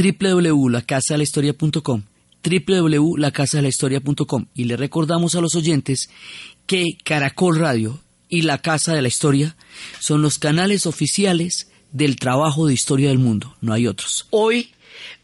www.lacasadelahistoria.com 0.00 2.02
www.lacasadelahistoria.com 2.42 4.46
y 4.54 4.64
le 4.64 4.76
recordamos 4.76 5.34
a 5.34 5.40
los 5.40 5.54
oyentes 5.54 6.10
que 6.66 6.96
Caracol 7.04 7.58
Radio 7.58 8.00
y 8.28 8.42
La 8.42 8.58
Casa 8.58 8.94
de 8.94 9.02
la 9.02 9.08
Historia 9.08 9.56
son 9.98 10.22
los 10.22 10.38
canales 10.38 10.86
oficiales 10.86 11.70
del 11.92 12.16
trabajo 12.16 12.66
de 12.66 12.74
historia 12.74 13.08
del 13.08 13.18
mundo, 13.18 13.56
no 13.60 13.72
hay 13.72 13.86
otros. 13.86 14.26
Hoy 14.30 14.70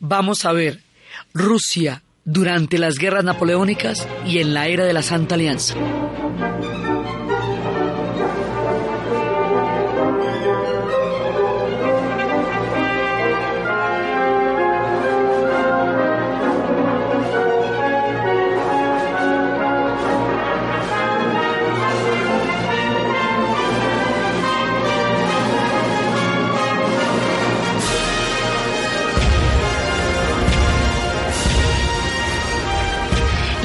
vamos 0.01 0.45
a 0.45 0.53
ver 0.53 0.83
Rusia 1.33 2.03
durante 2.25 2.79
las 2.79 2.97
guerras 2.97 3.25
napoleónicas 3.25 4.07
y 4.27 4.39
en 4.39 4.53
la 4.53 4.67
era 4.67 4.85
de 4.85 4.93
la 4.93 5.03
Santa 5.03 5.37
Alianza. 5.37 5.77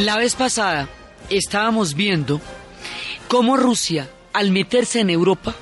La 0.01 0.17
vez 0.17 0.33
pasada 0.33 0.89
estábamos 1.29 1.93
viendo 1.93 2.41
cómo 3.27 3.55
Rusia, 3.55 4.09
al 4.33 4.49
meterse 4.49 4.99
en 4.99 5.11
Europa, 5.11 5.55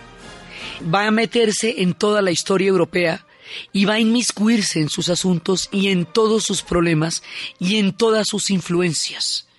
va 0.82 1.06
a 1.06 1.12
meterse 1.12 1.82
en 1.82 1.94
toda 1.94 2.22
la 2.22 2.32
historia 2.32 2.70
europea 2.70 3.26
y 3.74 3.84
va 3.84 3.96
a 3.96 4.00
inmiscuirse 4.00 4.80
en 4.80 4.88
sus 4.88 5.10
asuntos 5.10 5.68
y 5.74 5.90
en 5.90 6.06
todos 6.06 6.46
sus 6.46 6.62
problemas 6.62 7.22
y 7.60 7.80
en 7.80 7.92
todas 7.92 8.30
sus 8.30 8.50
influencias. 8.50 9.50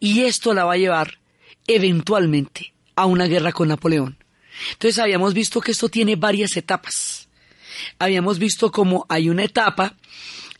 Y 0.00 0.24
esto 0.24 0.52
la 0.52 0.66
va 0.66 0.74
a 0.74 0.76
llevar 0.76 1.18
eventualmente 1.66 2.74
a 2.96 3.06
una 3.06 3.24
guerra 3.24 3.52
con 3.52 3.68
Napoleón. 3.68 4.22
Entonces 4.72 4.98
habíamos 4.98 5.32
visto 5.32 5.62
que 5.62 5.72
esto 5.72 5.88
tiene 5.88 6.16
varias 6.16 6.58
etapas. 6.58 7.30
Habíamos 7.98 8.38
visto 8.38 8.70
cómo 8.70 9.06
hay 9.08 9.30
una 9.30 9.44
etapa 9.44 9.96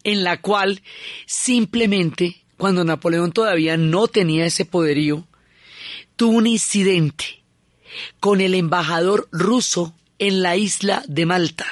en 0.02 0.24
la 0.24 0.40
cual 0.40 0.80
simplemente 1.26 2.39
cuando 2.60 2.84
Napoleón 2.84 3.32
todavía 3.32 3.78
no 3.78 4.06
tenía 4.06 4.44
ese 4.44 4.66
poderío, 4.66 5.26
tuvo 6.14 6.36
un 6.36 6.46
incidente 6.46 7.42
con 8.20 8.42
el 8.42 8.54
embajador 8.54 9.28
ruso 9.32 9.94
en 10.18 10.42
la 10.42 10.56
isla 10.56 11.02
de 11.08 11.24
Malta. 11.24 11.66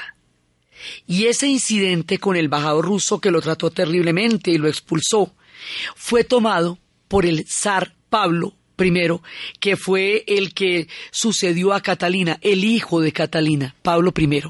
Y 1.07 1.27
ese 1.27 1.47
incidente 1.47 2.17
con 2.17 2.37
el 2.37 2.47
embajador 2.47 2.87
ruso 2.87 3.21
que 3.21 3.31
lo 3.31 3.43
trató 3.43 3.71
terriblemente 3.71 4.51
y 4.51 4.57
lo 4.57 4.67
expulsó, 4.67 5.35
fue 5.95 6.25
tomado 6.25 6.79
por 7.07 7.27
el 7.27 7.47
zar 7.47 7.95
Pablo 8.09 8.55
I, 8.79 9.21
que 9.61 9.77
fue 9.77 10.25
el 10.27 10.55
que 10.55 10.89
sucedió 11.11 11.75
a 11.75 11.83
Catalina, 11.83 12.39
el 12.41 12.65
hijo 12.65 13.03
de 13.03 13.13
Catalina, 13.13 13.75
Pablo 13.83 14.15
I, 14.17 14.43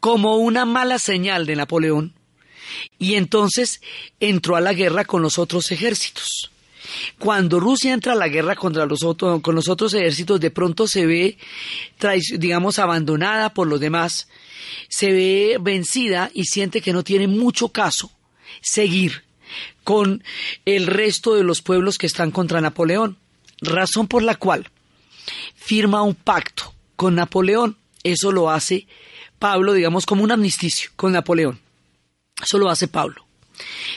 como 0.00 0.38
una 0.38 0.64
mala 0.64 0.98
señal 0.98 1.44
de 1.44 1.56
Napoleón 1.56 2.17
y 2.98 3.14
entonces 3.14 3.80
entró 4.20 4.56
a 4.56 4.60
la 4.60 4.72
guerra 4.72 5.04
con 5.04 5.22
los 5.22 5.38
otros 5.38 5.70
ejércitos. 5.70 6.50
Cuando 7.18 7.60
Rusia 7.60 7.92
entra 7.92 8.12
a 8.12 8.16
la 8.16 8.28
guerra 8.28 8.56
contra 8.56 8.86
los 8.86 9.02
otros, 9.02 9.40
con 9.42 9.54
los 9.54 9.68
otros 9.68 9.92
ejércitos, 9.94 10.40
de 10.40 10.50
pronto 10.50 10.86
se 10.86 11.06
ve, 11.06 11.38
digamos, 12.38 12.78
abandonada 12.78 13.52
por 13.52 13.66
los 13.66 13.80
demás, 13.80 14.28
se 14.88 15.12
ve 15.12 15.58
vencida 15.60 16.30
y 16.32 16.44
siente 16.44 16.80
que 16.80 16.92
no 16.92 17.04
tiene 17.04 17.26
mucho 17.26 17.68
caso 17.68 18.10
seguir 18.60 19.24
con 19.84 20.22
el 20.64 20.86
resto 20.86 21.34
de 21.34 21.44
los 21.44 21.62
pueblos 21.62 21.98
que 21.98 22.06
están 22.06 22.30
contra 22.30 22.60
Napoleón, 22.60 23.16
razón 23.60 24.06
por 24.06 24.22
la 24.22 24.34
cual 24.34 24.70
firma 25.56 26.02
un 26.02 26.14
pacto 26.14 26.74
con 26.96 27.14
Napoleón. 27.14 27.76
Eso 28.02 28.32
lo 28.32 28.50
hace 28.50 28.86
Pablo, 29.38 29.72
digamos, 29.72 30.06
como 30.06 30.24
un 30.24 30.32
amnisticio 30.32 30.90
con 30.96 31.12
Napoleón. 31.12 31.60
Eso 32.42 32.58
lo 32.58 32.70
hace 32.70 32.88
Pablo. 32.88 33.26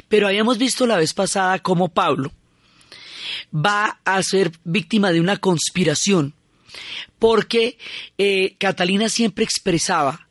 Pero 0.08 0.28
habíamos 0.28 0.58
visto 0.58 0.88
la 0.88 0.98
vez 0.98 1.14
pasada 1.14 1.60
cómo 1.60 1.90
Pablo 1.90 2.32
va 3.54 4.00
a 4.06 4.22
ser 4.24 4.52
víctima 4.64 5.12
de 5.12 5.20
una 5.20 5.38
conspiración, 5.38 6.34
porque 7.20 7.78
eh, 8.18 8.56
Catalina 8.58 9.10
siempre 9.10 9.44
expresaba 9.44 10.28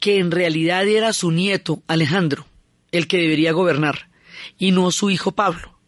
que 0.00 0.18
en 0.18 0.30
realidad 0.30 0.86
era 0.86 1.12
su 1.12 1.30
nieto 1.30 1.82
Alejandro 1.86 2.46
el 2.92 3.06
que 3.08 3.16
debería 3.16 3.52
gobernar, 3.52 4.08
y 4.58 4.70
no 4.70 4.92
su 4.92 5.10
hijo 5.10 5.32
Pablo. 5.32 5.78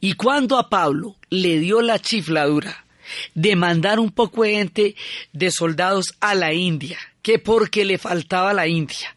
Y 0.00 0.12
cuando 0.12 0.58
a 0.58 0.68
Pablo 0.68 1.16
le 1.30 1.58
dio 1.58 1.80
la 1.80 1.98
chifladura 1.98 2.84
de 3.34 3.56
mandar 3.56 3.98
un 3.98 4.10
poco 4.10 4.44
de 4.44 4.52
gente 4.52 4.96
de 5.32 5.50
soldados 5.50 6.14
a 6.20 6.34
la 6.34 6.52
India, 6.52 6.98
que 7.22 7.38
porque 7.38 7.84
le 7.84 7.98
faltaba 7.98 8.52
la 8.52 8.68
India, 8.68 9.16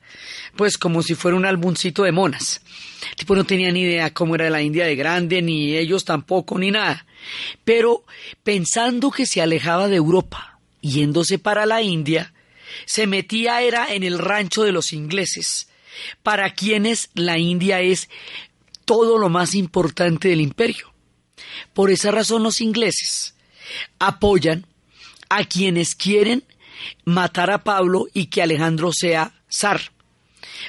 pues 0.56 0.78
como 0.78 1.04
si 1.04 1.16
fuera 1.16 1.38
un 1.38 1.46
álbumcito 1.46 2.04
de 2.04 2.12
monas. 2.12 2.62
Tipo 3.18 3.36
no 3.36 3.44
tenía 3.44 3.72
ni 3.72 3.82
idea 3.82 4.14
cómo 4.14 4.36
era 4.36 4.50
la 4.50 4.62
India 4.62 4.86
de 4.86 4.96
grande, 4.96 5.42
ni 5.42 5.76
ellos 5.76 6.06
tampoco, 6.06 6.58
ni 6.58 6.72
nada. 6.72 7.06
Pero 7.64 8.04
pensando 8.44 9.12
que 9.12 9.26
se 9.26 9.42
alejaba 9.42 9.88
de 9.88 9.98
Europa, 9.98 10.60
yéndose 10.82 11.40
para 11.40 11.66
la 11.66 11.82
India, 11.82 12.34
se 12.86 13.08
metía 13.08 13.62
era 13.62 13.94
en 13.94 14.04
el 14.04 14.20
rancho 14.20 14.64
de 14.64 14.72
los 14.72 14.94
ingleses, 14.94 15.70
para 16.24 16.54
quienes 16.54 17.10
la 17.14 17.38
India 17.38 17.82
es 17.82 18.10
todo 18.86 19.18
lo 19.18 19.30
más 19.30 19.56
importante 19.56 20.30
del 20.30 20.42
imperio. 20.42 20.94
Por 21.74 21.92
esa 21.92 22.12
razón 22.12 22.44
los 22.44 22.62
ingleses 22.62 23.36
apoyan 24.00 24.66
a 25.30 25.44
quienes 25.46 25.96
quieren 25.96 26.44
matar 27.04 27.50
a 27.50 27.64
Pablo 27.64 28.08
y 28.14 28.28
que 28.28 28.42
Alejandro 28.42 28.92
sea 28.94 29.34
zar. 29.50 29.95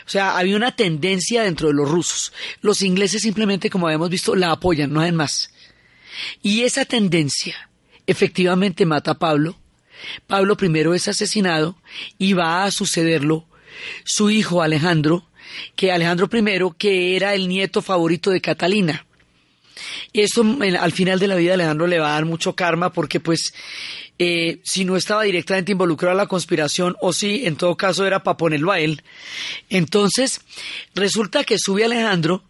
O 0.07 0.09
sea, 0.09 0.37
había 0.37 0.57
una 0.57 0.75
tendencia 0.75 1.43
dentro 1.43 1.69
de 1.69 1.75
los 1.75 1.89
rusos. 1.89 2.33
Los 2.61 2.83
ingleses 2.83 3.23
simplemente, 3.23 3.71
como 3.71 3.87
habíamos 3.87 4.11
visto, 4.11 4.35
la 4.35 4.53
apoyan, 4.53 4.93
no 4.93 5.01
hacen 5.01 5.17
más. 5.17 5.51
Y 6.43 6.63
esa 6.63 6.85
tendencia 6.85 7.71
efectivamente 8.07 8.87
mata 8.87 9.13
a 9.13 9.19
Pablo. 9.19 9.57
Pablo 10.27 10.57
I 10.61 10.97
es 10.97 11.09
asesinado 11.09 11.77
y 12.19 12.33
va 12.33 12.65
a 12.65 12.71
sucederlo 12.71 13.47
su 14.05 14.31
hijo 14.31 14.63
Alejandro, 14.63 15.29
que 15.75 15.93
Alejandro 15.93 16.29
I, 16.33 16.75
que 16.79 17.17
era 17.17 17.35
el 17.35 17.49
nieto 17.49 17.83
favorito 17.83 18.31
de 18.31 18.41
Catalina. 18.41 19.07
Esto 20.13 20.43
al 20.81 20.93
final 20.93 21.19
de 21.19 21.29
la 21.29 21.37
vida 21.37 21.55
Alejandro 21.55 21.87
le 21.87 21.99
va 21.99 22.11
a 22.11 22.13
dar 22.13 22.25
mucho 22.25 22.55
karma 22.55 22.93
porque 22.93 23.21
pues 23.21 23.53
eh, 24.19 24.61
si 24.65 24.85
no 24.85 24.97
estaba 24.97 25.25
directamente 25.25 25.73
involucrado 25.73 26.13
en 26.13 26.19
la 26.19 26.27
conspiración 26.27 26.97
o 27.01 27.13
si 27.13 27.47
en 27.47 27.57
todo 27.57 27.77
caso 27.77 28.07
era 28.07 28.23
para 28.23 28.37
ponerlo 28.37 28.73
a 28.73 28.81
él. 28.81 29.03
Entonces, 29.69 30.41
resulta 30.95 31.45
que 31.45 31.59
sube 31.59 31.85
Alejandro 31.85 32.43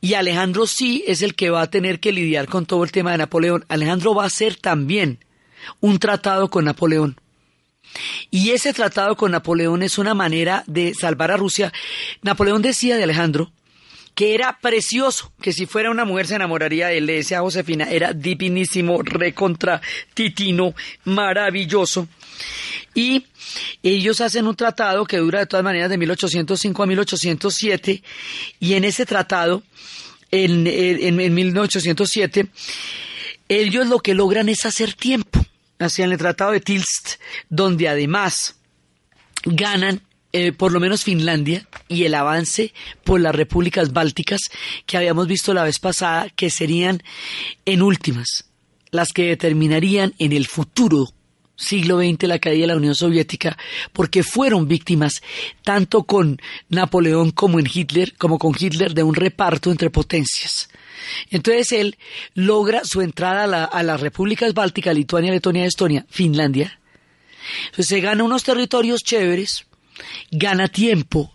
y 0.00 0.14
Alejandro 0.14 0.66
sí 0.66 1.04
es 1.06 1.22
el 1.22 1.34
que 1.34 1.50
va 1.50 1.62
a 1.62 1.70
tener 1.70 2.00
que 2.00 2.12
lidiar 2.12 2.46
con 2.46 2.66
todo 2.66 2.84
el 2.84 2.92
tema 2.92 3.12
de 3.12 3.18
Napoleón. 3.18 3.64
Alejandro 3.68 4.14
va 4.14 4.24
a 4.24 4.28
hacer 4.28 4.56
también 4.56 5.24
un 5.80 5.98
tratado 5.98 6.50
con 6.50 6.64
Napoleón. 6.64 7.16
Y 8.30 8.50
ese 8.50 8.74
tratado 8.74 9.16
con 9.16 9.32
Napoleón 9.32 9.82
es 9.82 9.98
una 9.98 10.14
manera 10.14 10.62
de 10.66 10.94
salvar 10.94 11.30
a 11.30 11.36
Rusia. 11.36 11.72
Napoleón 12.22 12.60
decía 12.60 12.96
de 12.96 13.04
Alejandro 13.04 13.50
que 14.18 14.34
era 14.34 14.58
precioso, 14.60 15.32
que 15.40 15.52
si 15.52 15.66
fuera 15.66 15.92
una 15.92 16.04
mujer 16.04 16.26
se 16.26 16.34
enamoraría 16.34 16.88
de 16.88 16.98
él, 16.98 17.06
le 17.06 17.12
decía 17.12 17.38
a 17.38 17.42
Josefina, 17.42 17.84
era 17.88 18.12
divinísimo, 18.12 19.00
recontra 19.00 19.80
titino, 20.12 20.74
maravilloso. 21.04 22.08
Y 22.96 23.26
ellos 23.80 24.20
hacen 24.20 24.48
un 24.48 24.56
tratado 24.56 25.04
que 25.04 25.18
dura 25.18 25.38
de 25.38 25.46
todas 25.46 25.62
maneras 25.62 25.88
de 25.88 25.98
1805 25.98 26.82
a 26.82 26.86
1807, 26.86 28.02
y 28.58 28.74
en 28.74 28.82
ese 28.82 29.06
tratado, 29.06 29.62
en, 30.32 30.66
en, 30.66 31.20
en 31.20 31.34
1807, 31.34 32.48
ellos 33.48 33.86
lo 33.86 34.00
que 34.00 34.14
logran 34.14 34.48
es 34.48 34.66
hacer 34.66 34.94
tiempo. 34.94 35.46
Hacían 35.78 36.10
el 36.10 36.18
tratado 36.18 36.50
de 36.50 36.60
Tilst, 36.60 37.20
donde 37.50 37.88
además 37.88 38.56
ganan 39.44 40.02
eh, 40.38 40.52
por 40.52 40.70
lo 40.70 40.78
menos 40.78 41.02
Finlandia 41.02 41.66
y 41.88 42.04
el 42.04 42.14
avance 42.14 42.72
por 43.02 43.20
las 43.20 43.34
repúblicas 43.34 43.92
bálticas 43.92 44.40
que 44.86 44.96
habíamos 44.96 45.26
visto 45.26 45.52
la 45.52 45.64
vez 45.64 45.80
pasada, 45.80 46.28
que 46.30 46.48
serían 46.48 47.02
en 47.64 47.82
últimas 47.82 48.44
las 48.90 49.12
que 49.12 49.24
determinarían 49.24 50.14
en 50.18 50.32
el 50.32 50.46
futuro 50.46 51.08
siglo 51.56 51.98
XX 51.98 52.28
la 52.28 52.38
caída 52.38 52.62
de 52.62 52.66
la 52.68 52.76
Unión 52.76 52.94
Soviética, 52.94 53.58
porque 53.92 54.22
fueron 54.22 54.68
víctimas 54.68 55.20
tanto 55.64 56.04
con 56.04 56.40
Napoleón 56.68 57.32
como 57.32 57.58
en 57.58 57.66
Hitler, 57.72 58.14
como 58.16 58.38
con 58.38 58.54
Hitler, 58.56 58.94
de 58.94 59.02
un 59.02 59.14
reparto 59.14 59.72
entre 59.72 59.90
potencias. 59.90 60.68
Entonces 61.30 61.72
él 61.72 61.98
logra 62.34 62.84
su 62.84 63.02
entrada 63.02 63.64
a, 63.64 63.82
las 63.82 64.00
repúblicas 64.00 64.54
bálticas, 64.54 64.94
Lituania, 64.94 65.32
Letonia, 65.32 65.64
Estonia, 65.64 66.06
Finlandia. 66.08 66.78
Entonces 67.66 67.88
se 67.88 68.00
gana 68.00 68.22
unos 68.22 68.44
territorios 68.44 69.02
chéveres, 69.02 69.66
gana 70.30 70.68
tiempo, 70.68 71.32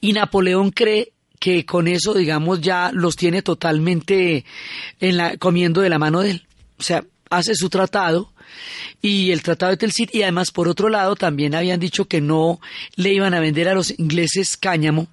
y 0.00 0.12
Napoleón 0.12 0.70
cree 0.70 1.12
que 1.38 1.66
con 1.66 1.88
eso, 1.88 2.14
digamos, 2.14 2.60
ya 2.60 2.90
los 2.92 3.16
tiene 3.16 3.42
totalmente 3.42 4.44
en 5.00 5.16
la, 5.16 5.36
comiendo 5.38 5.80
de 5.80 5.88
la 5.88 5.98
mano 5.98 6.20
de 6.20 6.30
él. 6.30 6.46
O 6.78 6.82
sea, 6.82 7.04
hace 7.30 7.54
su 7.56 7.68
tratado 7.68 8.32
y 9.00 9.32
el 9.32 9.42
tratado 9.42 9.70
de 9.70 9.76
Telsit 9.76 10.14
y 10.14 10.22
además 10.22 10.50
por 10.50 10.68
otro 10.68 10.88
lado 10.88 11.16
también 11.16 11.54
habían 11.54 11.80
dicho 11.80 12.06
que 12.06 12.20
no 12.20 12.60
le 12.94 13.12
iban 13.12 13.34
a 13.34 13.40
vender 13.40 13.68
a 13.68 13.74
los 13.74 13.98
ingleses 13.98 14.56
cáñamo 14.56 15.08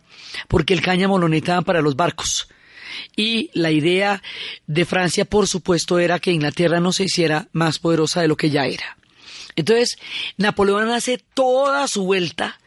porque 0.48 0.74
el 0.74 0.82
cáñamo 0.82 1.18
lo 1.18 1.30
necesitaban 1.30 1.64
para 1.64 1.82
los 1.82 1.96
barcos. 1.96 2.48
Y 3.16 3.50
la 3.54 3.72
idea 3.72 4.22
de 4.68 4.86
Francia, 4.86 5.26
por 5.26 5.48
supuesto, 5.48 6.00
era 6.00 6.20
que 6.20 6.32
Inglaterra 6.32 6.80
no 6.80 6.92
se 6.92 7.06
hiciera 7.06 7.48
más 7.54 7.80
poderosa 7.80 8.22
de 8.22 8.28
lo 8.28 8.38
que 8.38 8.50
ya 8.50 8.66
era. 8.66 8.98
Entonces, 9.56 9.98
Napoleón 10.38 10.90
hace 10.90 11.18
toda 11.34 11.88
su 11.88 12.04
vuelta 12.04 12.60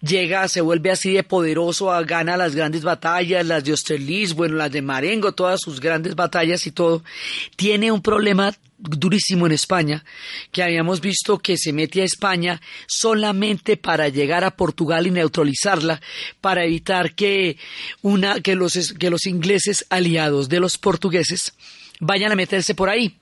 llega, 0.00 0.48
se 0.48 0.60
vuelve 0.60 0.90
así 0.90 1.12
de 1.12 1.22
poderoso, 1.22 1.86
gana 2.06 2.36
las 2.36 2.54
grandes 2.54 2.82
batallas, 2.82 3.46
las 3.46 3.64
de 3.64 3.72
Austerlitz, 3.72 4.34
bueno, 4.34 4.56
las 4.56 4.72
de 4.72 4.82
Marengo, 4.82 5.32
todas 5.32 5.60
sus 5.60 5.80
grandes 5.80 6.14
batallas 6.14 6.66
y 6.66 6.72
todo. 6.72 7.02
Tiene 7.56 7.92
un 7.92 8.02
problema 8.02 8.54
durísimo 8.80 9.46
en 9.46 9.52
España, 9.52 10.04
que 10.50 10.62
habíamos 10.62 11.00
visto 11.00 11.38
que 11.38 11.56
se 11.56 11.72
mete 11.72 12.00
a 12.00 12.04
España 12.04 12.60
solamente 12.86 13.76
para 13.76 14.08
llegar 14.08 14.44
a 14.44 14.56
Portugal 14.56 15.06
y 15.06 15.10
neutralizarla, 15.10 16.00
para 16.40 16.64
evitar 16.64 17.14
que, 17.14 17.58
una, 18.02 18.40
que, 18.40 18.54
los, 18.54 18.94
que 18.98 19.10
los 19.10 19.26
ingleses 19.26 19.86
aliados 19.90 20.48
de 20.48 20.60
los 20.60 20.78
portugueses 20.78 21.52
vayan 22.00 22.32
a 22.32 22.36
meterse 22.36 22.74
por 22.74 22.88
ahí. 22.88 23.16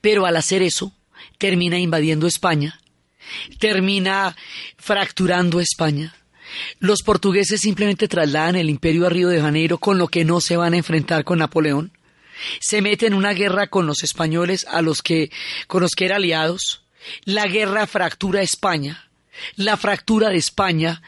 Pero 0.00 0.26
al 0.26 0.36
hacer 0.36 0.62
eso, 0.62 0.92
termina 1.38 1.78
invadiendo 1.78 2.26
España, 2.26 2.80
termina 3.58 4.36
fracturando 4.76 5.60
España. 5.60 6.14
Los 6.78 7.02
portugueses 7.02 7.60
simplemente 7.60 8.08
trasladan 8.08 8.56
el 8.56 8.68
imperio 8.68 9.06
a 9.06 9.10
Río 9.10 9.28
de 9.28 9.40
Janeiro 9.40 9.78
con 9.78 9.98
lo 9.98 10.08
que 10.08 10.24
no 10.24 10.40
se 10.40 10.56
van 10.56 10.74
a 10.74 10.76
enfrentar 10.76 11.24
con 11.24 11.38
Napoleón 11.38 11.92
se 12.60 12.82
mete 12.82 13.06
en 13.06 13.14
una 13.14 13.32
guerra 13.32 13.68
con 13.68 13.86
los 13.86 14.02
españoles 14.02 14.66
a 14.68 14.82
los 14.82 15.02
que, 15.02 15.30
con 15.66 15.82
los 15.82 15.92
que 15.92 16.06
era 16.06 16.16
aliados. 16.16 16.82
La 17.24 17.46
guerra 17.46 17.86
fractura 17.86 18.42
España. 18.42 19.08
La 19.56 19.76
fractura 19.76 20.28
de 20.28 20.36
España 20.36 21.02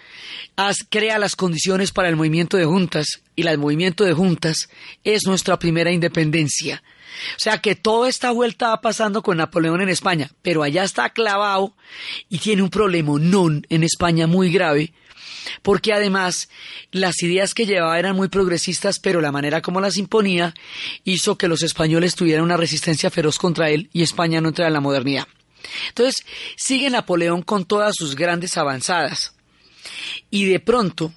crea 0.89 1.19
las 1.19 1.37
condiciones 1.37 1.93
para 1.93 2.09
el 2.09 2.17
movimiento 2.17 2.57
de 2.57 2.65
juntas 2.65 3.07
y 3.37 3.47
el 3.47 3.59
movimiento 3.59 4.05
de 4.05 4.15
juntas 4.15 4.69
es 5.05 5.27
nuestra 5.27 5.59
primera 5.59 5.93
independencia. 5.93 6.83
O 7.37 7.39
sea 7.39 7.59
que 7.59 7.75
toda 7.75 8.09
esta 8.09 8.31
vuelta 8.31 8.71
va 8.71 8.81
pasando 8.81 9.23
con 9.23 9.37
Napoleón 9.37 9.81
en 9.81 9.89
España, 9.89 10.31
pero 10.43 10.63
allá 10.63 10.85
está 10.85 11.11
clavado 11.11 11.75
y 12.29 12.39
tiene 12.39 12.63
un 12.63 12.71
problema 12.71 13.19
non 13.19 13.67
en 13.69 13.83
España 13.83 14.27
muy 14.27 14.51
grave 14.51 14.93
porque 15.63 15.93
además 15.93 16.49
las 16.91 17.23
ideas 17.23 17.55
que 17.55 17.67
llevaba 17.67 17.99
eran 17.99 18.17
muy 18.17 18.29
progresistas, 18.29 18.99
pero 18.99 19.21
la 19.21 19.33
manera 19.33 19.63
como 19.63 19.81
las 19.81 19.97
imponía 19.97 20.55
hizo 21.05 21.37
que 21.37 21.49
los 21.49 21.63
españoles 21.63 22.15
tuvieran 22.15 22.45
una 22.45 22.57
resistencia 22.57 23.11
feroz 23.11 23.39
contra 23.39 23.71
él 23.71 23.89
y 23.93 24.03
España 24.03 24.41
no 24.41 24.49
entrara 24.49 24.69
en 24.69 24.75
la 24.75 24.81
modernidad. 24.81 25.27
Entonces 25.89 26.25
sigue 26.57 26.91
Napoleón 26.91 27.43
con 27.43 27.65
todas 27.65 27.95
sus 27.97 28.17
grandes 28.17 28.57
avanzadas 28.57 29.35
y 30.31 30.45
de 30.47 30.61
pronto 30.61 31.13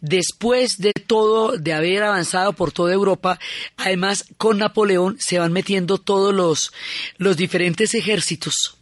después 0.00 0.78
de 0.78 0.92
todo, 0.92 1.56
de 1.56 1.72
haber 1.72 2.02
avanzado 2.02 2.52
por 2.52 2.72
toda 2.72 2.92
Europa, 2.92 3.38
además 3.76 4.24
con 4.36 4.58
Napoleón 4.58 5.16
se 5.18 5.38
van 5.38 5.52
metiendo 5.52 5.98
todos 5.98 6.34
los, 6.34 6.72
los 7.16 7.36
diferentes 7.36 7.94
ejércitos. 7.94 8.76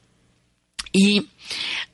Y 0.93 1.29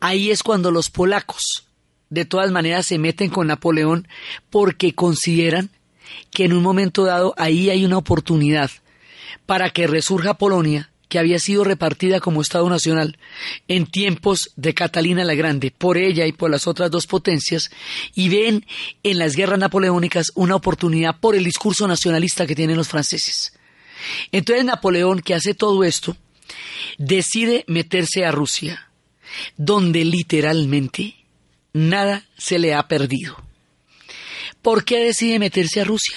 ahí 0.00 0.30
es 0.30 0.42
cuando 0.42 0.70
los 0.70 0.90
polacos 0.90 1.66
de 2.10 2.24
todas 2.24 2.50
maneras 2.50 2.86
se 2.86 2.98
meten 2.98 3.30
con 3.30 3.48
Napoleón 3.48 4.06
porque 4.50 4.94
consideran 4.94 5.70
que 6.30 6.44
en 6.44 6.52
un 6.52 6.62
momento 6.62 7.04
dado 7.04 7.34
ahí 7.36 7.70
hay 7.70 7.84
una 7.84 7.98
oportunidad 7.98 8.70
para 9.46 9.70
que 9.70 9.86
resurja 9.86 10.34
Polonia, 10.34 10.90
que 11.08 11.18
había 11.18 11.38
sido 11.38 11.64
repartida 11.64 12.20
como 12.20 12.42
Estado 12.42 12.68
Nacional 12.68 13.18
en 13.68 13.86
tiempos 13.86 14.50
de 14.56 14.74
Catalina 14.74 15.24
la 15.24 15.34
Grande, 15.34 15.70
por 15.70 15.98
ella 15.98 16.26
y 16.26 16.32
por 16.32 16.50
las 16.50 16.66
otras 16.66 16.90
dos 16.90 17.06
potencias, 17.06 17.70
y 18.14 18.28
ven 18.28 18.66
en 19.02 19.18
las 19.18 19.36
guerras 19.36 19.58
napoleónicas 19.58 20.32
una 20.34 20.56
oportunidad 20.56 21.20
por 21.20 21.34
el 21.34 21.44
discurso 21.44 21.86
nacionalista 21.86 22.46
que 22.46 22.56
tienen 22.56 22.76
los 22.76 22.88
franceses. 22.88 23.52
Entonces 24.32 24.64
Napoleón, 24.64 25.20
que 25.20 25.34
hace 25.34 25.54
todo 25.54 25.84
esto, 25.84 26.16
decide 26.98 27.64
meterse 27.66 28.24
a 28.24 28.32
Rusia, 28.32 28.90
donde 29.56 30.04
literalmente 30.04 31.16
nada 31.72 32.24
se 32.36 32.58
le 32.58 32.74
ha 32.74 32.86
perdido. 32.88 33.36
¿Por 34.62 34.84
qué 34.84 35.04
decide 35.04 35.38
meterse 35.38 35.80
a 35.80 35.84
Rusia? 35.84 36.16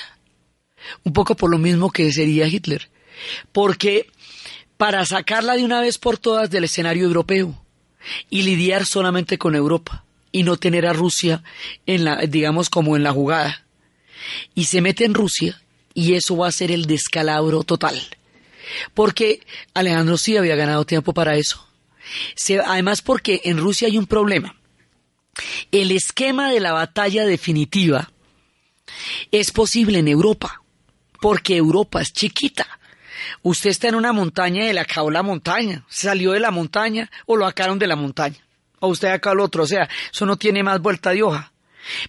Un 1.03 1.13
poco 1.13 1.35
por 1.35 1.49
lo 1.49 1.57
mismo 1.57 1.91
que 1.91 2.11
sería 2.13 2.47
Hitler. 2.47 2.89
Porque 3.51 4.07
para 4.77 5.03
sacarla 5.05 5.55
de 5.55 5.65
una 5.65 5.81
vez 5.81 5.97
por 5.97 6.17
todas 6.17 6.49
del 6.49 6.63
escenario 6.63 7.05
europeo 7.05 7.59
y 8.29 8.43
lidiar 8.43 8.85
solamente 8.85 9.37
con 9.37 9.55
Europa 9.55 10.03
y 10.31 10.43
no 10.43 10.57
tener 10.57 10.85
a 10.85 10.93
Rusia 10.93 11.43
en 11.85 12.05
la, 12.05 12.17
digamos, 12.17 12.69
como 12.69 12.95
en 12.95 13.03
la 13.03 13.11
jugada. 13.11 13.65
Y 14.53 14.65
se 14.65 14.81
mete 14.81 15.05
en 15.05 15.13
Rusia 15.13 15.61
y 15.93 16.13
eso 16.13 16.37
va 16.37 16.47
a 16.47 16.51
ser 16.51 16.71
el 16.71 16.85
descalabro 16.85 17.63
total. 17.63 17.99
Porque 18.93 19.41
Alejandro 19.73 20.17
sí 20.17 20.37
había 20.37 20.55
ganado 20.55 20.85
tiempo 20.85 21.13
para 21.13 21.35
eso. 21.35 21.67
además 22.65 23.01
porque 23.01 23.41
en 23.45 23.57
Rusia 23.57 23.87
hay 23.87 23.97
un 23.97 24.05
problema. 24.05 24.55
El 25.71 25.91
esquema 25.91 26.51
de 26.51 26.59
la 26.59 26.73
batalla 26.73 27.25
definitiva 27.25 28.11
es 29.31 29.51
posible 29.51 29.99
en 29.99 30.07
Europa, 30.07 30.61
porque 31.21 31.57
Europa 31.57 32.01
es 32.01 32.13
chiquita. 32.13 32.76
Usted 33.43 33.69
está 33.69 33.87
en 33.87 33.95
una 33.95 34.13
montaña 34.13 34.69
y 34.69 34.73
le 34.73 34.79
acabó 34.79 35.11
la 35.11 35.23
montaña, 35.23 35.83
salió 35.89 36.31
de 36.31 36.39
la 36.39 36.51
montaña 36.51 37.09
o 37.25 37.35
lo 37.35 37.45
acabaron 37.45 37.79
de 37.79 37.87
la 37.87 37.95
montaña, 37.95 38.37
o 38.79 38.87
usted 38.87 39.09
acá 39.09 39.31
al 39.31 39.39
otro, 39.39 39.63
o 39.63 39.67
sea, 39.67 39.89
eso 40.11 40.25
no 40.25 40.37
tiene 40.37 40.63
más 40.63 40.81
vuelta 40.81 41.11
de 41.11 41.23
hoja. 41.23 41.51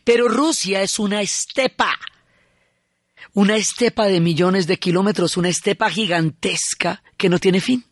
Pero 0.05 0.29
Rusia 0.29 0.83
es 0.83 0.99
una 0.99 1.23
estepa, 1.23 1.99
una 3.35 3.57
estepa 3.57 4.07
de 4.07 4.21
millones 4.21 4.67
de 4.67 4.79
kilómetros, 4.79 5.37
una 5.37 5.49
estepa 5.49 5.91
gigantesca 5.91 7.03
que 7.17 7.29
no 7.29 7.39
tiene 7.39 7.61
fin. 7.61 7.85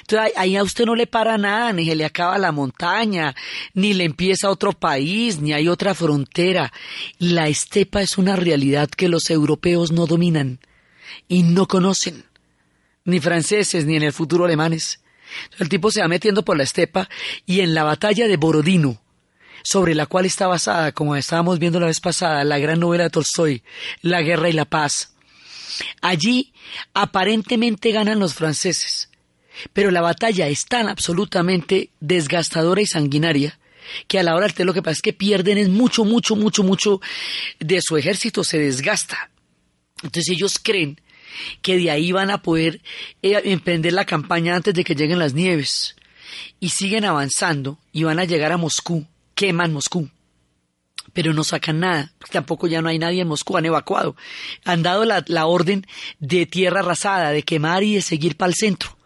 Entonces 0.00 0.32
ahí 0.36 0.56
a 0.56 0.62
usted 0.62 0.84
no 0.86 0.94
le 0.94 1.06
para 1.06 1.38
nada, 1.38 1.72
ni 1.72 1.86
se 1.86 1.96
le 1.96 2.04
acaba 2.04 2.38
la 2.38 2.52
montaña, 2.52 3.34
ni 3.74 3.94
le 3.94 4.04
empieza 4.04 4.50
otro 4.50 4.72
país, 4.72 5.40
ni 5.40 5.52
hay 5.52 5.68
otra 5.68 5.94
frontera. 5.94 6.72
La 7.18 7.48
estepa 7.48 8.02
es 8.02 8.18
una 8.18 8.36
realidad 8.36 8.88
que 8.88 9.08
los 9.08 9.30
europeos 9.30 9.92
no 9.92 10.06
dominan 10.06 10.60
y 11.28 11.42
no 11.42 11.66
conocen, 11.66 12.24
ni 13.04 13.20
franceses, 13.20 13.84
ni 13.84 13.96
en 13.96 14.02
el 14.02 14.12
futuro 14.12 14.44
alemanes. 14.44 15.00
El 15.58 15.68
tipo 15.68 15.90
se 15.90 16.00
va 16.00 16.08
metiendo 16.08 16.44
por 16.44 16.56
la 16.56 16.62
estepa 16.62 17.08
y 17.46 17.60
en 17.60 17.74
la 17.74 17.84
batalla 17.84 18.28
de 18.28 18.36
Borodino, 18.36 19.00
sobre 19.62 19.94
la 19.94 20.06
cual 20.06 20.26
está 20.26 20.46
basada, 20.46 20.92
como 20.92 21.16
estábamos 21.16 21.58
viendo 21.58 21.80
la 21.80 21.86
vez 21.86 22.00
pasada, 22.00 22.44
la 22.44 22.58
gran 22.58 22.80
novela 22.80 23.04
de 23.04 23.10
Tolstoy, 23.10 23.62
La 24.02 24.22
guerra 24.22 24.48
y 24.48 24.52
la 24.52 24.64
paz. 24.64 25.14
Allí 26.00 26.52
aparentemente 26.92 27.92
ganan 27.92 28.18
los 28.18 28.34
franceses, 28.34 29.08
pero 29.72 29.90
la 29.90 30.02
batalla 30.02 30.48
es 30.48 30.66
tan 30.66 30.88
absolutamente 30.88 31.90
desgastadora 32.00 32.82
y 32.82 32.86
sanguinaria 32.86 33.58
que 34.06 34.18
a 34.18 34.22
la 34.22 34.34
hora 34.34 34.48
del 34.48 34.66
lo 34.66 34.74
que 34.74 34.82
pasa 34.82 34.92
es 34.92 35.02
que 35.02 35.12
pierden 35.12 35.58
es 35.58 35.68
mucho, 35.68 36.04
mucho, 36.04 36.36
mucho, 36.36 36.62
mucho 36.62 37.00
de 37.58 37.80
su 37.82 37.96
ejército 37.96 38.44
se 38.44 38.58
desgasta. 38.58 39.30
Entonces 40.02 40.30
ellos 40.30 40.58
creen 40.62 41.00
que 41.60 41.76
de 41.76 41.90
ahí 41.90 42.12
van 42.12 42.30
a 42.30 42.42
poder 42.42 42.80
eh, 43.22 43.40
emprender 43.44 43.92
la 43.92 44.04
campaña 44.04 44.56
antes 44.56 44.74
de 44.74 44.84
que 44.84 44.94
lleguen 44.94 45.18
las 45.18 45.34
nieves. 45.34 45.96
Y 46.60 46.70
siguen 46.70 47.04
avanzando 47.04 47.78
y 47.92 48.04
van 48.04 48.18
a 48.18 48.24
llegar 48.24 48.52
a 48.52 48.56
Moscú, 48.56 49.06
queman 49.34 49.72
Moscú. 49.72 50.08
Pero 51.12 51.34
no 51.34 51.44
sacan 51.44 51.80
nada, 51.80 52.12
tampoco 52.30 52.66
ya 52.68 52.80
no 52.80 52.88
hay 52.88 52.98
nadie 52.98 53.22
en 53.22 53.28
Moscú, 53.28 53.56
han 53.56 53.66
evacuado. 53.66 54.16
Han 54.64 54.82
dado 54.82 55.04
la, 55.04 55.24
la 55.26 55.46
orden 55.46 55.86
de 56.20 56.46
tierra 56.46 56.80
arrasada, 56.80 57.30
de 57.30 57.42
quemar 57.42 57.82
y 57.82 57.94
de 57.94 58.02
seguir 58.02 58.36
para 58.36 58.50
el 58.50 58.54
centro. 58.54 58.96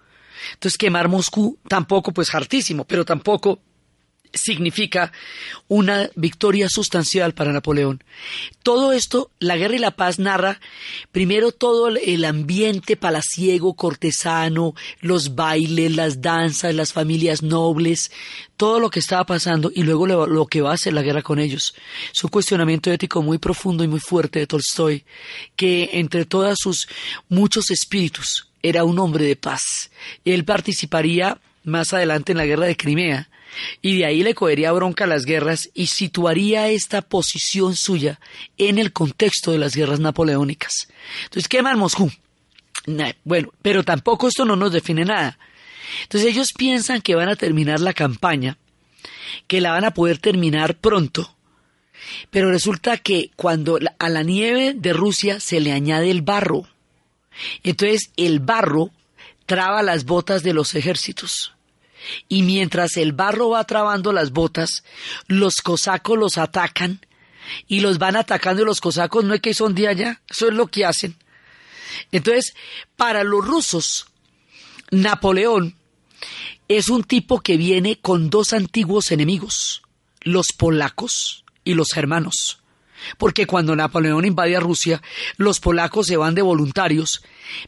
Entonces 0.52 0.78
quemar 0.78 1.08
Moscú 1.08 1.58
tampoco, 1.68 2.12
pues 2.12 2.32
hartísimo, 2.34 2.84
pero 2.84 3.04
tampoco 3.04 3.60
significa 4.32 5.12
una 5.68 6.10
victoria 6.14 6.68
sustancial 6.68 7.34
para 7.34 7.52
Napoleón. 7.52 8.02
Todo 8.62 8.92
esto, 8.92 9.30
La 9.38 9.56
Guerra 9.56 9.76
y 9.76 9.78
la 9.78 9.92
Paz 9.92 10.18
narra 10.18 10.60
primero 11.12 11.52
todo 11.52 11.88
el 11.88 12.24
ambiente 12.24 12.96
palaciego, 12.96 13.74
cortesano, 13.74 14.74
los 15.00 15.34
bailes, 15.34 15.94
las 15.94 16.20
danzas, 16.20 16.74
las 16.74 16.92
familias 16.92 17.42
nobles, 17.42 18.10
todo 18.56 18.80
lo 18.80 18.90
que 18.90 19.00
estaba 19.00 19.24
pasando 19.24 19.70
y 19.74 19.82
luego 19.82 20.06
lo, 20.06 20.46
que 20.46 20.60
va 20.60 20.70
a 20.70 20.74
hacer 20.74 20.92
la 20.92 21.02
guerra 21.02 21.22
con 21.22 21.38
ellos. 21.38 21.74
Es 22.14 22.22
un 22.24 22.30
cuestionamiento 22.30 22.90
ético 22.90 23.22
muy 23.22 23.38
profundo 23.38 23.84
y 23.84 23.88
muy 23.88 24.00
fuerte 24.00 24.38
de 24.38 24.46
Tolstoy, 24.46 25.04
que 25.54 25.90
entre 25.94 26.24
todos 26.24 26.58
sus 26.60 26.88
muchos 27.28 27.70
espíritus 27.70 28.48
era 28.62 28.84
un 28.84 28.98
hombre 28.98 29.24
de 29.24 29.36
paz. 29.36 29.90
Él 30.24 30.44
participaría 30.44 31.38
más 31.64 31.92
adelante 31.92 32.32
en 32.32 32.38
la 32.38 32.46
guerra 32.46 32.66
de 32.66 32.76
Crimea 32.76 33.28
y 33.82 33.98
de 33.98 34.06
ahí 34.06 34.22
le 34.22 34.34
cogería 34.34 34.72
bronca 34.72 35.04
a 35.04 35.08
las 35.08 35.24
guerras 35.24 35.70
y 35.74 35.86
situaría 35.86 36.68
esta 36.68 37.02
posición 37.02 37.76
suya 37.76 38.20
en 38.58 38.78
el 38.78 38.92
contexto 38.92 39.52
de 39.52 39.58
las 39.58 39.74
guerras 39.74 40.00
napoleónicas. 40.00 40.88
Entonces 41.24 41.48
queman 41.48 41.78
Moscú. 41.78 42.10
Bueno, 43.24 43.52
pero 43.62 43.82
tampoco 43.84 44.28
esto 44.28 44.44
no 44.44 44.56
nos 44.56 44.72
define 44.72 45.04
nada. 45.04 45.38
Entonces 46.02 46.30
ellos 46.30 46.52
piensan 46.52 47.00
que 47.00 47.14
van 47.14 47.28
a 47.28 47.36
terminar 47.36 47.80
la 47.80 47.92
campaña, 47.92 48.58
que 49.46 49.60
la 49.60 49.70
van 49.70 49.84
a 49.84 49.94
poder 49.94 50.18
terminar 50.18 50.76
pronto, 50.76 51.36
pero 52.30 52.50
resulta 52.50 52.98
que 52.98 53.30
cuando 53.36 53.78
a 53.98 54.08
la 54.08 54.22
nieve 54.22 54.74
de 54.74 54.92
Rusia 54.92 55.40
se 55.40 55.60
le 55.60 55.72
añade 55.72 56.10
el 56.10 56.22
barro, 56.22 56.68
entonces 57.62 58.10
el 58.16 58.40
barro 58.40 58.90
traba 59.46 59.82
las 59.82 60.04
botas 60.04 60.42
de 60.42 60.54
los 60.54 60.74
ejércitos. 60.74 61.55
Y 62.28 62.42
mientras 62.42 62.96
el 62.96 63.12
barro 63.12 63.50
va 63.50 63.64
trabando 63.64 64.12
las 64.12 64.32
botas, 64.32 64.84
los 65.26 65.56
cosacos 65.56 66.18
los 66.18 66.38
atacan 66.38 67.00
y 67.66 67.80
los 67.80 67.98
van 67.98 68.16
atacando 68.16 68.62
y 68.62 68.66
los 68.66 68.80
cosacos 68.80 69.24
no 69.24 69.34
es 69.34 69.40
que 69.40 69.54
son 69.54 69.74
de 69.74 69.88
allá, 69.88 70.20
eso 70.28 70.48
es 70.48 70.54
lo 70.54 70.66
que 70.66 70.84
hacen. 70.84 71.16
Entonces, 72.12 72.54
para 72.96 73.24
los 73.24 73.44
rusos, 73.44 74.06
Napoleón 74.90 75.76
es 76.68 76.88
un 76.88 77.04
tipo 77.04 77.40
que 77.40 77.56
viene 77.56 77.98
con 77.98 78.30
dos 78.30 78.52
antiguos 78.52 79.12
enemigos, 79.12 79.82
los 80.22 80.48
polacos 80.56 81.44
y 81.64 81.74
los 81.74 81.88
germanos 81.92 82.60
porque 83.18 83.46
cuando 83.46 83.76
Napoleón 83.76 84.24
invade 84.24 84.56
a 84.56 84.60
Rusia, 84.60 85.02
los 85.36 85.60
polacos 85.60 86.06
se 86.06 86.16
van 86.16 86.34
de 86.34 86.42
voluntarios, 86.42 87.22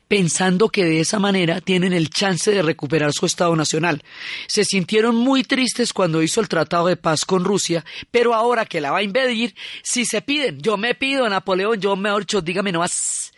pensando 0.09 0.69
que 0.69 0.85
de 0.85 1.01
esa 1.01 1.19
manera 1.19 1.61
tienen 1.61 1.93
el 1.93 2.11
chance 2.11 2.51
de 2.51 2.63
recuperar 2.63 3.13
su 3.13 3.27
Estado 3.27 3.55
nacional. 3.57 4.03
Se 4.47 4.65
sintieron 4.65 5.15
muy 5.15 5.45
tristes 5.45 5.93
cuando 5.93 6.23
hizo 6.23 6.41
el 6.41 6.49
Tratado 6.49 6.89
de 6.89 6.97
Paz 6.97 7.25
con 7.25 7.45
Rusia, 7.45 7.85
pero 8.11 8.35
ahora 8.35 8.67
que 8.67 8.81
la 8.81 8.91
va 8.91 8.99
a 8.99 9.03
invadir, 9.03 9.55
si 9.83 10.05
se 10.05 10.23
piden, 10.23 10.61
yo 10.61 10.77
me 10.77 10.95
pido 10.95 11.25
a 11.25 11.29
Napoleón, 11.29 11.81
yo 11.81 11.97
mejor 11.97 12.23
dicho, 12.23 12.41
dígame 12.41 12.73
no 12.73 12.81
más. 12.81 13.33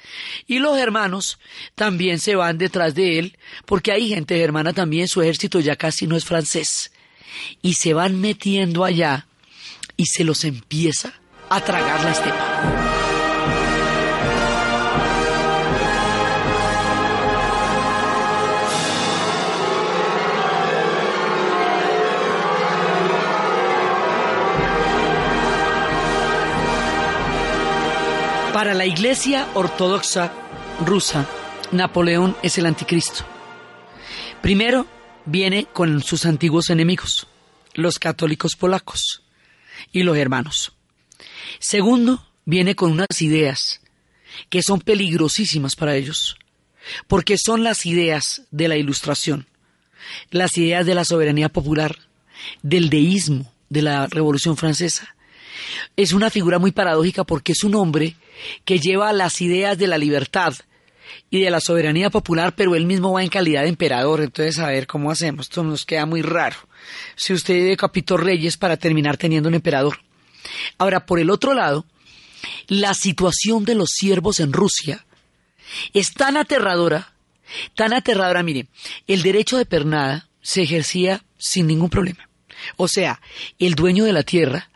Y 0.47 0.59
los 0.59 0.79
hermanos 0.79 1.39
también 1.75 2.19
se 2.19 2.35
van 2.35 2.59
detrás 2.59 2.95
de 2.95 3.19
él, 3.19 3.39
porque 3.67 3.93
hay 3.93 4.09
gente 4.09 4.37
germana 4.37 4.73
también, 4.73 5.09
su 5.09 5.23
ejército 5.23 5.61
ya 5.61 5.77
casi 5.77 6.07
no 6.07 6.17
es 6.17 6.25
francés. 6.25 6.93
Y 7.63 7.75
se 7.75 7.95
van 7.95 8.21
metiendo 8.21 8.85
allá 8.85 9.27
y 9.97 10.07
se 10.07 10.25
los 10.25 10.45
empieza 10.45 11.20
a 11.50 11.61
tragar 11.61 12.04
la 12.04 12.11
estepa. 12.12 12.90
Para 28.52 28.75
la 28.75 28.87
Iglesia 28.87 29.49
Ortodoxa 29.54 30.33
rusa, 30.85 31.26
Napoleón 31.73 32.37
es 32.42 32.59
el 32.59 32.66
anticristo. 32.66 33.25
Primero 34.40 34.87
viene 35.25 35.64
con 35.64 36.00
sus 36.02 36.26
antiguos 36.26 36.71
enemigos, 36.71 37.26
los 37.75 37.99
católicos 37.99 38.54
polacos 38.54 39.25
y 39.90 40.04
los 40.04 40.16
hermanos. 40.16 40.80
Segundo, 41.59 42.27
viene 42.45 42.75
con 42.75 42.93
unas 42.93 43.21
ideas 43.21 43.81
que 44.49 44.63
son 44.63 44.81
peligrosísimas 44.81 45.77
para 45.77 45.97
ellos, 45.97 46.37
porque 47.07 47.37
son 47.39 47.65
las 47.65 47.87
ideas 47.87 48.43
de 48.51 48.69
la 48.69 48.77
ilustración, 48.77 49.47
las 50.31 50.57
ideas 50.57 50.87
de 50.87 50.95
la 50.95 51.05
soberanía 51.05 51.49
popular, 51.49 51.99
del 52.63 52.89
deísmo 52.89 53.53
de 53.69 53.83
la 53.83 54.07
Revolución 54.07 54.57
Francesa. 54.57 55.15
Es 55.97 56.13
una 56.13 56.31
figura 56.31 56.59
muy 56.59 56.73
paradójica 56.73 57.25
porque 57.25 57.53
es 57.53 57.65
un 57.65 57.75
hombre 57.75 58.17
que 58.65 58.79
lleva 58.79 59.13
las 59.13 59.41
ideas 59.41 59.77
de 59.77 59.87
la 59.87 59.99
libertad 59.99 60.55
y 61.29 61.41
de 61.41 61.51
la 61.51 61.61
soberanía 61.61 62.11
popular, 62.11 62.55
pero 62.57 62.75
él 62.75 62.87
mismo 62.87 63.13
va 63.13 63.23
en 63.23 63.29
calidad 63.29 63.63
de 63.63 63.69
emperador. 63.69 64.21
Entonces, 64.21 64.59
a 64.59 64.69
ver 64.69 64.87
cómo 64.87 65.11
hacemos. 65.11 65.47
Esto 65.47 65.63
nos 65.63 65.85
queda 65.85 66.07
muy 66.07 66.23
raro. 66.23 66.57
Si 67.17 67.33
usted 67.33 67.69
decapitó 67.69 68.17
reyes 68.17 68.57
para 68.57 68.77
terminar 68.77 69.17
teniendo 69.17 69.49
un 69.49 69.55
emperador. 69.55 69.99
Ahora, 70.79 71.07
por 71.07 71.19
el 71.21 71.31
otro 71.31 71.55
lado, 71.55 71.87
la 72.69 72.95
situación 72.95 73.65
de 73.65 73.75
los 73.75 73.91
siervos 73.91 74.41
en 74.41 74.53
Rusia 74.53 75.05
es 75.93 76.15
tan 76.15 76.37
aterradora, 76.37 77.12
tan 77.75 77.93
aterradora, 77.93 78.43
mire, 78.43 78.67
el 79.07 79.23
derecho 79.23 79.57
de 79.59 79.67
pernada 79.67 80.29
se 80.41 80.62
ejercía 80.62 81.23
sin 81.39 81.67
ningún 81.67 81.91
problema. 81.91 82.29
O 82.77 82.89
sea, 82.89 83.21
el 83.59 83.75
dueño 83.75 84.05
de 84.05 84.12
la 84.12 84.23
tierra 84.23 84.71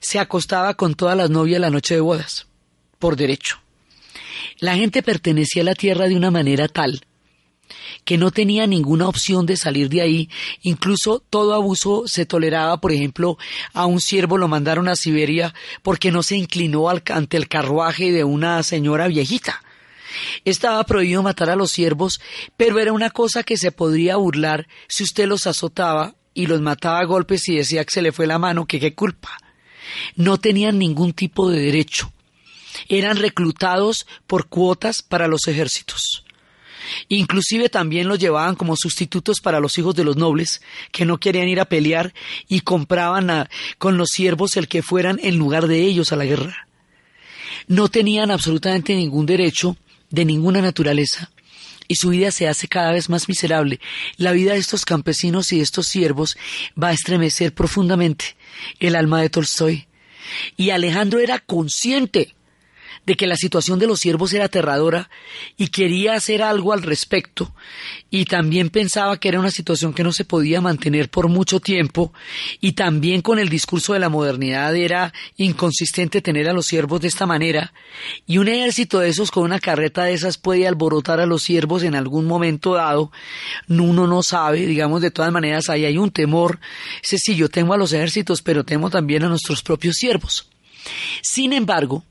se 0.00 0.18
acostaba 0.18 0.74
con 0.74 0.94
todas 0.94 1.16
las 1.16 1.30
novias 1.30 1.60
la 1.60 1.70
noche 1.70 1.94
de 1.94 2.00
bodas, 2.00 2.46
por 2.98 3.16
derecho. 3.16 3.60
La 4.58 4.76
gente 4.76 5.02
pertenecía 5.02 5.62
a 5.62 5.66
la 5.66 5.74
tierra 5.74 6.08
de 6.08 6.16
una 6.16 6.30
manera 6.30 6.68
tal 6.68 7.04
que 8.04 8.18
no 8.18 8.30
tenía 8.30 8.66
ninguna 8.66 9.08
opción 9.08 9.46
de 9.46 9.56
salir 9.56 9.88
de 9.88 10.00
ahí. 10.00 10.30
Incluso 10.62 11.22
todo 11.30 11.54
abuso 11.54 12.04
se 12.06 12.26
toleraba, 12.26 12.80
por 12.80 12.92
ejemplo, 12.92 13.38
a 13.72 13.86
un 13.86 14.00
siervo 14.00 14.38
lo 14.38 14.48
mandaron 14.48 14.88
a 14.88 14.96
Siberia 14.96 15.54
porque 15.82 16.10
no 16.10 16.22
se 16.22 16.36
inclinó 16.36 16.88
ante 16.88 17.36
el 17.36 17.48
carruaje 17.48 18.12
de 18.12 18.24
una 18.24 18.62
señora 18.62 19.08
viejita. 19.08 19.62
Estaba 20.44 20.82
prohibido 20.84 21.22
matar 21.22 21.50
a 21.50 21.56
los 21.56 21.70
siervos, 21.70 22.20
pero 22.56 22.78
era 22.78 22.92
una 22.92 23.10
cosa 23.10 23.42
que 23.42 23.56
se 23.56 23.72
podría 23.72 24.16
burlar 24.16 24.66
si 24.88 25.04
usted 25.04 25.26
los 25.26 25.46
azotaba 25.46 26.14
y 26.34 26.46
los 26.46 26.60
mataba 26.60 27.00
a 27.00 27.04
golpes 27.04 27.48
y 27.48 27.56
decía 27.56 27.84
que 27.84 27.92
se 27.92 28.02
le 28.02 28.12
fue 28.12 28.26
la 28.26 28.38
mano, 28.38 28.66
que 28.66 28.80
qué 28.80 28.94
culpa. 28.94 29.38
No 30.16 30.38
tenían 30.38 30.78
ningún 30.78 31.12
tipo 31.12 31.50
de 31.50 31.60
derecho. 31.60 32.12
Eran 32.88 33.16
reclutados 33.16 34.06
por 34.26 34.48
cuotas 34.48 35.02
para 35.02 35.28
los 35.28 35.46
ejércitos. 35.48 36.24
Inclusive 37.08 37.68
también 37.68 38.08
los 38.08 38.18
llevaban 38.18 38.56
como 38.56 38.76
sustitutos 38.76 39.40
para 39.40 39.60
los 39.60 39.78
hijos 39.78 39.94
de 39.94 40.04
los 40.04 40.16
nobles 40.16 40.62
que 40.92 41.04
no 41.04 41.18
querían 41.18 41.48
ir 41.48 41.60
a 41.60 41.64
pelear 41.64 42.12
y 42.48 42.60
compraban 42.60 43.48
con 43.78 43.96
los 43.96 44.10
siervos 44.10 44.56
el 44.56 44.68
que 44.68 44.82
fueran 44.82 45.18
en 45.22 45.36
lugar 45.36 45.66
de 45.66 45.82
ellos 45.82 46.12
a 46.12 46.16
la 46.16 46.24
guerra. 46.24 46.66
No 47.66 47.88
tenían 47.88 48.30
absolutamente 48.30 48.94
ningún 48.94 49.26
derecho 49.26 49.76
de 50.10 50.24
ninguna 50.24 50.60
naturaleza 50.60 51.30
y 51.90 51.96
su 51.96 52.10
vida 52.10 52.30
se 52.30 52.46
hace 52.46 52.68
cada 52.68 52.92
vez 52.92 53.08
más 53.08 53.28
miserable. 53.28 53.80
La 54.16 54.30
vida 54.30 54.52
de 54.52 54.58
estos 54.58 54.84
campesinos 54.84 55.52
y 55.52 55.56
de 55.56 55.62
estos 55.62 55.88
siervos 55.88 56.36
va 56.80 56.88
a 56.88 56.92
estremecer 56.92 57.52
profundamente 57.52 58.36
el 58.78 58.94
alma 58.94 59.20
de 59.20 59.28
Tolstoy. 59.28 59.88
Y 60.56 60.70
Alejandro 60.70 61.18
era 61.18 61.40
consciente 61.40 62.32
de 63.06 63.16
que 63.16 63.26
la 63.26 63.36
situación 63.36 63.78
de 63.78 63.86
los 63.86 64.00
siervos 64.00 64.32
era 64.32 64.44
aterradora 64.46 65.10
y 65.56 65.68
quería 65.68 66.14
hacer 66.14 66.42
algo 66.42 66.72
al 66.72 66.82
respecto. 66.82 67.54
Y 68.10 68.24
también 68.24 68.70
pensaba 68.70 69.18
que 69.18 69.28
era 69.28 69.40
una 69.40 69.50
situación 69.50 69.92
que 69.92 70.04
no 70.04 70.12
se 70.12 70.24
podía 70.24 70.60
mantener 70.60 71.10
por 71.10 71.28
mucho 71.28 71.60
tiempo. 71.60 72.12
Y 72.60 72.72
también 72.72 73.22
con 73.22 73.38
el 73.38 73.48
discurso 73.48 73.92
de 73.92 74.00
la 74.00 74.08
modernidad 74.08 74.74
era 74.76 75.12
inconsistente 75.36 76.20
tener 76.20 76.48
a 76.48 76.52
los 76.52 76.66
siervos 76.66 77.00
de 77.00 77.08
esta 77.08 77.26
manera. 77.26 77.72
Y 78.26 78.38
un 78.38 78.48
ejército 78.48 78.98
de 79.00 79.08
esos 79.08 79.30
con 79.30 79.44
una 79.44 79.60
carreta 79.60 80.04
de 80.04 80.14
esas 80.14 80.38
puede 80.38 80.66
alborotar 80.66 81.20
a 81.20 81.26
los 81.26 81.42
siervos 81.42 81.82
en 81.82 81.94
algún 81.94 82.26
momento 82.26 82.74
dado. 82.74 83.10
Uno 83.68 84.06
no 84.06 84.22
sabe 84.22 84.66
digamos 84.66 85.02
de 85.02 85.10
todas 85.10 85.32
maneras 85.32 85.68
ahí 85.68 85.84
hay 85.84 85.98
un 85.98 86.10
temor. 86.10 86.60
Sé 87.02 87.18
si 87.18 87.34
yo 87.34 87.48
temo 87.48 87.74
a 87.74 87.78
los 87.78 87.92
ejércitos 87.92 88.42
pero 88.42 88.64
temo 88.64 88.90
también 88.90 89.24
a 89.24 89.28
nuestros 89.28 89.62
propios 89.62 89.96
siervos. 89.96 90.48
Sin 91.22 91.52
embargo 91.52 92.04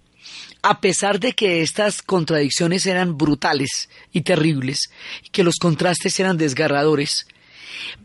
a 0.61 0.81
pesar 0.81 1.19
de 1.19 1.33
que 1.33 1.61
estas 1.61 2.01
contradicciones 2.01 2.85
eran 2.85 3.17
brutales 3.17 3.89
y 4.11 4.21
terribles, 4.21 4.91
y 5.23 5.29
que 5.29 5.43
los 5.43 5.55
contrastes 5.55 6.19
eran 6.19 6.37
desgarradores, 6.37 7.27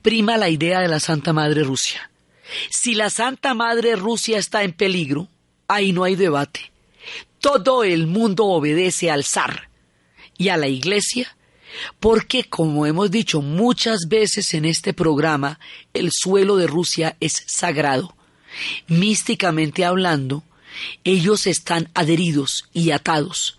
prima 0.02 0.36
la 0.36 0.48
idea 0.48 0.80
de 0.80 0.88
la 0.88 1.00
Santa 1.00 1.32
Madre 1.32 1.64
Rusia. 1.64 2.10
Si 2.70 2.94
la 2.94 3.10
Santa 3.10 3.54
Madre 3.54 3.96
Rusia 3.96 4.38
está 4.38 4.62
en 4.62 4.72
peligro, 4.72 5.28
ahí 5.66 5.92
no 5.92 6.04
hay 6.04 6.14
debate. 6.14 6.72
Todo 7.40 7.84
el 7.84 8.06
mundo 8.06 8.46
obedece 8.46 9.10
al 9.10 9.24
zar 9.24 9.68
y 10.38 10.48
a 10.48 10.56
la 10.56 10.68
Iglesia 10.68 11.36
Porque, 12.00 12.44
como 12.44 12.86
hemos 12.86 13.10
dicho 13.10 13.42
muchas 13.42 14.06
veces 14.08 14.54
en 14.54 14.64
este 14.64 14.92
programa, 14.94 15.58
el 15.92 16.10
suelo 16.12 16.56
de 16.56 16.66
Rusia 16.66 17.16
es 17.20 17.42
sagrado. 17.46 18.16
Místicamente 18.86 19.84
hablando, 19.84 20.44
ellos 21.04 21.46
están 21.46 21.90
adheridos 21.94 22.68
y 22.72 22.90
atados 22.90 23.58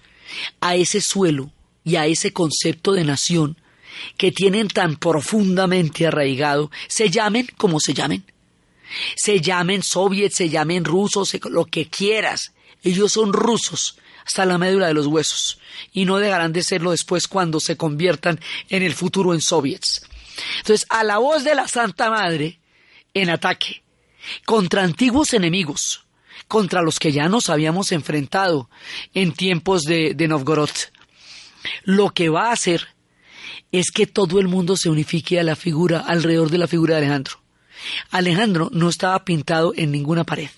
a 0.60 0.76
ese 0.76 1.02
suelo 1.02 1.52
y 1.84 1.96
a 1.96 2.08
ese 2.08 2.34
concepto 2.34 2.94
de 2.94 3.04
nación 3.04 3.58
que 4.18 4.32
tienen 4.32 4.68
tan 4.68 4.98
profundamente 4.98 6.08
arraigado, 6.08 6.72
se 6.88 7.10
llamen 7.10 7.48
como 7.58 7.80
se 7.80 7.94
llamen. 7.94 8.26
Se 9.16 9.42
llamen 9.42 9.84
soviets, 9.84 10.36
se 10.36 10.50
llamen 10.50 10.86
rusos, 10.86 11.38
lo 11.46 11.66
que 11.66 11.88
quieras. 11.88 12.54
Ellos 12.84 13.14
son 13.14 13.34
rusos 13.34 13.98
hasta 14.26 14.46
la 14.46 14.58
médula 14.58 14.88
de 14.88 14.94
los 14.94 15.08
huesos 15.08 15.60
y 15.92 16.06
no 16.06 16.18
dejarán 16.18 16.54
de 16.54 16.64
serlo 16.64 16.92
después 16.92 17.28
cuando 17.28 17.60
se 17.60 17.78
conviertan 17.78 18.40
en 18.70 18.84
el 18.84 18.94
futuro 18.94 19.34
en 19.34 19.42
soviets. 19.42 20.08
Entonces, 20.58 20.86
a 20.90 21.04
la 21.04 21.18
voz 21.18 21.44
de 21.44 21.56
la 21.56 21.68
Santa 21.68 22.10
Madre, 22.10 22.60
en 23.14 23.30
ataque, 23.30 23.84
contra 24.46 24.84
antiguos 24.84 25.34
enemigos, 25.34 26.05
contra 26.48 26.82
los 26.82 27.00
que 27.00 27.12
ya 27.12 27.28
nos 27.28 27.50
habíamos 27.50 27.92
enfrentado 27.92 28.70
en 29.14 29.34
tiempos 29.34 29.84
de, 29.84 30.14
de 30.14 30.28
Novgorod, 30.28 30.70
lo 31.84 32.10
que 32.12 32.30
va 32.30 32.50
a 32.50 32.54
hacer 32.54 32.88
es 33.72 33.92
que 33.92 34.08
todo 34.08 34.40
el 34.40 34.48
mundo 34.48 34.78
se 34.78 34.90
unifique 34.90 35.40
a 35.40 35.44
la 35.44 35.56
figura, 35.56 36.00
alrededor 36.00 36.50
de 36.50 36.58
la 36.58 36.68
figura 36.68 36.96
de 36.96 37.02
Alejandro. 37.02 37.42
Alejandro 38.12 38.70
no 38.72 38.90
estaba 38.90 39.26
pintado 39.26 39.74
en 39.76 39.92
ninguna 39.92 40.24
pared. 40.24 40.50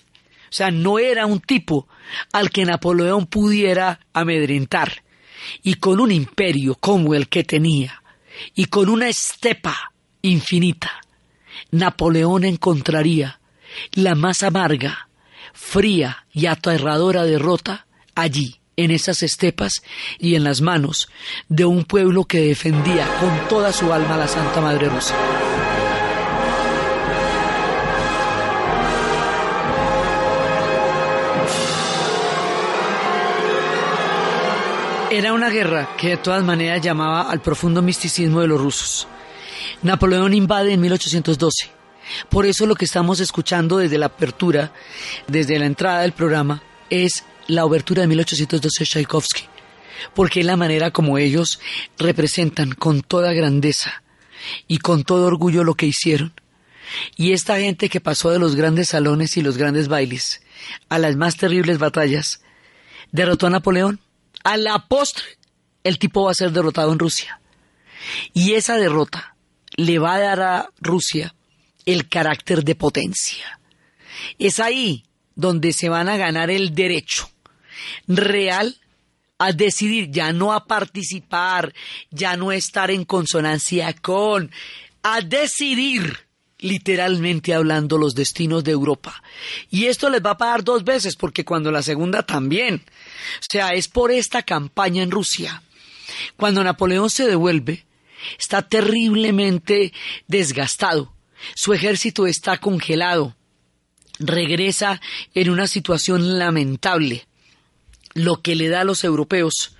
O 0.48 0.52
sea, 0.52 0.70
no 0.70 0.98
era 0.98 1.26
un 1.26 1.40
tipo 1.40 1.88
al 2.32 2.50
que 2.50 2.64
Napoleón 2.64 3.26
pudiera 3.26 4.00
amedrentar. 4.12 5.02
Y 5.62 5.74
con 5.74 6.00
un 6.00 6.10
imperio 6.10 6.74
como 6.74 7.14
el 7.14 7.28
que 7.28 7.44
tenía, 7.44 8.02
y 8.54 8.66
con 8.66 8.88
una 8.88 9.08
estepa 9.08 9.92
infinita, 10.22 10.90
Napoleón 11.70 12.44
encontraría 12.44 13.40
la 13.92 14.14
más 14.14 14.42
amarga, 14.42 15.07
fría 15.58 16.24
y 16.32 16.46
aterradora 16.46 17.24
derrota 17.24 17.86
allí, 18.14 18.60
en 18.76 18.92
esas 18.92 19.24
estepas 19.24 19.82
y 20.18 20.36
en 20.36 20.44
las 20.44 20.60
manos 20.60 21.08
de 21.48 21.64
un 21.64 21.84
pueblo 21.84 22.24
que 22.24 22.40
defendía 22.40 23.06
con 23.18 23.48
toda 23.48 23.72
su 23.72 23.92
alma 23.92 24.14
a 24.14 24.18
la 24.18 24.28
Santa 24.28 24.60
Madre 24.60 24.88
Rusa. 24.88 25.14
Era 35.10 35.32
una 35.32 35.50
guerra 35.50 35.96
que 35.96 36.10
de 36.10 36.16
todas 36.18 36.44
maneras 36.44 36.80
llamaba 36.80 37.30
al 37.30 37.40
profundo 37.40 37.82
misticismo 37.82 38.40
de 38.40 38.46
los 38.46 38.60
rusos. 38.60 39.08
Napoleón 39.82 40.34
invade 40.34 40.72
en 40.72 40.80
1812. 40.80 41.77
Por 42.28 42.46
eso 42.46 42.66
lo 42.66 42.74
que 42.74 42.84
estamos 42.84 43.20
escuchando 43.20 43.78
desde 43.78 43.98
la 43.98 44.06
apertura, 44.06 44.72
desde 45.26 45.58
la 45.58 45.66
entrada 45.66 46.02
del 46.02 46.12
programa, 46.12 46.62
es 46.90 47.24
la 47.46 47.64
obertura 47.64 48.02
de 48.02 48.08
1812 48.08 48.80
de 48.80 48.86
Tchaikovsky, 48.86 49.44
porque 50.14 50.40
es 50.40 50.46
la 50.46 50.56
manera 50.56 50.90
como 50.90 51.18
ellos 51.18 51.60
representan 51.98 52.72
con 52.72 53.02
toda 53.02 53.32
grandeza 53.32 54.02
y 54.66 54.78
con 54.78 55.04
todo 55.04 55.26
orgullo 55.26 55.64
lo 55.64 55.74
que 55.74 55.86
hicieron. 55.86 56.32
Y 57.16 57.32
esta 57.32 57.58
gente 57.58 57.88
que 57.88 58.00
pasó 58.00 58.30
de 58.30 58.38
los 58.38 58.54
grandes 58.54 58.90
salones 58.90 59.36
y 59.36 59.42
los 59.42 59.58
grandes 59.58 59.88
bailes 59.88 60.40
a 60.88 60.98
las 60.98 61.16
más 61.16 61.36
terribles 61.36 61.78
batallas, 61.78 62.40
derrotó 63.12 63.46
a 63.46 63.50
Napoleón 63.50 64.00
a 64.44 64.56
la 64.56 64.86
postre, 64.86 65.24
el 65.84 65.98
tipo 65.98 66.24
va 66.24 66.30
a 66.30 66.34
ser 66.34 66.52
derrotado 66.52 66.92
en 66.92 66.98
Rusia. 66.98 67.40
Y 68.32 68.54
esa 68.54 68.76
derrota 68.76 69.36
le 69.76 69.98
va 69.98 70.14
a 70.14 70.20
dar 70.20 70.40
a 70.40 70.70
Rusia 70.80 71.34
el 71.92 72.08
carácter 72.08 72.64
de 72.64 72.74
potencia. 72.74 73.60
Es 74.38 74.60
ahí 74.60 75.04
donde 75.34 75.72
se 75.72 75.88
van 75.88 76.08
a 76.08 76.18
ganar 76.18 76.50
el 76.50 76.74
derecho 76.74 77.30
real 78.06 78.76
a 79.38 79.52
decidir, 79.52 80.10
ya 80.10 80.32
no 80.32 80.52
a 80.52 80.66
participar, 80.66 81.72
ya 82.10 82.36
no 82.36 82.52
estar 82.52 82.90
en 82.90 83.04
consonancia 83.04 83.94
con, 83.94 84.50
a 85.02 85.22
decidir 85.22 86.26
literalmente 86.58 87.54
hablando 87.54 87.96
los 87.96 88.14
destinos 88.14 88.64
de 88.64 88.72
Europa. 88.72 89.22
Y 89.70 89.86
esto 89.86 90.10
les 90.10 90.20
va 90.20 90.32
a 90.32 90.38
pagar 90.38 90.64
dos 90.64 90.84
veces, 90.84 91.16
porque 91.16 91.44
cuando 91.44 91.70
la 91.70 91.82
segunda 91.82 92.22
también. 92.22 92.82
O 93.40 93.46
sea, 93.48 93.74
es 93.74 93.88
por 93.88 94.10
esta 94.10 94.42
campaña 94.42 95.02
en 95.02 95.10
Rusia. 95.10 95.62
Cuando 96.36 96.62
Napoleón 96.62 97.08
se 97.08 97.26
devuelve, 97.26 97.86
está 98.38 98.60
terriblemente 98.68 99.94
desgastado. 100.26 101.14
Su 101.54 101.72
ejército 101.72 102.26
está 102.26 102.58
congelado. 102.58 103.34
Regresa 104.18 105.00
en 105.34 105.50
una 105.50 105.66
situación 105.66 106.38
lamentable, 106.38 107.26
lo 108.14 108.42
que 108.42 108.56
le 108.56 108.68
da 108.68 108.80
a 108.80 108.84
los 108.84 109.04
europeos 109.04 109.76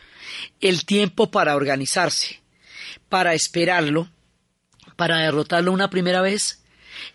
el 0.61 0.85
tiempo 0.85 1.31
para 1.31 1.57
organizarse, 1.57 2.41
para 3.09 3.35
esperarlo, 3.35 4.09
para 4.97 5.19
derrotarlo 5.19 5.73
una 5.73 5.91
primera 5.91 6.21
vez, 6.21 6.63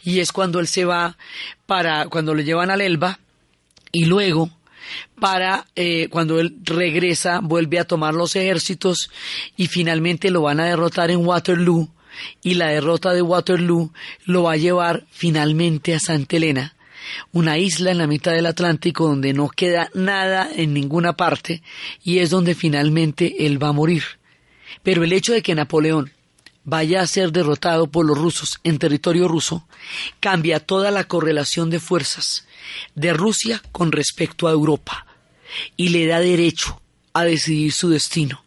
y 0.03 0.19
es 0.19 0.31
cuando 0.31 0.59
él 0.59 0.67
se 0.67 0.85
va 0.85 1.17
para, 1.65 2.07
cuando 2.07 2.33
lo 2.33 2.41
llevan 2.41 2.71
al 2.71 2.81
Elba, 2.81 3.19
y 3.91 4.05
luego 4.05 4.49
para 5.19 5.65
eh, 5.75 6.09
cuando 6.09 6.39
él 6.39 6.57
regresa, 6.63 7.39
vuelve 7.41 7.79
a 7.79 7.85
tomar 7.85 8.13
los 8.13 8.35
ejércitos 8.35 9.09
y 9.55 9.67
finalmente 9.67 10.29
lo 10.29 10.41
van 10.41 10.59
a 10.59 10.65
derrotar 10.65 11.11
en 11.11 11.25
Waterloo 11.25 11.89
y 12.41 12.55
la 12.55 12.67
derrota 12.67 13.13
de 13.13 13.21
Waterloo 13.21 13.91
lo 14.25 14.43
va 14.43 14.53
a 14.53 14.57
llevar 14.57 15.05
finalmente 15.11 15.93
a 15.93 15.99
Santa 15.99 16.37
Elena, 16.37 16.75
una 17.31 17.57
isla 17.57 17.91
en 17.91 17.97
la 17.97 18.07
mitad 18.07 18.31
del 18.31 18.45
Atlántico 18.45 19.07
donde 19.07 19.33
no 19.33 19.49
queda 19.49 19.89
nada 19.93 20.49
en 20.55 20.73
ninguna 20.73 21.13
parte 21.13 21.61
y 22.03 22.19
es 22.19 22.29
donde 22.29 22.55
finalmente 22.55 23.45
él 23.45 23.61
va 23.61 23.69
a 23.69 23.73
morir. 23.73 24.03
Pero 24.81 25.03
el 25.03 25.13
hecho 25.13 25.33
de 25.33 25.41
que 25.41 25.55
Napoleón 25.55 26.11
vaya 26.63 27.01
a 27.01 27.07
ser 27.07 27.31
derrotado 27.31 27.87
por 27.87 28.05
los 28.05 28.17
rusos 28.17 28.59
en 28.63 28.79
territorio 28.79 29.27
ruso 29.27 29.67
cambia 30.19 30.59
toda 30.59 30.91
la 30.91 31.03
correlación 31.05 31.69
de 31.69 31.79
fuerzas 31.79 32.47
de 32.95 33.13
Rusia 33.13 33.61
con 33.71 33.91
respecto 33.91 34.47
a 34.47 34.51
Europa 34.51 35.05
y 35.75 35.89
le 35.89 36.07
da 36.07 36.19
derecho 36.19 36.81
a 37.13 37.23
decidir 37.23 37.71
su 37.73 37.89
destino. 37.89 38.42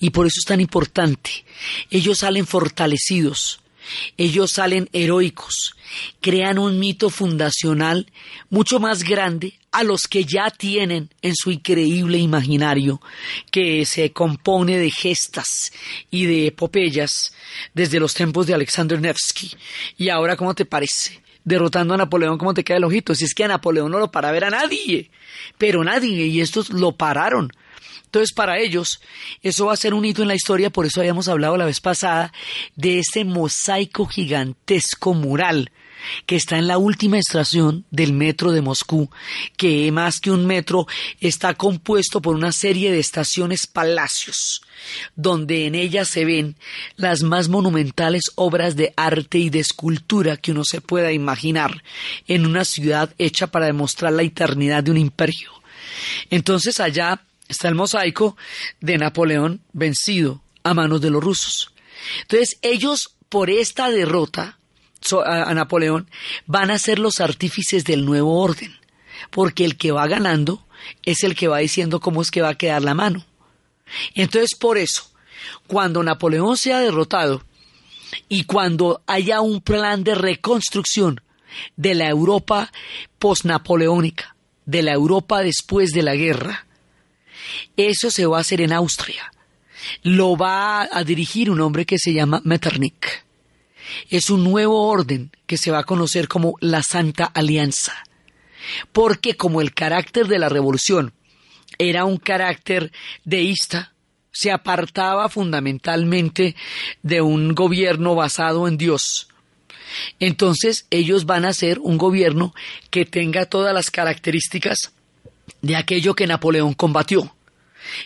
Y 0.00 0.10
por 0.10 0.26
eso 0.26 0.36
es 0.38 0.46
tan 0.46 0.60
importante. 0.60 1.44
Ellos 1.90 2.18
salen 2.18 2.46
fortalecidos, 2.46 3.60
ellos 4.16 4.52
salen 4.52 4.88
heroicos, 4.92 5.74
crean 6.20 6.58
un 6.58 6.78
mito 6.78 7.10
fundacional 7.10 8.10
mucho 8.50 8.80
más 8.80 9.02
grande 9.02 9.54
a 9.70 9.84
los 9.84 10.02
que 10.02 10.24
ya 10.24 10.50
tienen 10.50 11.10
en 11.22 11.34
su 11.34 11.50
increíble 11.50 12.18
imaginario, 12.18 13.00
que 13.50 13.84
se 13.84 14.12
compone 14.12 14.78
de 14.78 14.90
gestas 14.90 15.72
y 16.10 16.26
de 16.26 16.46
epopeyas 16.48 17.32
desde 17.74 18.00
los 18.00 18.14
tiempos 18.14 18.46
de 18.46 18.54
Alexander 18.54 19.00
Nevsky. 19.00 19.52
Y 19.96 20.08
ahora, 20.08 20.36
¿cómo 20.36 20.54
te 20.54 20.64
parece? 20.64 21.22
derrotando 21.48 21.94
a 21.94 21.96
Napoleón, 21.96 22.36
¿cómo 22.36 22.52
te 22.52 22.62
queda 22.62 22.76
el 22.76 22.84
ojito? 22.84 23.14
Si 23.14 23.24
es 23.24 23.34
que 23.34 23.44
a 23.44 23.48
Napoleón 23.48 23.90
no 23.90 23.98
lo 23.98 24.12
para 24.12 24.30
ver 24.30 24.44
a 24.44 24.50
nadie, 24.50 25.10
pero 25.56 25.82
nadie, 25.82 26.26
y 26.26 26.42
estos 26.42 26.68
lo 26.70 26.92
pararon. 26.92 27.50
Entonces, 28.08 28.32
para 28.32 28.58
ellos, 28.58 29.02
eso 29.42 29.66
va 29.66 29.74
a 29.74 29.76
ser 29.76 29.92
un 29.92 30.02
hito 30.02 30.22
en 30.22 30.28
la 30.28 30.34
historia, 30.34 30.70
por 30.70 30.86
eso 30.86 31.00
habíamos 31.00 31.28
hablado 31.28 31.58
la 31.58 31.66
vez 31.66 31.78
pasada 31.78 32.32
de 32.74 33.00
ese 33.00 33.26
mosaico 33.26 34.06
gigantesco 34.06 35.12
mural 35.12 35.70
que 36.24 36.36
está 36.36 36.56
en 36.56 36.68
la 36.68 36.78
última 36.78 37.18
estación 37.18 37.84
del 37.90 38.14
metro 38.14 38.52
de 38.52 38.62
Moscú, 38.62 39.10
que 39.58 39.92
más 39.92 40.20
que 40.20 40.30
un 40.30 40.46
metro 40.46 40.86
está 41.20 41.52
compuesto 41.52 42.22
por 42.22 42.34
una 42.34 42.52
serie 42.52 42.90
de 42.90 42.98
estaciones 42.98 43.66
palacios, 43.66 44.62
donde 45.14 45.66
en 45.66 45.74
ellas 45.74 46.08
se 46.08 46.24
ven 46.24 46.56
las 46.96 47.22
más 47.22 47.50
monumentales 47.50 48.22
obras 48.36 48.74
de 48.74 48.94
arte 48.96 49.36
y 49.36 49.50
de 49.50 49.58
escultura 49.58 50.38
que 50.38 50.52
uno 50.52 50.64
se 50.64 50.80
pueda 50.80 51.12
imaginar 51.12 51.82
en 52.26 52.46
una 52.46 52.64
ciudad 52.64 53.14
hecha 53.18 53.48
para 53.48 53.66
demostrar 53.66 54.14
la 54.14 54.22
eternidad 54.22 54.82
de 54.82 54.92
un 54.92 54.96
imperio. 54.96 55.50
Entonces 56.30 56.80
allá 56.80 57.22
está 57.48 57.68
el 57.68 57.74
mosaico 57.74 58.36
de 58.80 58.98
Napoleón 58.98 59.62
vencido 59.72 60.42
a 60.62 60.74
manos 60.74 61.00
de 61.00 61.10
los 61.10 61.22
rusos. 61.22 61.72
Entonces 62.22 62.58
ellos 62.62 63.16
por 63.28 63.50
esta 63.50 63.90
derrota 63.90 64.58
a, 65.24 65.54
Napoleón 65.54 66.10
van 66.46 66.70
a 66.70 66.78
ser 66.78 66.98
los 66.98 67.20
artífices 67.20 67.84
del 67.84 68.04
nuevo 68.04 68.40
orden, 68.40 68.76
porque 69.30 69.64
el 69.64 69.76
que 69.76 69.92
va 69.92 70.06
ganando 70.06 70.64
es 71.04 71.22
el 71.22 71.34
que 71.34 71.48
va 71.48 71.58
diciendo 71.58 72.00
cómo 72.00 72.22
es 72.22 72.30
que 72.30 72.42
va 72.42 72.50
a 72.50 72.58
quedar 72.58 72.82
la 72.82 72.94
mano. 72.94 73.24
Entonces, 74.14 74.50
por 74.58 74.78
eso, 74.78 75.10
cuando 75.66 76.02
Napoleón 76.02 76.56
sea 76.56 76.80
derrotado 76.80 77.42
y 78.28 78.44
cuando 78.44 79.02
haya 79.06 79.40
un 79.40 79.60
plan 79.60 80.04
de 80.04 80.14
reconstrucción 80.14 81.20
de 81.76 81.94
la 81.94 82.08
Europa 82.08 82.70
posnapoleónica, 83.18 84.36
de 84.66 84.82
la 84.82 84.92
Europa 84.92 85.42
después 85.42 85.90
de 85.90 86.02
la 86.02 86.14
guerra, 86.14 86.66
eso 87.78 88.10
se 88.10 88.26
va 88.26 88.38
a 88.38 88.40
hacer 88.40 88.60
en 88.60 88.72
Austria. 88.72 89.32
lo 90.02 90.36
va 90.36 90.82
a 90.82 91.04
dirigir 91.04 91.50
un 91.50 91.60
hombre 91.60 91.86
que 91.86 91.98
se 91.98 92.12
llama 92.12 92.42
Metternich. 92.44 93.24
Es 94.10 94.28
un 94.28 94.44
nuevo 94.44 94.88
orden 94.88 95.30
que 95.46 95.56
se 95.56 95.70
va 95.70 95.78
a 95.78 95.84
conocer 95.84 96.28
como 96.28 96.56
la 96.60 96.82
Santa 96.82 97.24
Alianza. 97.24 97.94
Porque 98.92 99.36
como 99.36 99.60
el 99.60 99.72
carácter 99.72 100.26
de 100.26 100.38
la 100.38 100.48
revolución 100.48 101.14
era 101.78 102.04
un 102.04 102.18
carácter 102.18 102.92
deísta, 103.24 103.94
se 104.32 104.50
apartaba 104.50 105.28
fundamentalmente 105.28 106.54
de 107.02 107.20
un 107.22 107.54
gobierno 107.54 108.14
basado 108.14 108.68
en 108.68 108.76
Dios. 108.76 109.28
Entonces 110.20 110.86
ellos 110.90 111.24
van 111.24 111.44
a 111.44 111.52
ser 111.52 111.78
un 111.78 111.96
gobierno 111.96 112.54
que 112.90 113.04
tenga 113.04 113.46
todas 113.46 113.72
las 113.72 113.90
características 113.90 114.92
de 115.62 115.76
aquello 115.76 116.14
que 116.14 116.26
Napoleón 116.26 116.74
combatió. 116.74 117.34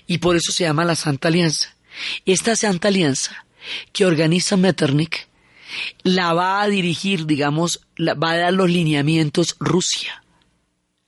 Y 0.07 0.19
por 0.19 0.37
eso 0.37 0.53
se 0.53 0.65
llama 0.65 0.85
la 0.85 0.95
Santa 0.95 1.29
Alianza. 1.29 1.75
Esta 2.25 2.57
Santa 2.57 2.89
Alianza 2.89 3.47
que 3.93 4.07
organiza 4.07 4.57
Metternich 4.57 5.29
la 6.03 6.33
va 6.35 6.63
a 6.63 6.69
dirigir, 6.69 7.27
digamos, 7.27 7.81
va 7.99 8.33
a 8.33 8.37
dar 8.37 8.53
los 8.53 8.71
lineamientos 8.71 9.57
Rusia. 9.59 10.23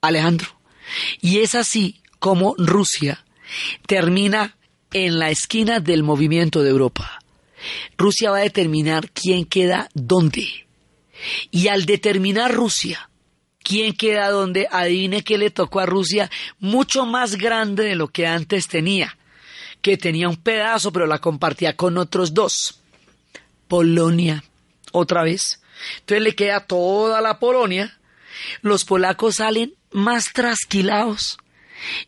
Alejandro. 0.01 0.47
Y 1.21 1.39
es 1.39 1.55
así 1.55 2.01
como 2.19 2.55
Rusia 2.57 3.25
termina 3.87 4.55
en 4.93 5.19
la 5.19 5.29
esquina 5.29 5.79
del 5.79 6.03
movimiento 6.03 6.63
de 6.63 6.69
Europa. 6.69 7.19
Rusia 7.97 8.31
va 8.31 8.37
a 8.37 8.41
determinar 8.41 9.09
quién 9.11 9.45
queda 9.45 9.89
dónde. 9.93 10.67
Y 11.51 11.67
al 11.69 11.85
determinar 11.85 12.53
Rusia, 12.53 13.09
quién 13.65 13.93
queda 13.93 14.29
dónde, 14.29 14.67
adivine 14.71 15.23
qué 15.23 15.37
le 15.37 15.49
tocó 15.49 15.79
a 15.79 15.85
Rusia, 15.87 16.29
mucho 16.59 17.05
más 17.05 17.35
grande 17.35 17.83
de 17.83 17.95
lo 17.95 18.07
que 18.07 18.27
antes 18.27 18.67
tenía, 18.67 19.17
que 19.81 19.97
tenía 19.97 20.29
un 20.29 20.37
pedazo, 20.37 20.93
pero 20.93 21.07
la 21.07 21.19
compartía 21.19 21.75
con 21.75 21.97
otros 21.97 22.33
dos. 22.33 22.79
Polonia, 23.67 24.43
otra 24.91 25.23
vez. 25.23 25.61
Entonces 25.99 26.23
le 26.23 26.35
queda 26.35 26.67
toda 26.67 27.19
la 27.21 27.39
Polonia. 27.39 27.97
Los 28.61 28.85
polacos 28.85 29.37
salen 29.37 29.73
más 29.91 30.31
trasquilados. 30.31 31.37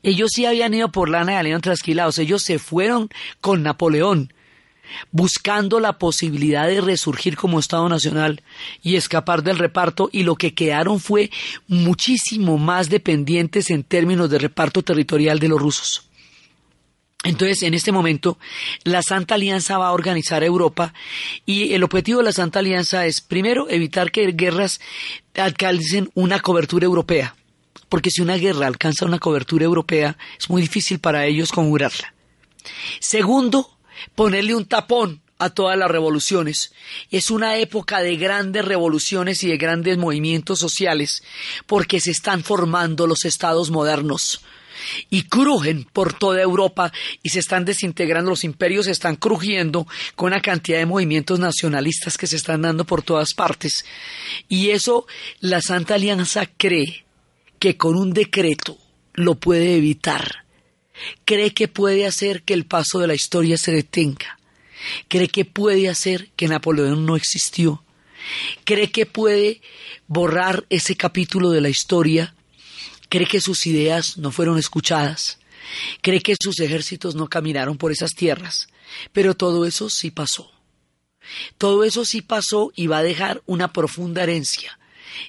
Ellos 0.04 0.30
sí 0.34 0.46
habían 0.46 0.76
ido 0.76 0.92
por 0.92 1.10
lana 1.10 1.34
y 1.34 1.36
salieron 1.36 1.62
trasquilados. 1.62 2.20
Ellos 2.20 2.44
se 2.44 2.60
fueron 2.60 3.10
con 3.42 3.64
Napoleón 3.64 4.32
buscando 5.12 5.80
la 5.80 5.98
posibilidad 5.98 6.68
de 6.68 6.82
resurgir 6.82 7.36
como 7.36 7.60
Estado 7.60 7.88
Nacional 7.90 8.42
y 8.82 8.96
escapar 8.96 9.44
del 9.44 9.58
reparto 9.58 10.10
y 10.12 10.24
lo 10.24 10.36
que 10.36 10.54
quedaron 10.54 11.00
fue 11.00 11.32
muchísimo 11.68 12.58
más 12.58 12.90
dependientes 12.90 13.70
en 13.70 13.84
términos 13.84 14.30
de 14.30 14.40
reparto 14.40 14.84
territorial 14.84 15.40
de 15.40 15.48
los 15.48 15.62
rusos. 15.62 16.08
Entonces, 17.24 17.64
en 17.64 17.74
este 17.74 17.92
momento, 17.92 18.38
la 18.84 19.02
Santa 19.02 19.36
Alianza 19.36 19.78
va 19.78 19.88
a 19.88 19.94
organizar 19.94 20.44
Europa 20.44 20.94
y 21.46 21.74
el 21.74 21.84
objetivo 21.84 22.20
de 22.20 22.26
la 22.26 22.32
Santa 22.32 22.60
Alianza 22.60 23.06
es, 23.06 23.22
primero, 23.22 23.68
evitar 23.70 24.12
que 24.12 24.32
guerras 24.32 24.80
alcancen 25.36 26.10
una 26.14 26.40
cobertura 26.40 26.86
europea, 26.86 27.36
porque 27.90 28.12
si 28.12 28.22
una 28.22 28.38
guerra 28.38 28.68
alcanza 28.68 29.06
una 29.06 29.20
cobertura 29.20 29.66
europea, 29.66 30.18
es 30.40 30.50
muy 30.50 30.62
difícil 30.62 31.00
para 31.00 31.26
ellos 31.26 31.52
conjurarla. 31.52 32.14
Segundo, 33.00 33.77
ponerle 34.16 34.56
un 34.56 34.66
tapón 34.66 35.22
a 35.40 35.50
todas 35.50 35.78
las 35.78 35.90
revoluciones. 35.90 36.74
Es 37.12 37.30
una 37.32 37.58
época 37.58 38.02
de 38.02 38.18
grandes 38.18 38.66
revoluciones 38.66 39.44
y 39.44 39.50
de 39.50 39.58
grandes 39.58 39.98
movimientos 39.98 40.60
sociales 40.60 41.24
porque 41.66 42.00
se 42.00 42.12
están 42.12 42.44
formando 42.44 43.08
los 43.08 43.26
estados 43.26 43.70
modernos 43.70 44.42
y 45.10 45.24
crujen 45.24 45.86
por 45.86 46.14
toda 46.14 46.42
Europa 46.42 46.92
y 47.24 47.30
se 47.30 47.40
están 47.40 47.66
desintegrando, 47.66 48.30
los 48.30 48.44
imperios 48.44 48.86
se 48.86 48.92
están 48.92 49.16
crujiendo 49.16 49.88
con 50.16 50.28
una 50.28 50.42
cantidad 50.42 50.78
de 50.78 50.86
movimientos 50.86 51.40
nacionalistas 51.40 52.18
que 52.18 52.28
se 52.28 52.36
están 52.36 52.62
dando 52.62 52.86
por 52.86 53.02
todas 53.02 53.34
partes. 53.34 53.86
Y 54.48 54.70
eso 54.70 55.08
la 55.40 55.62
Santa 55.62 55.96
Alianza 55.96 56.46
cree 56.46 57.06
que 57.60 57.76
con 57.76 57.96
un 57.96 58.14
decreto 58.14 58.78
lo 59.14 59.36
puede 59.36 59.76
evitar 59.76 60.47
cree 61.26 61.54
que 61.54 61.68
puede 61.68 62.06
hacer 62.06 62.44
que 62.44 62.54
el 62.54 62.66
paso 62.66 63.00
de 63.00 63.08
la 63.08 63.16
historia 63.16 63.58
se 63.58 63.72
detenga, 63.72 64.40
cree 65.08 65.28
que 65.28 65.46
puede 65.46 65.90
hacer 65.90 66.30
que 66.36 66.48
Napoleón 66.48 67.06
no 67.06 67.16
existió, 67.16 67.84
cree 68.64 68.92
que 68.92 69.06
puede 69.06 69.62
borrar 70.08 70.66
ese 70.70 70.96
capítulo 70.96 71.50
de 71.52 71.62
la 71.62 71.70
historia, 71.70 72.36
cree 73.10 73.28
que 73.28 73.42
sus 73.42 73.66
ideas 73.68 74.18
no 74.18 74.32
fueron 74.32 74.58
escuchadas, 74.58 75.40
cree 76.02 76.22
que 76.22 76.36
sus 76.42 76.60
ejércitos 76.60 77.16
no 77.16 77.28
caminaron 77.28 77.78
por 77.78 77.92
esas 77.92 78.12
tierras, 78.12 78.68
pero 79.12 79.36
todo 79.36 79.66
eso 79.66 79.90
sí 79.90 80.12
pasó. 80.12 80.52
Todo 81.58 81.84
eso 81.84 82.06
sí 82.06 82.22
pasó 82.22 82.72
y 82.76 82.88
va 82.88 83.00
a 83.00 83.04
dejar 83.04 83.42
una 83.46 83.74
profunda 83.74 84.24
herencia 84.24 84.80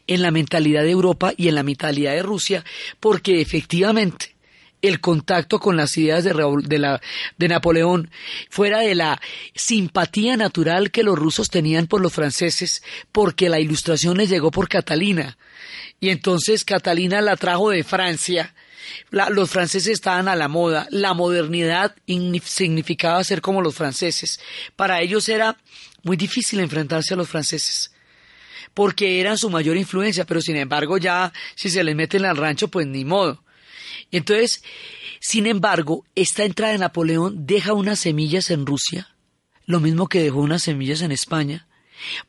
en 0.07 0.23
la 0.23 0.31
mentalidad 0.31 0.83
de 0.83 0.91
Europa 0.91 1.33
y 1.37 1.49
en 1.49 1.57
la 1.57 1.63
mentalidad 1.63 2.13
de 2.13 2.23
Rusia, 2.23 2.65
porque 3.01 3.41
efectivamente 3.41 4.37
el 4.83 5.01
contacto 5.01 5.59
con 5.59 5.77
las 5.77 5.97
ideas 5.97 6.25
de, 6.25 6.33
de, 6.33 7.01
de, 7.37 7.49
Napoleón, 7.49 8.11
fuera 8.49 8.81
de 8.81 8.95
la 8.95 9.21
simpatía 9.55 10.37
natural 10.37 10.91
que 10.91 11.03
los 11.03 11.19
rusos 11.19 11.51
tenían 11.51 11.87
por 11.87 12.01
los 12.01 12.13
franceses, 12.13 12.83
porque 13.13 13.49
la 13.49 13.61
ilustración 13.61 14.17
les 14.17 14.29
llegó 14.29 14.51
por 14.51 14.69
Catalina. 14.69 15.37
Y 16.01 16.11
entonces 16.11 16.65
Catalina 16.65 17.21
la 17.21 17.37
trajo 17.37 17.71
de 17.71 17.83
Francia. 17.83 18.55
los 19.11 19.51
franceses 19.51 19.95
estaban 19.95 20.29
a 20.29 20.37
la 20.37 20.49
moda. 20.49 20.87
La 20.91 21.13
modernidad 21.13 21.97
significaba 22.45 23.25
ser 23.25 23.41
como 23.41 23.63
los 23.63 23.75
franceses. 23.75 24.41
Para 24.77 25.01
ellos 25.01 25.29
era 25.29 25.59
muy 26.05 26.17
difícil 26.17 26.61
enfrentarse 26.61 27.15
a 27.15 27.17
los 27.17 27.29
franceses 27.29 27.91
porque 28.75 29.21
eran 29.21 29.37
su 29.37 29.51
mayor 29.51 29.77
influencia, 29.77 30.25
pero 30.25 30.41
sin 30.41 30.55
embargo 30.55 30.99
ya 30.99 31.33
si 31.57 31.69
se 31.69 31.83
les 31.83 31.97
meten 31.97 32.25
al 32.25 32.37
rancho, 32.37 32.69
pues 32.69 32.87
ni 32.87 33.05
modo. 33.05 33.43
Entonces, 34.11 34.63
sin 35.21 35.47
embargo, 35.47 36.05
esta 36.15 36.45
entrada 36.45 36.73
de 36.73 36.79
Napoleón 36.79 37.47
deja 37.47 37.73
unas 37.73 38.01
semillas 38.01 38.51
en 38.51 38.67
Rusia, 38.67 39.15
lo 39.67 39.81
mismo 39.81 40.09
que 40.09 40.23
dejó 40.23 40.39
unas 40.39 40.63
semillas 40.63 41.03
en 41.03 41.13
España. 41.13 41.67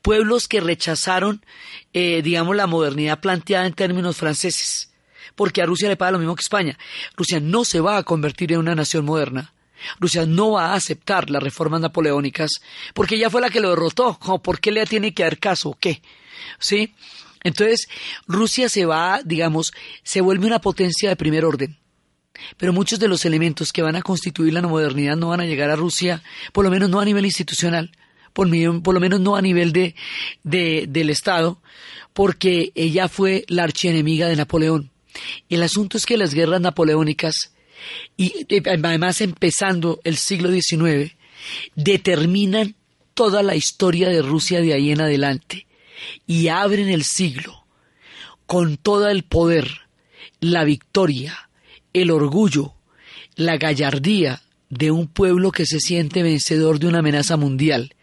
Pueblos 0.02 0.48
que 0.48 0.62
rechazaron, 0.62 1.46
eh, 1.94 2.22
digamos, 2.24 2.56
la 2.56 2.68
modernidad 2.68 3.20
planteada 3.20 3.68
en 3.68 3.74
términos 3.74 4.18
franceses, 4.18 4.92
porque 5.36 5.62
a 5.62 5.66
Rusia 5.66 5.88
le 5.88 5.96
pasa 5.96 6.12
lo 6.12 6.20
mismo 6.20 6.36
que 6.36 6.42
España. 6.42 6.78
Rusia 7.16 7.40
no 7.40 7.64
se 7.64 7.80
va 7.80 7.98
a 7.98 8.04
convertir 8.04 8.52
en 8.52 8.60
una 8.60 8.76
nación 8.76 9.06
moderna. 9.06 9.54
Rusia 10.00 10.26
no 10.26 10.52
va 10.52 10.68
a 10.72 10.74
aceptar 10.74 11.30
las 11.30 11.42
reformas 11.42 11.80
napoleónicas 11.80 12.62
porque 12.94 13.16
ella 13.16 13.30
fue 13.30 13.42
la 13.42 13.50
que 13.50 13.62
lo 13.62 13.70
derrotó. 13.70 14.20
¿Por 14.44 14.60
qué 14.60 14.72
le 14.72 14.86
tiene 14.86 15.14
que 15.14 15.24
dar 15.24 15.38
caso? 15.38 15.78
¿Qué? 15.80 16.02
¿Sí? 16.60 16.94
Entonces, 17.44 17.88
Rusia 18.28 18.70
se 18.70 18.86
va, 18.86 19.22
digamos, 19.24 19.72
se 20.04 20.22
vuelve 20.22 20.48
una 20.48 20.60
potencia 20.60 21.10
de 21.10 21.16
primer 21.16 21.46
orden. 21.46 21.78
Pero 22.58 22.74
muchos 22.74 23.00
de 23.00 23.08
los 23.08 23.26
elementos 23.26 23.72
que 23.74 23.82
van 23.82 23.96
a 23.96 24.02
constituir 24.02 24.54
la 24.54 24.62
modernidad 24.62 25.16
no 25.16 25.30
van 25.30 25.42
a 25.42 25.46
llegar 25.46 25.70
a 25.70 25.76
Rusia, 25.76 26.24
por 26.54 26.66
lo 26.66 26.72
menos 26.72 26.90
no 26.90 27.00
a 27.00 27.06
nivel 27.06 27.26
institucional, 27.26 27.92
por, 28.34 28.48
lo 28.48 29.00
menos 29.00 29.20
no 29.20 29.36
a 29.36 29.42
nivel 29.42 29.74
de, 29.74 29.96
del 30.44 31.10
Estado, 31.10 31.62
porque 32.14 32.72
ella 32.76 33.08
fue 33.08 33.46
la 33.48 33.64
archienemiga 33.64 34.28
de 34.28 34.36
Napoleón. 34.36 34.92
El 35.50 35.64
asunto 35.64 35.98
es 35.98 36.06
que 36.06 36.18
las 36.18 36.34
guerras 36.34 36.62
napoleónicas, 36.62 37.54
y 38.16 38.34
además 38.66 39.22
empezando 39.22 40.00
el 40.04 40.18
siglo 40.18 40.52
XIX, 40.52 41.14
determinan 41.76 42.76
toda 43.14 43.44
la 43.44 43.56
historia 43.56 44.10
de 44.10 44.22
Rusia 44.22 44.62
de 44.62 44.74
ahí 44.74 44.92
en 44.92 45.02
adelante 45.02 45.68
y 46.26 46.48
abren 46.48 46.90
el 46.90 47.04
siglo. 47.04 47.66
Con 48.46 48.78
todo 48.78 49.10
el 49.10 49.24
poder, 49.24 49.70
la 50.40 50.64
victoria, 50.64 51.50
el 51.94 52.12
orgullo, 52.12 52.74
la 53.36 53.58
gallardía 53.58 54.42
de 54.70 54.92
un 54.92 55.08
pueblo 55.08 55.52
que 55.52 55.66
se 55.66 55.80
siente 55.80 56.24
vencedor 56.24 56.80
de 56.80 56.88
una 56.88 57.00
amenaza 57.00 57.38
mundial 57.38 57.96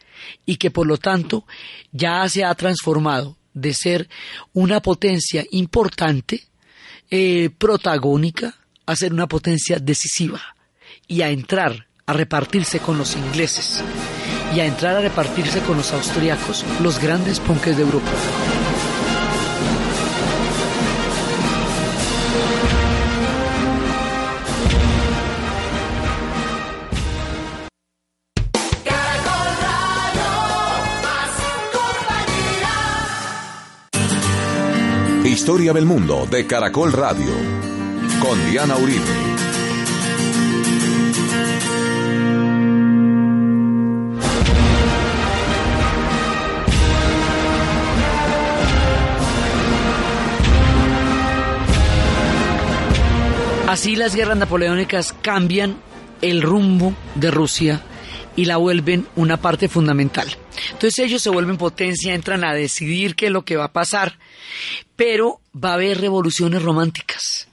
y 0.45 0.57
que 0.57 0.71
por 0.71 0.87
lo 0.87 0.99
tanto 0.99 1.47
ya 1.93 2.29
se 2.29 2.45
ha 2.45 2.55
transformado 2.55 3.37
de 3.55 3.75
ser 3.75 4.09
una 4.53 4.81
potencia 4.83 5.45
importante, 5.51 6.47
eh, 7.11 7.51
protagónica, 7.57 8.57
a 8.85 8.97
ser 8.97 9.13
una 9.13 9.27
potencia 9.27 9.79
decisiva 9.79 10.41
y 11.09 11.23
a 11.23 11.31
entrar 11.31 11.87
a 12.07 12.13
repartirse 12.13 12.79
con 12.79 12.99
los 12.99 13.17
ingleses 13.17 13.83
y 14.55 14.61
a 14.61 14.67
entrar 14.67 14.97
a 14.97 15.01
repartirse 15.01 15.61
con 15.61 15.77
los 15.77 15.93
austriacos, 15.93 16.65
los 16.83 16.99
grandes 16.99 17.41
punques 17.41 17.77
de 17.77 17.83
Europa. 17.83 18.11
Historia 35.25 35.73
del 35.73 35.87
mundo 35.87 36.27
de 36.31 36.47
Caracol 36.47 36.93
Radio 36.93 37.31
con 38.21 38.51
Diana 38.51 38.77
Uribe. 38.77 39.36
Así 53.77 53.95
las 53.95 54.15
guerras 54.15 54.39
napoleónicas 54.39 55.13
cambian 55.21 55.77
el 56.23 56.41
rumbo 56.41 56.97
de 57.15 57.31
Rusia 57.31 57.83
y 58.35 58.47
la 58.47 58.57
vuelven 58.57 59.07
una 59.17 59.37
parte 59.37 59.69
fundamental. 59.69 60.35
Entonces 60.73 60.99
ellos 61.01 61.21
se 61.21 61.29
vuelven 61.29 61.59
potencia, 61.59 62.15
entran 62.15 62.43
a 62.43 62.55
decidir 62.55 63.15
qué 63.15 63.27
es 63.27 63.33
lo 63.33 63.45
que 63.45 63.59
va 63.59 63.65
a 63.65 63.73
pasar, 63.75 64.19
pero 64.97 65.43
va 65.55 65.73
a 65.73 65.75
haber 65.75 66.01
revoluciones 66.01 66.63
románticas. 66.63 67.49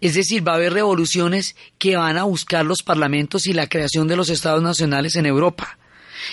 Es 0.00 0.14
decir, 0.14 0.44
va 0.44 0.54
a 0.54 0.56
haber 0.56 0.72
revoluciones 0.72 1.54
que 1.78 1.94
van 1.94 2.18
a 2.18 2.24
buscar 2.24 2.66
los 2.66 2.82
parlamentos 2.82 3.46
y 3.46 3.52
la 3.52 3.68
creación 3.68 4.08
de 4.08 4.16
los 4.16 4.30
estados 4.30 4.60
nacionales 4.60 5.14
en 5.14 5.26
Europa. 5.26 5.78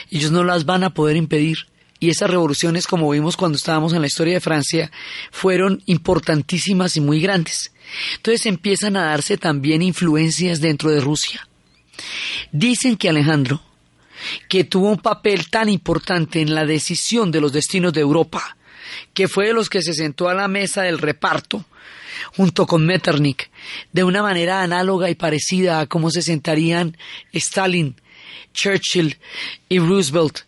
Ellos 0.09 0.31
no 0.31 0.43
las 0.43 0.65
van 0.65 0.83
a 0.83 0.95
poder 0.95 1.15
impedir. 1.15 1.67
Y 2.01 2.09
esas 2.09 2.31
revoluciones, 2.31 2.87
como 2.87 3.11
vimos 3.11 3.37
cuando 3.37 3.57
estábamos 3.57 3.93
en 3.93 4.01
la 4.01 4.07
historia 4.07 4.33
de 4.33 4.41
Francia, 4.41 4.91
fueron 5.29 5.83
importantísimas 5.85 6.97
y 6.97 6.99
muy 6.99 7.21
grandes. 7.21 7.71
Entonces 8.15 8.47
empiezan 8.47 8.97
a 8.97 9.05
darse 9.05 9.37
también 9.37 9.83
influencias 9.83 10.61
dentro 10.61 10.89
de 10.89 10.99
Rusia. 10.99 11.47
Dicen 12.51 12.97
que 12.97 13.07
Alejandro, 13.07 13.61
que 14.49 14.63
tuvo 14.63 14.89
un 14.89 14.97
papel 14.97 15.47
tan 15.51 15.69
importante 15.69 16.41
en 16.41 16.55
la 16.55 16.65
decisión 16.65 17.29
de 17.29 17.39
los 17.39 17.53
destinos 17.53 17.93
de 17.93 18.01
Europa, 18.01 18.57
que 19.13 19.27
fue 19.27 19.45
de 19.45 19.53
los 19.53 19.69
que 19.69 19.83
se 19.83 19.93
sentó 19.93 20.27
a 20.27 20.33
la 20.33 20.47
mesa 20.47 20.81
del 20.81 20.97
reparto, 20.97 21.65
junto 22.35 22.65
con 22.65 22.83
Metternich, 22.83 23.51
de 23.93 24.03
una 24.03 24.23
manera 24.23 24.63
análoga 24.63 25.07
y 25.11 25.13
parecida 25.13 25.79
a 25.79 25.85
cómo 25.85 26.09
se 26.09 26.23
sentarían 26.23 26.97
Stalin, 27.31 27.95
Churchill 28.55 29.19
y 29.69 29.77
Roosevelt 29.77 30.39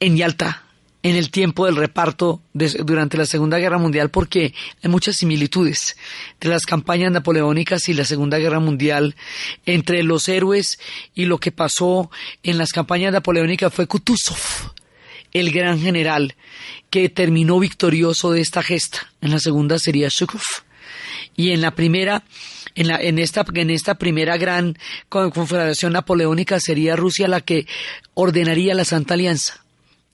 en 0.00 0.16
Yalta 0.16 0.61
en 1.02 1.16
el 1.16 1.30
tiempo 1.30 1.66
del 1.66 1.76
reparto 1.76 2.42
durante 2.52 3.16
la 3.16 3.26
Segunda 3.26 3.58
Guerra 3.58 3.78
Mundial 3.78 4.10
porque 4.10 4.54
hay 4.82 4.90
muchas 4.90 5.16
similitudes 5.16 5.96
entre 6.34 6.50
las 6.50 6.64
campañas 6.64 7.10
napoleónicas 7.10 7.88
y 7.88 7.94
la 7.94 8.04
Segunda 8.04 8.38
Guerra 8.38 8.60
Mundial, 8.60 9.16
entre 9.66 10.02
los 10.04 10.28
héroes 10.28 10.78
y 11.14 11.24
lo 11.24 11.38
que 11.38 11.50
pasó 11.50 12.10
en 12.42 12.58
las 12.58 12.70
campañas 12.70 13.12
napoleónicas 13.12 13.74
fue 13.74 13.86
Kutuzov, 13.86 14.72
el 15.32 15.50
gran 15.50 15.80
general 15.80 16.36
que 16.90 17.08
terminó 17.08 17.58
victorioso 17.58 18.30
de 18.32 18.40
esta 18.40 18.62
gesta. 18.62 19.10
En 19.20 19.30
la 19.30 19.38
segunda 19.38 19.78
sería 19.78 20.08
Shukov. 20.08 20.42
Y 21.34 21.50
en 21.50 21.62
la 21.62 21.74
primera, 21.74 22.24
en, 22.74 22.88
la, 22.88 22.96
en, 23.00 23.18
esta, 23.18 23.44
en 23.54 23.70
esta 23.70 23.94
primera 23.94 24.36
gran 24.36 24.76
confederación 25.08 25.94
napoleónica 25.94 26.60
sería 26.60 26.96
Rusia 26.96 27.28
la 27.28 27.40
que 27.40 27.66
ordenaría 28.14 28.74
la 28.74 28.84
Santa 28.84 29.14
Alianza 29.14 29.61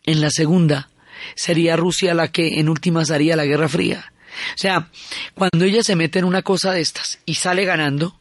en 0.04 0.20
la 0.20 0.30
segunda 0.30 0.88
sería 1.34 1.76
Rusia 1.76 2.14
la 2.14 2.30
que 2.30 2.60
en 2.60 2.68
últimas 2.68 3.10
haría 3.10 3.36
la 3.36 3.44
Guerra 3.44 3.68
Fría. 3.68 4.12
O 4.54 4.58
sea, 4.58 4.90
cuando 5.34 5.64
ella 5.64 5.82
se 5.82 5.96
mete 5.96 6.18
en 6.18 6.24
una 6.24 6.42
cosa 6.42 6.72
de 6.72 6.80
estas 6.80 7.18
y 7.24 7.34
sale 7.34 7.64
ganando, 7.64 8.16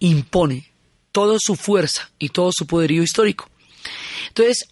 impone 0.00 0.70
toda 1.12 1.38
su 1.38 1.56
fuerza 1.56 2.10
y 2.18 2.30
todo 2.30 2.50
su 2.52 2.66
poderío 2.66 3.02
histórico. 3.02 3.48
Entonces, 4.28 4.68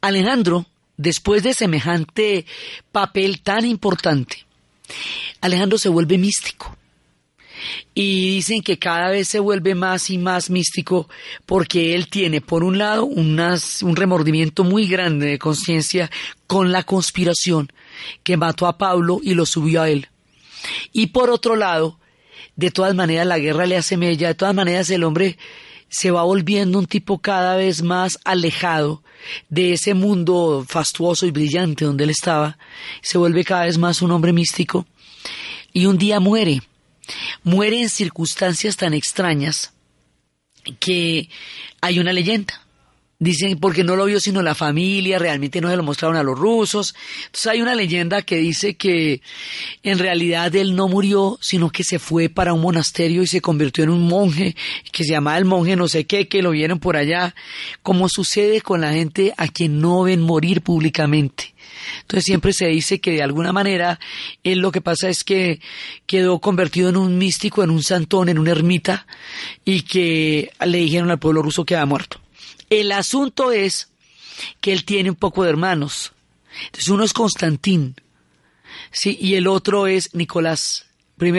Alejandro, 0.00 0.66
después 0.96 1.42
de 1.42 1.54
semejante 1.54 2.46
papel 2.90 3.40
tan 3.42 3.64
importante, 3.66 4.44
Alejandro 5.40 5.78
se 5.78 5.88
vuelve 5.88 6.18
místico 6.18 6.76
y 7.94 8.36
dicen 8.36 8.62
que 8.62 8.78
cada 8.78 9.10
vez 9.10 9.28
se 9.28 9.38
vuelve 9.38 9.74
más 9.74 10.10
y 10.10 10.18
más 10.18 10.50
místico 10.50 11.08
porque 11.46 11.94
él 11.94 12.08
tiene, 12.08 12.40
por 12.40 12.64
un 12.64 12.78
lado, 12.78 13.04
un 13.04 13.96
remordimiento 13.96 14.64
muy 14.64 14.86
grande 14.86 15.26
de 15.26 15.38
conciencia 15.38 16.10
con 16.46 16.72
la 16.72 16.82
conspiración 16.82 17.72
que 18.22 18.36
mató 18.36 18.66
a 18.66 18.78
Pablo 18.78 19.20
y 19.22 19.34
lo 19.34 19.46
subió 19.46 19.82
a 19.82 19.90
él. 19.90 20.08
Y 20.92 21.08
por 21.08 21.30
otro 21.30 21.56
lado, 21.56 21.98
de 22.56 22.70
todas 22.70 22.94
maneras 22.94 23.26
la 23.26 23.38
guerra 23.38 23.66
le 23.66 23.76
hace 23.76 23.96
mella, 23.96 24.28
de 24.28 24.34
todas 24.34 24.54
maneras 24.54 24.90
el 24.90 25.04
hombre 25.04 25.38
se 25.88 26.10
va 26.10 26.22
volviendo 26.22 26.78
un 26.78 26.86
tipo 26.86 27.18
cada 27.18 27.56
vez 27.56 27.82
más 27.82 28.18
alejado 28.24 29.02
de 29.50 29.74
ese 29.74 29.92
mundo 29.92 30.64
fastuoso 30.66 31.26
y 31.26 31.30
brillante 31.30 31.84
donde 31.84 32.04
él 32.04 32.10
estaba, 32.10 32.56
se 33.02 33.18
vuelve 33.18 33.44
cada 33.44 33.66
vez 33.66 33.76
más 33.76 34.00
un 34.00 34.10
hombre 34.10 34.32
místico 34.32 34.86
y 35.72 35.86
un 35.86 35.98
día 35.98 36.18
muere 36.18 36.62
muere 37.42 37.80
en 37.80 37.88
circunstancias 37.88 38.76
tan 38.76 38.94
extrañas 38.94 39.72
que 40.78 41.28
hay 41.80 41.98
una 41.98 42.12
leyenda. 42.12 42.62
Dicen 43.22 43.56
porque 43.60 43.84
no 43.84 43.94
lo 43.94 44.06
vio 44.06 44.18
sino 44.18 44.42
la 44.42 44.56
familia, 44.56 45.16
realmente 45.16 45.60
no 45.60 45.70
se 45.70 45.76
lo 45.76 45.84
mostraron 45.84 46.16
a 46.16 46.24
los 46.24 46.36
rusos. 46.36 46.92
Entonces 47.26 47.46
hay 47.46 47.62
una 47.62 47.76
leyenda 47.76 48.22
que 48.22 48.38
dice 48.38 48.74
que 48.74 49.22
en 49.84 50.00
realidad 50.00 50.52
él 50.56 50.74
no 50.74 50.88
murió, 50.88 51.38
sino 51.40 51.70
que 51.70 51.84
se 51.84 52.00
fue 52.00 52.30
para 52.30 52.52
un 52.52 52.60
monasterio 52.60 53.22
y 53.22 53.28
se 53.28 53.40
convirtió 53.40 53.84
en 53.84 53.90
un 53.90 54.08
monje, 54.08 54.56
que 54.90 55.04
se 55.04 55.12
llamaba 55.12 55.38
el 55.38 55.44
monje 55.44 55.76
no 55.76 55.86
sé 55.86 56.04
qué, 56.04 56.26
que 56.26 56.42
lo 56.42 56.50
vieron 56.50 56.80
por 56.80 56.96
allá, 56.96 57.36
como 57.84 58.08
sucede 58.08 58.60
con 58.60 58.80
la 58.80 58.92
gente 58.92 59.32
a 59.36 59.46
quien 59.46 59.80
no 59.80 60.02
ven 60.02 60.20
morir 60.20 60.60
públicamente. 60.60 61.54
Entonces 62.00 62.24
siempre 62.24 62.52
se 62.52 62.66
dice 62.66 63.00
que 63.00 63.12
de 63.12 63.22
alguna 63.22 63.52
manera 63.52 64.00
él 64.42 64.58
lo 64.58 64.72
que 64.72 64.80
pasa 64.80 65.08
es 65.08 65.22
que 65.22 65.60
quedó 66.06 66.40
convertido 66.40 66.88
en 66.88 66.96
un 66.96 67.18
místico, 67.18 67.62
en 67.62 67.70
un 67.70 67.84
santón, 67.84 68.28
en 68.28 68.40
una 68.40 68.50
ermita 68.50 69.06
y 69.64 69.82
que 69.82 70.50
le 70.66 70.78
dijeron 70.78 71.12
al 71.12 71.20
pueblo 71.20 71.40
ruso 71.40 71.64
que 71.64 71.76
había 71.76 71.86
muerto. 71.86 72.21
El 72.72 72.90
asunto 72.92 73.52
es 73.52 73.90
que 74.62 74.72
él 74.72 74.86
tiene 74.86 75.10
un 75.10 75.16
poco 75.16 75.44
de 75.44 75.50
hermanos. 75.50 76.12
Entonces 76.64 76.88
uno 76.88 77.04
es 77.04 77.12
Constantín, 77.12 77.96
sí, 78.90 79.18
y 79.20 79.34
el 79.34 79.46
otro 79.46 79.86
es 79.86 80.14
Nicolás 80.14 80.86
I. 81.20 81.32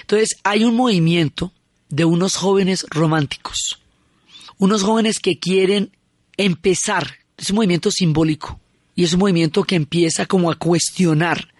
Entonces 0.00 0.30
hay 0.42 0.64
un 0.64 0.74
movimiento 0.74 1.52
de 1.88 2.04
unos 2.04 2.34
jóvenes 2.34 2.84
románticos, 2.90 3.78
unos 4.58 4.82
jóvenes 4.82 5.20
que 5.20 5.38
quieren 5.38 5.96
empezar, 6.36 7.18
es 7.36 7.50
un 7.50 7.56
movimiento 7.56 7.92
simbólico, 7.92 8.58
y 8.96 9.04
es 9.04 9.12
un 9.12 9.20
movimiento 9.20 9.62
que 9.62 9.76
empieza 9.76 10.26
como 10.26 10.50
a 10.50 10.58
cuestionar 10.58 11.54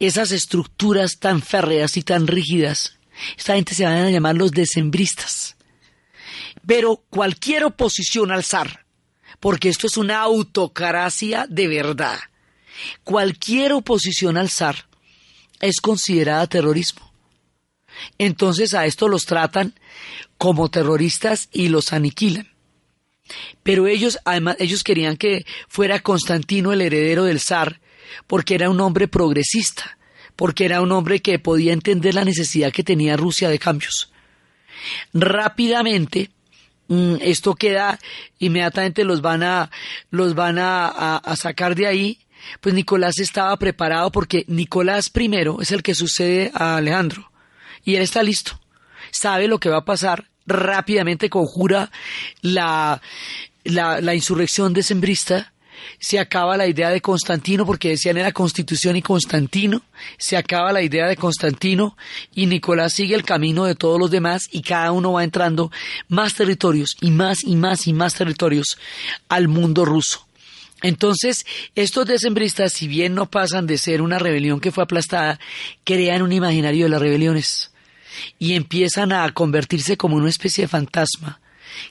esas 0.00 0.32
estructuras 0.32 1.20
tan 1.20 1.40
férreas 1.40 1.96
y 1.96 2.02
tan 2.02 2.26
rígidas. 2.26 2.98
Esta 3.38 3.54
gente 3.54 3.76
se 3.76 3.84
van 3.84 3.94
a 3.94 4.10
llamar 4.10 4.34
los 4.34 4.50
decembristas. 4.50 5.54
Pero 6.66 7.04
cualquier 7.10 7.64
oposición 7.64 8.30
al 8.30 8.44
zar, 8.44 8.86
porque 9.38 9.68
esto 9.68 9.86
es 9.86 9.96
una 9.96 10.20
autocracia 10.20 11.46
de 11.48 11.68
verdad, 11.68 12.18
cualquier 13.04 13.72
oposición 13.72 14.36
al 14.36 14.50
zar 14.50 14.86
es 15.60 15.80
considerada 15.80 16.46
terrorismo. 16.46 17.10
Entonces 18.18 18.74
a 18.74 18.86
esto 18.86 19.08
los 19.08 19.26
tratan 19.26 19.74
como 20.38 20.70
terroristas 20.70 21.48
y 21.52 21.68
los 21.68 21.92
aniquilan. 21.92 22.48
Pero 23.62 23.86
ellos, 23.86 24.18
además, 24.24 24.56
ellos 24.58 24.82
querían 24.82 25.16
que 25.16 25.44
fuera 25.68 26.00
Constantino 26.00 26.72
el 26.72 26.80
heredero 26.80 27.24
del 27.24 27.40
zar, 27.40 27.80
porque 28.26 28.54
era 28.54 28.70
un 28.70 28.80
hombre 28.80 29.06
progresista, 29.06 29.98
porque 30.34 30.64
era 30.64 30.80
un 30.80 30.92
hombre 30.92 31.20
que 31.20 31.38
podía 31.38 31.72
entender 31.72 32.14
la 32.14 32.24
necesidad 32.24 32.72
que 32.72 32.82
tenía 32.82 33.16
Rusia 33.16 33.48
de 33.48 33.58
cambios. 33.58 34.09
Rápidamente, 35.12 36.30
mm, 36.88 37.16
esto 37.20 37.54
queda, 37.54 37.98
inmediatamente 38.38 39.04
los 39.04 39.20
van 39.20 39.42
a, 39.42 39.70
los 40.10 40.34
van 40.34 40.58
a, 40.58 41.16
a 41.16 41.36
sacar 41.36 41.74
de 41.74 41.86
ahí, 41.86 42.18
pues 42.60 42.74
Nicolás 42.74 43.18
estaba 43.18 43.56
preparado 43.56 44.10
porque 44.10 44.44
Nicolás 44.48 45.10
I 45.14 45.30
es 45.60 45.72
el 45.72 45.82
que 45.82 45.94
sucede 45.94 46.50
a 46.54 46.76
Alejandro, 46.76 47.30
y 47.84 47.96
él 47.96 48.02
está 48.02 48.22
listo, 48.22 48.60
sabe 49.10 49.48
lo 49.48 49.58
que 49.58 49.70
va 49.70 49.78
a 49.78 49.84
pasar, 49.84 50.28
rápidamente 50.46 51.30
conjura 51.30 51.90
la, 52.42 53.00
la, 53.64 54.00
la 54.00 54.14
insurrección 54.14 54.72
decembrista, 54.72 55.52
se 55.98 56.18
acaba 56.18 56.56
la 56.56 56.66
idea 56.66 56.90
de 56.90 57.00
Constantino, 57.00 57.66
porque 57.66 57.90
decían 57.90 58.16
era 58.16 58.32
Constitución 58.32 58.96
y 58.96 59.02
Constantino, 59.02 59.82
se 60.18 60.36
acaba 60.36 60.72
la 60.72 60.82
idea 60.82 61.06
de 61.06 61.16
Constantino 61.16 61.96
y 62.34 62.46
Nicolás 62.46 62.94
sigue 62.94 63.14
el 63.14 63.24
camino 63.24 63.64
de 63.64 63.74
todos 63.74 63.98
los 63.98 64.10
demás 64.10 64.48
y 64.50 64.62
cada 64.62 64.92
uno 64.92 65.12
va 65.12 65.24
entrando 65.24 65.70
más 66.08 66.34
territorios 66.34 66.96
y 67.00 67.10
más 67.10 67.44
y 67.44 67.56
más 67.56 67.86
y 67.86 67.92
más 67.92 68.14
territorios 68.14 68.78
al 69.28 69.48
mundo 69.48 69.84
ruso. 69.84 70.26
Entonces, 70.82 71.44
estos 71.74 72.06
decembristas, 72.06 72.72
si 72.72 72.88
bien 72.88 73.14
no 73.14 73.30
pasan 73.30 73.66
de 73.66 73.76
ser 73.76 74.00
una 74.00 74.18
rebelión 74.18 74.60
que 74.60 74.72
fue 74.72 74.84
aplastada, 74.84 75.38
crean 75.84 76.22
un 76.22 76.32
imaginario 76.32 76.86
de 76.86 76.90
las 76.90 77.02
rebeliones 77.02 77.70
y 78.38 78.54
empiezan 78.54 79.12
a 79.12 79.30
convertirse 79.32 79.96
como 79.96 80.16
una 80.16 80.30
especie 80.30 80.64
de 80.64 80.68
fantasma, 80.68 81.40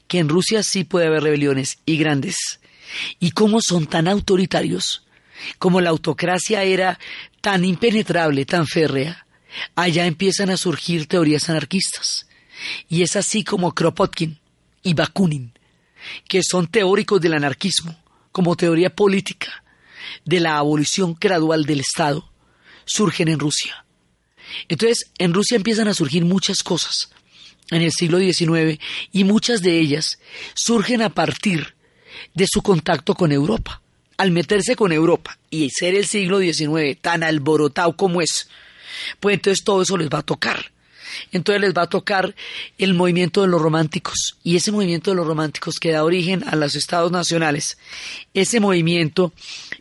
que 0.08 0.20
en 0.20 0.30
Rusia 0.30 0.64
sí 0.64 0.84
puede 0.84 1.08
haber 1.08 1.24
rebeliones 1.24 1.80
y 1.86 1.98
grandes. 1.98 2.60
¿Y 3.20 3.32
cómo 3.32 3.62
son 3.62 3.88
tan 3.88 4.08
autoritarios? 4.08 5.04
Como 5.58 5.82
la 5.82 5.90
autocracia 5.90 6.64
era 6.64 7.00
tan 7.42 7.64
impenetrable, 7.64 8.46
tan 8.46 8.68
férrea, 8.68 9.26
allá 9.76 10.06
empiezan 10.06 10.50
a 10.50 10.58
surgir 10.58 11.08
teorías 11.08 11.50
anarquistas. 11.50 12.28
Y 12.90 13.04
es 13.04 13.16
así 13.16 13.44
como 13.44 13.74
Kropotkin 13.74 14.38
y 14.84 14.94
Bakunin, 14.94 15.54
que 16.28 16.42
son 16.44 16.68
teóricos 16.68 17.22
del 17.22 17.34
anarquismo 17.34 17.98
como 18.32 18.56
teoría 18.56 18.94
política 18.94 19.64
de 20.26 20.40
la 20.40 20.58
abolición 20.58 21.18
gradual 21.20 21.66
del 21.66 21.82
Estado, 21.82 22.30
surgen 22.86 23.28
en 23.28 23.40
Rusia. 23.40 23.86
Entonces, 24.68 25.12
en 25.18 25.34
Rusia 25.34 25.58
empiezan 25.58 25.88
a 25.88 25.94
surgir 25.94 26.26
muchas 26.26 26.64
cosas. 26.64 27.10
en 27.72 27.84
el 27.84 27.92
siglo 27.92 28.18
XIX 28.18 28.80
y 29.12 29.24
muchas 29.26 29.62
de 29.62 29.80
ellas 29.80 30.18
surgen 30.56 31.04
a 31.04 31.10
partir 31.10 31.76
de 32.34 32.46
su 32.48 32.62
contacto 32.62 33.14
con 33.16 33.32
Europa. 33.32 33.82
Al 34.18 34.32
meterse 34.32 34.76
con 34.76 34.92
Europa 34.92 35.38
y 35.50 35.70
ser 35.70 35.96
el 35.96 36.06
siglo 36.06 36.40
XIX 36.40 36.98
tan 37.00 37.24
alborotado 37.24 37.96
como 37.96 38.22
es, 38.22 38.50
pues 39.20 39.36
entonces 39.36 39.64
todo 39.64 39.82
eso 39.82 39.98
les 39.98 40.10
va 40.10 40.20
a 40.20 40.24
tocar. 40.24 40.72
Entonces 41.32 41.62
les 41.62 41.74
va 41.74 41.84
a 41.84 41.90
tocar 41.90 42.36
el 42.78 42.94
movimiento 42.94 43.42
de 43.42 43.48
los 43.48 43.62
románticos 43.62 44.38
y 44.44 44.56
ese 44.56 44.72
movimiento 44.72 45.12
de 45.12 45.18
los 45.18 45.28
románticos 45.28 45.80
que 45.80 45.92
da 45.92 46.04
origen 46.04 46.44
a 46.48 46.56
los 46.56 46.76
estados 46.76 47.12
nacionales, 47.12 47.78
ese 48.34 48.60
movimiento 48.60 49.34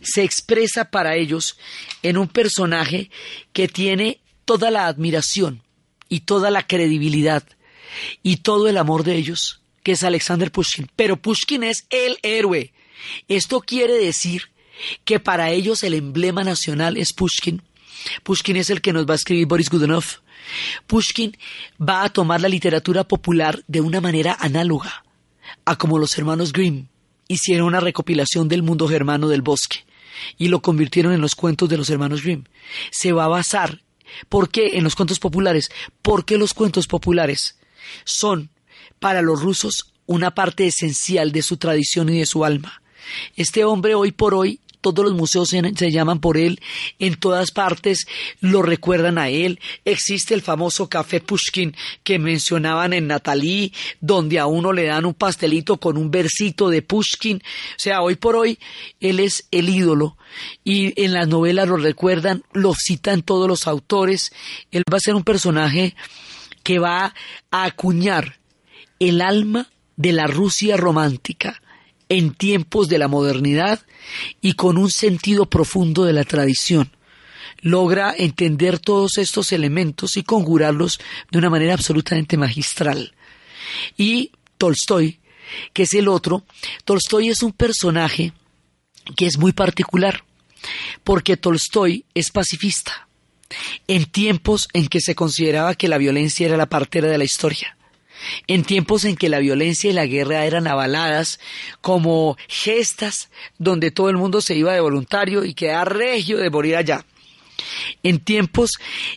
se 0.03 0.23
expresa 0.23 0.91
para 0.91 1.17
ellos 1.17 1.59
en 2.03 2.17
un 2.17 2.29
personaje 2.29 3.11
que 3.53 3.69
tiene 3.69 4.21
toda 4.45 4.71
la 4.71 4.87
admiración 4.87 5.63
y 6.09 6.21
toda 6.21 6.51
la 6.51 6.67
credibilidad 6.67 7.43
y 8.23 8.37
todo 8.37 8.69
el 8.69 8.79
amor 8.79 9.05
de 9.05 9.17
ellos, 9.17 9.58
que 9.83 9.93
es 9.93 10.03
Alexander 10.03 10.51
Pushkin. 10.51 10.89
Pero 10.97 11.17
Pushkin 11.17 11.65
es 11.65 11.87
el 11.91 12.19
héroe. 12.23 12.73
Esto 13.29 13.61
quiere 13.61 13.95
decir 13.95 14.51
que 15.05 15.21
para 15.21 15.51
ellos 15.51 15.83
el 15.83 15.95
emblema 15.95 16.45
nacional 16.45 16.97
es 16.97 17.13
Pushkin. 17.13 17.63
Pushkin 18.23 18.57
es 18.57 18.71
el 18.71 18.81
que 18.81 18.93
nos 18.93 19.07
va 19.07 19.13
a 19.13 19.17
escribir 19.17 19.47
Boris 19.47 19.71
Godunov. 19.71 20.05
Pushkin 20.87 21.37
va 21.81 22.05
a 22.05 22.09
tomar 22.09 22.41
la 22.41 22.49
literatura 22.49 23.05
popular 23.05 23.63
de 23.67 23.81
una 23.81 24.01
manera 24.01 24.37
análoga 24.39 25.05
a 25.65 25.77
como 25.77 25.99
los 25.99 26.17
hermanos 26.17 26.53
Grimm 26.53 26.89
hicieron 27.29 27.67
una 27.67 27.81
recopilación 27.81 28.49
del 28.49 28.63
mundo 28.63 28.89
germano 28.89 29.29
del 29.29 29.43
bosque 29.43 29.85
y 30.37 30.49
lo 30.49 30.63
convirtieron 30.63 31.13
en 31.13 31.21
los 31.21 31.35
cuentos 31.35 31.69
de 31.69 31.77
los 31.77 31.91
hermanos 31.91 32.23
Grimm. 32.23 32.45
Se 32.91 33.13
va 33.13 33.25
a 33.25 33.29
basar, 33.29 33.83
¿por 34.29 34.51
qué 34.51 34.79
en 34.79 34.85
los 34.85 34.97
cuentos 34.97 35.19
populares? 35.19 35.71
Porque 36.03 36.39
los 36.39 36.55
cuentos 36.55 36.87
populares 36.87 37.59
son 38.05 38.51
para 38.99 39.23
los 39.23 39.43
rusos 39.43 39.93
una 40.07 40.35
parte 40.35 40.67
esencial 40.67 41.33
de 41.33 41.43
su 41.43 41.57
tradición 41.59 42.09
y 42.09 42.19
de 42.19 42.27
su 42.27 42.45
alma. 42.45 42.83
Este 43.37 43.65
hombre 43.65 43.95
hoy 43.95 44.13
por 44.13 44.35
hoy 44.35 44.61
todos 44.81 45.05
los 45.05 45.15
museos 45.15 45.49
se, 45.49 45.91
llaman 45.91 46.21
por 46.21 46.37
él, 46.37 46.61
en 46.99 47.17
todas 47.17 47.51
partes 47.51 48.07
lo 48.41 48.63
recuerdan 48.63 49.19
a 49.19 49.29
él. 49.29 49.61
Existe 49.85 50.35
el 50.35 50.43
famoso 50.43 50.89
café 50.89 51.21
Pushkin 51.21 51.75
que 52.05 52.19
mencionaban 52.19 52.93
en 52.93 53.09
Natalí, 53.09 53.73
donde 54.01 54.39
a 54.39 54.47
uno 54.47 54.73
le 54.73 54.85
dan 54.85 55.05
un 55.05 55.15
pastelito 55.15 55.79
con 55.79 55.97
un 55.97 56.11
versito 56.11 56.71
de 56.71 56.83
Pushkin. 56.83 57.39
O 57.39 57.79
sea, 57.79 58.03
hoy 58.03 58.17
por 58.17 58.37
hoy 58.37 58.59
él 59.01 59.21
es 59.21 59.47
el 59.51 59.69
ídolo 59.69 60.17
y 60.65 60.99
en 61.03 61.13
las 61.13 61.29
novelas 61.29 61.69
lo 61.69 61.77
recuerdan, 61.77 62.45
lo 62.53 62.73
citan 62.75 63.23
todos 63.23 63.49
los 63.49 63.67
autores. 63.67 64.33
Él 64.71 64.85
va 64.93 64.99
a 64.99 65.01
ser 65.01 65.15
un 65.15 65.25
personaje 65.25 65.97
que 66.63 66.79
va 66.79 67.15
a 67.51 67.65
acuñar 67.65 68.39
el 68.99 69.21
alma 69.21 69.71
de 69.97 70.13
la 70.13 70.27
Rusia 70.27 70.77
romántica 70.77 71.61
en 72.09 72.33
tiempos 72.33 72.89
de 72.89 72.99
la 72.99 73.09
modernidad 73.09 73.81
y 74.41 74.55
con 74.55 74.79
un 74.79 74.91
sentido 74.91 75.47
profundo 75.47 76.05
de 76.05 76.13
la 76.13 76.25
tradición. 76.25 76.91
Logra 77.61 78.15
entender 78.17 78.79
todos 78.79 79.19
estos 79.19 79.53
elementos 79.53 80.17
y 80.17 80.23
conjurarlos 80.23 81.01
de 81.31 81.39
una 81.39 81.51
manera 81.51 81.75
absolutamente 81.75 82.37
magistral. 82.37 83.15
Y 83.97 84.33
Tolstoy, 84.57 85.19
que 85.73 85.83
es 85.83 85.95
el 85.95 86.09
otro, 86.09 86.45
Tolstoy 86.85 87.29
es 87.29 87.43
un 87.43 87.53
personaje 87.53 88.33
que 89.17 89.27
es 89.27 89.39
muy 89.39 89.53
particular, 89.53 90.25
porque 91.05 91.37
Tolstoy 91.37 92.05
es 92.15 92.31
pacifista 92.31 93.09
en 93.87 94.05
tiempos 94.05 94.69
en 94.73 94.89
que 94.89 95.01
se 95.01 95.15
consideraba 95.15 95.75
que 95.75 95.89
la 95.89 95.99
violencia 95.99 96.47
era 96.47 96.57
la 96.57 96.69
partera 96.69 97.09
de 97.09 97.19
la 97.19 97.25
historia, 97.25 97.78
en 98.47 98.65
tiempos 98.65 99.05
en 99.05 99.17
que 99.17 99.29
la 99.29 99.39
violencia 99.39 99.91
y 99.91 99.93
la 99.93 100.07
guerra 100.07 100.45
eran 100.45 100.67
avaladas 100.67 101.39
como 101.81 102.37
gestas 102.49 103.31
donde 103.59 103.91
todo 103.91 104.11
el 104.11 104.17
mundo 104.17 104.41
se 104.41 104.55
iba 104.55 104.73
de 104.73 104.81
voluntario 104.81 105.45
y 105.45 105.55
quedaba 105.55 105.85
regio 105.85 106.39
de 106.39 106.51
morir 106.51 106.77
allá. 106.77 107.05
En 108.03 108.21
tiempos 108.21 108.71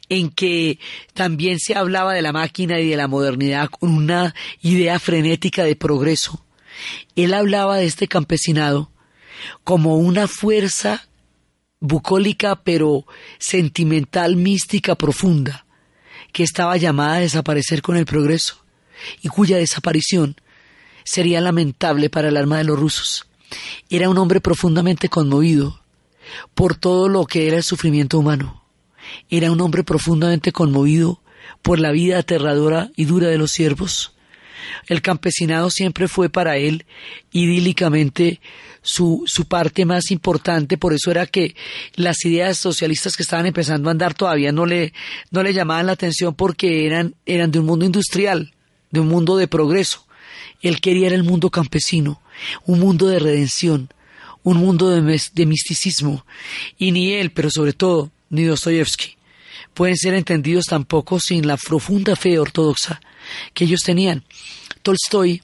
en 0.10 0.30
que 0.30 0.80
también 1.14 1.60
se 1.60 1.76
hablaba 1.76 2.14
de 2.14 2.24
la 2.24 2.34
máquina 2.34 2.80
y 2.80 2.90
de 2.90 2.98
la 2.98 3.08
modernidad 3.08 3.70
con 3.70 3.94
una 3.94 4.34
idea 4.62 5.00
frenética 5.00 5.64
de 5.64 5.76
progreso, 5.76 6.44
él 7.16 7.34
hablaba 7.34 7.78
de 7.78 7.86
este 7.86 8.08
campesinado 8.08 8.92
como 9.64 9.98
una 9.98 10.28
fuerza 10.28 11.08
bucólica 11.80 12.64
pero 12.64 13.06
sentimental, 13.38 14.36
mística, 14.36 14.96
profunda, 14.96 15.66
que 16.32 16.44
estaba 16.44 16.78
llamada 16.78 17.16
a 17.16 17.22
desaparecer 17.22 17.82
con 17.82 17.98
el 17.98 18.06
progreso 18.06 18.62
y 19.22 19.30
cuya 19.30 19.58
desaparición 19.58 20.36
sería 21.04 21.42
lamentable 21.42 22.10
para 22.10 22.30
el 22.30 22.38
alma 22.38 22.58
de 22.58 22.64
los 22.66 22.80
rusos. 22.80 23.28
Era 23.90 24.10
un 24.10 24.18
hombre 24.18 24.42
profundamente 24.42 25.10
conmovido 25.10 25.82
por 26.54 26.76
todo 26.76 27.10
lo 27.10 27.26
que 27.26 27.48
era 27.48 27.58
el 27.58 27.64
sufrimiento 27.64 28.20
humano. 28.20 28.64
Era 29.30 29.52
un 29.52 29.60
hombre 29.62 29.84
profundamente 29.84 30.52
conmovido 30.52 31.22
por 31.62 31.80
la 31.80 31.92
vida 31.92 32.20
aterradora 32.20 32.92
y 32.96 33.06
dura 33.06 33.28
de 33.28 33.38
los 33.38 33.52
siervos. 33.52 34.14
El 34.88 35.02
campesinado 35.02 35.70
siempre 35.70 36.08
fue 36.08 36.30
para 36.30 36.58
él 36.58 36.86
idílicamente 37.32 38.40
su, 38.82 39.24
su 39.26 39.46
parte 39.46 39.86
más 39.86 40.12
importante, 40.12 40.78
por 40.78 40.94
eso 40.94 41.12
era 41.12 41.26
que 41.28 41.56
las 41.96 42.26
ideas 42.26 42.58
socialistas 42.58 43.16
que 43.16 43.24
estaban 43.24 43.46
empezando 43.46 43.90
a 43.90 43.92
andar 43.92 44.14
todavía 44.14 44.52
no 44.52 44.66
le, 44.66 44.94
no 45.30 45.44
le 45.44 45.54
llamaban 45.54 45.86
la 45.86 45.92
atención 45.92 46.34
porque 46.34 46.86
eran, 46.88 47.16
eran 47.26 47.52
de 47.52 47.60
un 47.60 47.66
mundo 47.66 47.86
industrial, 47.86 48.54
de 48.92 49.00
un 49.00 49.08
mundo 49.08 49.38
de 49.38 49.48
progreso. 49.48 50.06
Él 50.62 50.80
quería 50.80 51.08
el 51.08 51.24
mundo 51.24 51.50
campesino, 51.50 52.22
un 52.66 52.80
mundo 52.80 53.08
de 53.08 53.20
redención, 53.20 53.90
un 54.44 54.58
mundo 54.58 54.90
de, 54.90 55.22
de 55.34 55.46
misticismo, 55.46 56.26
y 56.78 56.92
ni 56.92 57.14
él, 57.14 57.32
pero 57.32 57.50
sobre 57.50 57.74
todo, 57.74 58.12
ni 58.30 58.44
Dostoyevsky, 58.44 59.16
pueden 59.74 59.98
ser 59.98 60.14
entendidos 60.14 60.66
tampoco 60.66 61.20
sin 61.20 61.48
la 61.48 61.58
profunda 61.58 62.16
fe 62.16 62.40
ortodoxa 62.40 63.02
que 63.54 63.66
ellos 63.66 63.82
tenían. 63.82 64.24
Tolstoy 64.82 65.42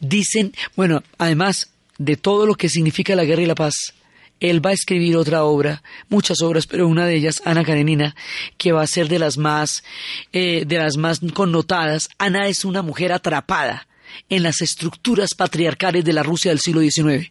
dicen, 0.00 0.52
bueno, 0.76 1.02
además 1.18 1.70
de 1.98 2.16
todo 2.16 2.46
lo 2.46 2.54
que 2.54 2.68
significa 2.68 3.14
la 3.14 3.24
guerra 3.24 3.42
y 3.42 3.46
la 3.46 3.54
paz, 3.54 3.94
él 4.42 4.64
va 4.64 4.70
a 4.70 4.74
escribir 4.74 5.16
otra 5.16 5.44
obra, 5.44 5.84
muchas 6.08 6.42
obras, 6.42 6.66
pero 6.66 6.88
una 6.88 7.06
de 7.06 7.14
ellas, 7.14 7.40
Ana 7.44 7.64
Karenina, 7.64 8.16
que 8.58 8.72
va 8.72 8.82
a 8.82 8.88
ser 8.88 9.08
de 9.08 9.20
las 9.20 9.38
más, 9.38 9.84
eh, 10.32 10.64
de 10.66 10.78
las 10.78 10.96
más 10.96 11.20
connotadas. 11.32 12.08
Ana 12.18 12.48
es 12.48 12.64
una 12.64 12.82
mujer 12.82 13.12
atrapada 13.12 13.86
en 14.28 14.42
las 14.42 14.60
estructuras 14.60 15.34
patriarcales 15.34 16.04
de 16.04 16.12
la 16.12 16.24
Rusia 16.24 16.50
del 16.50 16.58
siglo 16.58 16.80
XIX. 16.80 17.30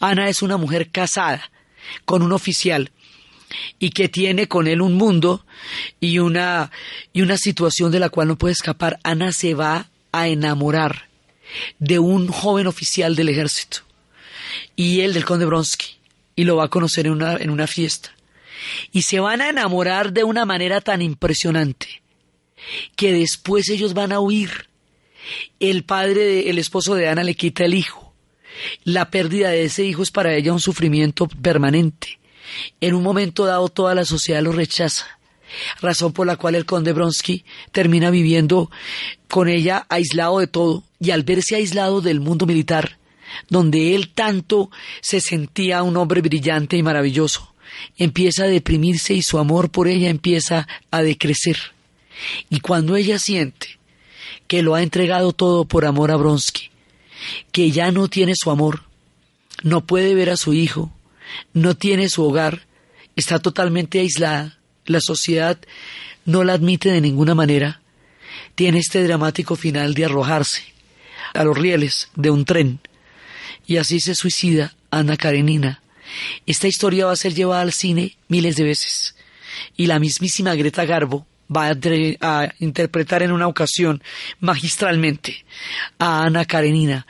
Ana 0.00 0.28
es 0.28 0.42
una 0.42 0.58
mujer 0.58 0.90
casada 0.90 1.50
con 2.04 2.20
un 2.20 2.32
oficial 2.32 2.92
y 3.78 3.90
que 3.90 4.10
tiene 4.10 4.46
con 4.46 4.66
él 4.66 4.82
un 4.82 4.94
mundo 4.94 5.46
y 5.98 6.18
una, 6.18 6.70
y 7.14 7.22
una 7.22 7.38
situación 7.38 7.90
de 7.90 8.00
la 8.00 8.10
cual 8.10 8.28
no 8.28 8.36
puede 8.36 8.52
escapar. 8.52 9.00
Ana 9.02 9.32
se 9.32 9.54
va 9.54 9.88
a 10.12 10.28
enamorar 10.28 11.08
de 11.78 11.98
un 11.98 12.28
joven 12.28 12.66
oficial 12.66 13.16
del 13.16 13.30
ejército 13.30 13.78
y 14.76 15.00
él 15.00 15.14
del 15.14 15.24
conde 15.24 15.46
Bronsky 15.46 16.03
y 16.36 16.44
lo 16.44 16.56
va 16.56 16.64
a 16.64 16.68
conocer 16.68 17.06
en 17.06 17.12
una, 17.12 17.36
en 17.36 17.50
una 17.50 17.66
fiesta. 17.66 18.10
Y 18.92 19.02
se 19.02 19.20
van 19.20 19.40
a 19.40 19.50
enamorar 19.50 20.12
de 20.12 20.24
una 20.24 20.44
manera 20.44 20.80
tan 20.80 21.02
impresionante 21.02 22.02
que 22.96 23.12
después 23.12 23.68
ellos 23.68 23.94
van 23.94 24.12
a 24.12 24.20
huir. 24.20 24.68
El 25.60 25.84
padre, 25.84 26.50
el 26.50 26.58
esposo 26.58 26.94
de 26.94 27.08
Ana 27.08 27.24
le 27.24 27.34
quita 27.34 27.64
el 27.64 27.74
hijo. 27.74 28.14
La 28.84 29.10
pérdida 29.10 29.50
de 29.50 29.64
ese 29.64 29.84
hijo 29.84 30.02
es 30.02 30.10
para 30.10 30.34
ella 30.34 30.52
un 30.52 30.60
sufrimiento 30.60 31.26
permanente. 31.28 32.18
En 32.80 32.94
un 32.94 33.02
momento 33.02 33.46
dado 33.46 33.68
toda 33.68 33.94
la 33.94 34.04
sociedad 34.04 34.42
lo 34.42 34.52
rechaza, 34.52 35.06
razón 35.80 36.12
por 36.12 36.26
la 36.26 36.36
cual 36.36 36.54
el 36.54 36.66
conde 36.66 36.92
Bronsky 36.92 37.44
termina 37.72 38.10
viviendo 38.10 38.70
con 39.28 39.48
ella 39.48 39.86
aislado 39.88 40.38
de 40.38 40.46
todo 40.46 40.84
y 41.00 41.10
al 41.10 41.22
verse 41.22 41.56
aislado 41.56 42.00
del 42.00 42.20
mundo 42.20 42.46
militar, 42.46 42.98
donde 43.48 43.94
él 43.94 44.08
tanto 44.08 44.70
se 45.00 45.20
sentía 45.20 45.82
un 45.82 45.96
hombre 45.96 46.20
brillante 46.20 46.76
y 46.76 46.82
maravilloso, 46.82 47.54
empieza 47.96 48.44
a 48.44 48.48
deprimirse 48.48 49.14
y 49.14 49.22
su 49.22 49.38
amor 49.38 49.70
por 49.70 49.88
ella 49.88 50.08
empieza 50.08 50.66
a 50.90 51.02
decrecer. 51.02 51.56
Y 52.50 52.60
cuando 52.60 52.96
ella 52.96 53.18
siente 53.18 53.78
que 54.46 54.62
lo 54.62 54.74
ha 54.74 54.82
entregado 54.82 55.32
todo 55.32 55.64
por 55.64 55.84
amor 55.84 56.10
a 56.10 56.16
Bronsky, 56.16 56.70
que 57.52 57.70
ya 57.70 57.90
no 57.90 58.08
tiene 58.08 58.34
su 58.36 58.50
amor, 58.50 58.82
no 59.62 59.86
puede 59.86 60.14
ver 60.14 60.30
a 60.30 60.36
su 60.36 60.52
hijo, 60.52 60.92
no 61.52 61.76
tiene 61.76 62.08
su 62.08 62.22
hogar, 62.24 62.66
está 63.16 63.38
totalmente 63.38 64.00
aislada, 64.00 64.58
la 64.86 65.00
sociedad 65.00 65.58
no 66.24 66.44
la 66.44 66.54
admite 66.54 66.90
de 66.90 67.00
ninguna 67.00 67.34
manera, 67.34 67.80
tiene 68.54 68.78
este 68.78 69.02
dramático 69.02 69.56
final 69.56 69.94
de 69.94 70.04
arrojarse 70.04 70.62
a 71.32 71.44
los 71.44 71.56
rieles 71.56 72.10
de 72.14 72.30
un 72.30 72.44
tren 72.44 72.80
y 73.66 73.76
así 73.76 74.00
se 74.00 74.14
suicida 74.14 74.74
Ana 74.90 75.16
Karenina. 75.16 75.80
Esta 76.46 76.68
historia 76.68 77.06
va 77.06 77.12
a 77.12 77.16
ser 77.16 77.34
llevada 77.34 77.62
al 77.62 77.72
cine 77.72 78.16
miles 78.28 78.56
de 78.56 78.64
veces 78.64 79.14
y 79.76 79.86
la 79.86 79.98
mismísima 79.98 80.54
Greta 80.54 80.84
Garbo 80.84 81.26
va 81.54 81.70
a, 81.70 82.54
interpretar 82.58 83.22
en 83.22 83.32
una 83.32 83.46
ocasión 83.46 84.02
magistralmente 84.40 85.44
a 85.98 86.24
Ana 86.24 86.44
Karenina. 86.44 87.06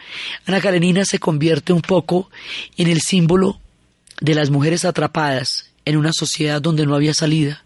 Ana 0.46 0.60
Karenina 0.60 1.04
se 1.04 1.18
convierte 1.18 1.72
un 1.72 1.82
poco 1.82 2.30
en 2.76 2.88
el 2.88 3.00
símbolo 3.00 3.60
de 4.20 4.34
las 4.34 4.50
mujeres 4.50 4.84
atrapadas 4.84 5.70
en 5.84 5.96
una 5.96 6.12
sociedad 6.12 6.60
donde 6.60 6.86
no 6.86 6.94
había 6.94 7.14
salida. 7.14 7.64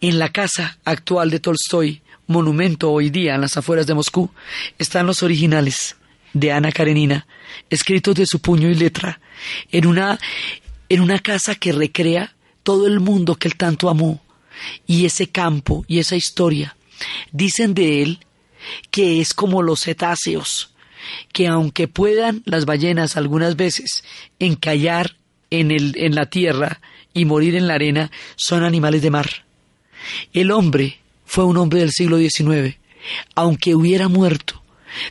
En 0.00 0.18
la 0.18 0.30
casa 0.30 0.78
actual 0.84 1.30
de 1.30 1.40
Tolstoy, 1.40 2.02
monumento 2.26 2.90
hoy 2.90 3.10
día 3.10 3.34
en 3.34 3.40
las 3.42 3.56
afueras 3.56 3.86
de 3.86 3.94
Moscú, 3.94 4.30
están 4.78 5.06
los 5.06 5.22
originales 5.22 5.96
de 6.32 6.52
Ana 6.52 6.72
Karenina, 6.72 7.26
escritos 7.70 8.14
de 8.14 8.26
su 8.26 8.40
puño 8.40 8.68
y 8.68 8.74
letra, 8.74 9.20
en 9.70 9.86
una, 9.86 10.18
en 10.88 11.00
una 11.00 11.18
casa 11.18 11.54
que 11.54 11.72
recrea 11.72 12.34
todo 12.62 12.86
el 12.86 13.00
mundo 13.00 13.36
que 13.36 13.48
él 13.48 13.56
tanto 13.56 13.88
amó, 13.88 14.22
y 14.86 15.06
ese 15.06 15.28
campo 15.28 15.84
y 15.88 15.98
esa 15.98 16.16
historia. 16.16 16.76
Dicen 17.32 17.74
de 17.74 18.02
él 18.02 18.20
que 18.90 19.20
es 19.20 19.34
como 19.34 19.62
los 19.62 19.82
cetáceos, 19.82 20.74
que 21.32 21.48
aunque 21.48 21.88
puedan 21.88 22.42
las 22.44 22.64
ballenas 22.64 23.16
algunas 23.16 23.56
veces 23.56 24.04
encallar 24.38 25.16
en, 25.50 25.70
el, 25.70 25.94
en 25.96 26.14
la 26.14 26.26
tierra 26.26 26.80
y 27.12 27.24
morir 27.24 27.56
en 27.56 27.66
la 27.66 27.74
arena, 27.74 28.10
son 28.36 28.62
animales 28.62 29.02
de 29.02 29.10
mar. 29.10 29.44
El 30.32 30.50
hombre 30.50 31.00
fue 31.26 31.44
un 31.44 31.56
hombre 31.56 31.80
del 31.80 31.90
siglo 31.90 32.18
XIX, 32.18 32.76
aunque 33.34 33.74
hubiera 33.74 34.08
muerto 34.08 34.61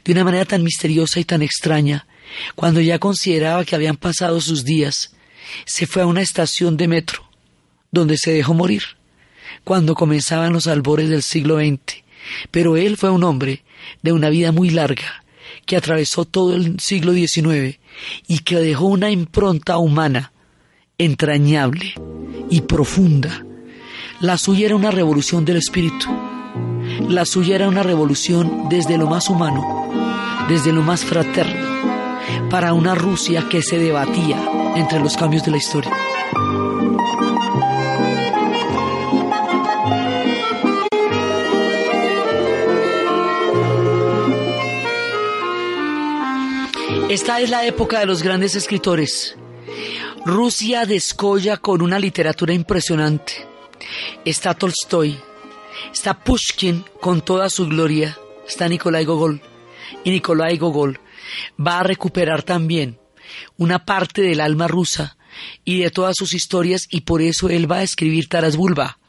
de 0.04 0.12
una 0.12 0.24
manera 0.24 0.46
tan 0.46 0.64
misteriosa 0.64 1.20
y 1.20 1.26
tan 1.26 1.42
extraña, 1.42 2.08
cuando 2.56 2.80
ya 2.82 3.00
consideraba 3.00 3.66
que 3.66 3.76
habían 3.76 3.98
pasado 3.98 4.40
sus 4.42 4.64
días, 4.64 5.14
se 5.66 5.86
fue 5.86 6.02
a 6.02 6.08
una 6.08 6.22
estación 6.22 6.78
de 6.78 6.88
metro, 6.88 7.30
donde 7.92 8.18
se 8.18 8.32
dejó 8.32 8.54
morir 8.54 8.84
cuando 9.64 9.96
comenzaban 9.96 10.54
los 10.54 10.68
albores 10.68 11.10
del 11.10 11.24
siglo 11.24 11.58
XX, 11.58 12.04
pero 12.52 12.78
él 12.78 12.98
fue 12.98 13.10
un 13.10 13.24
hombre 13.24 13.64
de 14.02 14.12
una 14.12 14.30
vida 14.30 14.52
muy 14.52 14.70
larga, 14.70 15.24
que 15.66 15.78
atravesó 15.78 16.26
todo 16.26 16.56
el 16.56 16.80
siglo 16.80 17.14
XIX 17.14 17.80
y 18.28 18.40
que 18.40 18.58
dejó 18.58 18.86
una 18.86 19.12
impronta 19.12 19.78
humana 19.78 20.32
entrañable 20.98 21.94
y 22.50 22.62
profunda. 22.62 23.46
La 24.20 24.38
suya 24.38 24.68
era 24.68 24.76
una 24.76 24.92
revolución 24.92 25.46
del 25.46 25.58
espíritu. 25.58 26.08
La 27.08 27.26
suya 27.26 27.56
era 27.56 27.68
una 27.68 27.84
revolución 27.84 28.70
desde 28.70 28.98
lo 28.98 29.08
más 29.08 29.30
humano, 29.30 29.90
desde 30.48 30.72
lo 30.72 30.82
más 30.82 31.04
fraterno, 31.04 32.50
para 32.50 32.74
una 32.74 32.96
Rusia 32.96 33.48
que 33.50 33.62
se 33.62 33.78
debatía 33.78 34.38
entre 34.76 35.00
los 35.00 35.18
cambios 35.18 35.44
de 35.44 35.52
la 35.52 35.58
historia. 35.58 35.92
Esta 47.10 47.42
es 47.42 47.50
la 47.50 47.66
época 47.66 48.00
de 48.00 48.06
los 48.06 48.24
grandes 48.24 48.56
escritores. 48.56 49.36
Rusia 50.26 50.86
descolla 50.86 51.58
con 51.58 51.82
una 51.82 52.00
literatura 52.00 52.54
impresionante. 52.54 53.34
Está 54.24 54.54
Tolstoy, 54.54 55.20
está 55.94 56.24
Pushkin 56.24 56.86
con 57.00 57.22
toda 57.22 57.50
su 57.50 57.68
gloria, 57.68 58.18
está 58.48 58.68
Nikolai 58.68 59.06
Gogol. 59.06 59.42
Y 60.04 60.12
Nikolai 60.12 60.58
Gogol 60.58 61.00
va 61.60 61.80
a 61.80 61.84
recuperar 61.84 62.44
también 62.44 63.00
una 63.58 63.86
parte 63.86 64.22
del 64.22 64.42
alma 64.42 64.68
rusa 64.68 65.18
y 65.64 65.80
de 65.80 65.92
todas 65.92 66.16
sus 66.18 66.34
historias 66.34 66.88
y 66.90 67.02
por 67.02 67.22
eso 67.22 67.50
él 67.50 67.72
va 67.72 67.78
a 67.78 67.84
escribir 67.84 68.28
Taras 68.28 68.56
Bulba, 68.56 69.00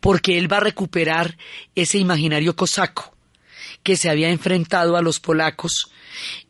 porque 0.00 0.38
él 0.38 0.50
va 0.52 0.58
a 0.58 0.60
recuperar 0.60 1.36
ese 1.74 1.98
imaginario 1.98 2.56
cosaco 2.56 3.14
que 3.82 3.96
se 3.96 4.10
había 4.10 4.30
enfrentado 4.30 4.96
a 4.96 5.02
los 5.02 5.20
polacos 5.20 5.90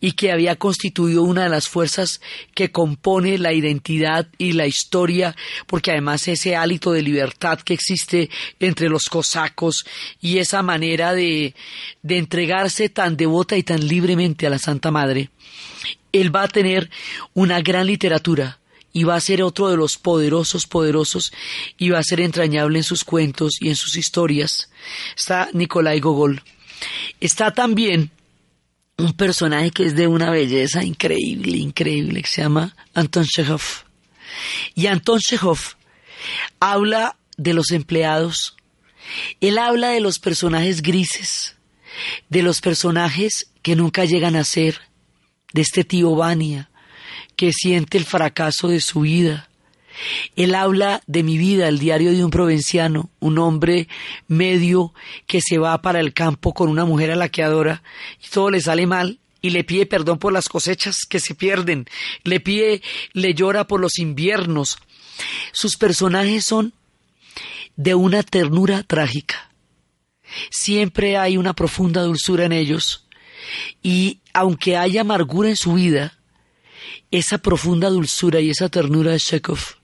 y 0.00 0.12
que 0.12 0.32
había 0.32 0.56
constituido 0.56 1.22
una 1.22 1.44
de 1.44 1.48
las 1.48 1.68
fuerzas 1.68 2.20
que 2.54 2.70
compone 2.70 3.38
la 3.38 3.52
identidad 3.52 4.28
y 4.38 4.52
la 4.52 4.66
historia, 4.66 5.36
porque 5.66 5.90
además 5.90 6.28
ese 6.28 6.56
hálito 6.56 6.92
de 6.92 7.02
libertad 7.02 7.60
que 7.60 7.74
existe 7.74 8.30
entre 8.60 8.88
los 8.88 9.04
cosacos 9.04 9.84
y 10.20 10.38
esa 10.38 10.62
manera 10.62 11.12
de, 11.12 11.54
de 12.02 12.18
entregarse 12.18 12.88
tan 12.88 13.16
devota 13.16 13.56
y 13.56 13.62
tan 13.62 13.86
libremente 13.86 14.46
a 14.46 14.50
la 14.50 14.58
Santa 14.58 14.90
Madre, 14.90 15.30
él 16.12 16.34
va 16.34 16.44
a 16.44 16.48
tener 16.48 16.90
una 17.34 17.60
gran 17.60 17.86
literatura 17.86 18.58
y 18.96 19.04
va 19.04 19.14
a 19.14 19.20
ser 19.20 19.42
otro 19.42 19.68
de 19.68 19.76
los 19.76 19.98
poderosos, 19.98 20.66
poderosos, 20.66 21.30
y 21.76 21.90
va 21.90 21.98
a 21.98 22.02
ser 22.02 22.18
entrañable 22.18 22.78
en 22.78 22.82
sus 22.82 23.04
cuentos 23.04 23.58
y 23.60 23.68
en 23.68 23.76
sus 23.76 23.94
historias. 23.96 24.70
Está 25.14 25.50
Nikolai 25.52 26.00
Gogol. 26.00 26.42
Está 27.20 27.52
también 27.52 28.10
un 28.98 29.12
personaje 29.12 29.70
que 29.70 29.84
es 29.84 29.94
de 29.94 30.06
una 30.06 30.30
belleza 30.30 30.82
increíble, 30.82 31.58
increíble, 31.58 32.22
que 32.22 32.28
se 32.28 32.42
llama 32.42 32.74
Anton 32.94 33.24
Chekhov. 33.24 33.62
Y 34.74 34.86
Anton 34.86 35.20
Chekhov 35.20 35.58
habla 36.60 37.16
de 37.36 37.52
los 37.52 37.70
empleados, 37.70 38.56
él 39.40 39.58
habla 39.58 39.90
de 39.90 40.00
los 40.00 40.18
personajes 40.18 40.82
grises, 40.82 41.56
de 42.28 42.42
los 42.42 42.60
personajes 42.60 43.50
que 43.62 43.76
nunca 43.76 44.04
llegan 44.04 44.36
a 44.36 44.44
ser, 44.44 44.80
de 45.52 45.62
este 45.62 45.84
tío 45.84 46.14
Vania, 46.14 46.70
que 47.36 47.52
siente 47.52 47.98
el 47.98 48.04
fracaso 48.04 48.68
de 48.68 48.80
su 48.80 49.00
vida, 49.00 49.45
él 50.36 50.54
habla 50.54 51.02
de 51.06 51.22
mi 51.22 51.38
vida, 51.38 51.68
el 51.68 51.78
diario 51.78 52.12
de 52.12 52.24
un 52.24 52.30
provinciano, 52.30 53.10
un 53.20 53.38
hombre 53.38 53.88
medio 54.28 54.92
que 55.26 55.40
se 55.40 55.58
va 55.58 55.80
para 55.82 56.00
el 56.00 56.12
campo 56.12 56.54
con 56.54 56.68
una 56.68 56.84
mujer 56.84 57.10
a 57.10 57.16
la 57.16 57.28
que 57.28 57.42
adora 57.42 57.82
y 58.24 58.28
todo 58.28 58.50
le 58.50 58.60
sale 58.60 58.86
mal 58.86 59.18
y 59.40 59.50
le 59.50 59.64
pide 59.64 59.86
perdón 59.86 60.18
por 60.18 60.32
las 60.32 60.48
cosechas 60.48 61.04
que 61.08 61.20
se 61.20 61.34
pierden, 61.34 61.86
le 62.24 62.40
pide, 62.40 62.82
le 63.12 63.34
llora 63.34 63.66
por 63.66 63.80
los 63.80 63.98
inviernos. 63.98 64.78
Sus 65.52 65.76
personajes 65.76 66.44
son 66.44 66.72
de 67.76 67.94
una 67.94 68.22
ternura 68.22 68.82
trágica. 68.82 69.50
Siempre 70.50 71.16
hay 71.16 71.36
una 71.36 71.54
profunda 71.54 72.02
dulzura 72.02 72.44
en 72.44 72.52
ellos 72.52 73.06
y 73.82 74.20
aunque 74.32 74.76
haya 74.76 75.02
amargura 75.02 75.48
en 75.48 75.56
su 75.56 75.74
vida, 75.74 76.18
esa 77.10 77.38
profunda 77.38 77.88
dulzura 77.88 78.40
y 78.40 78.50
esa 78.50 78.68
ternura 78.68 79.12
de 79.12 79.20
Chekhov 79.20 79.75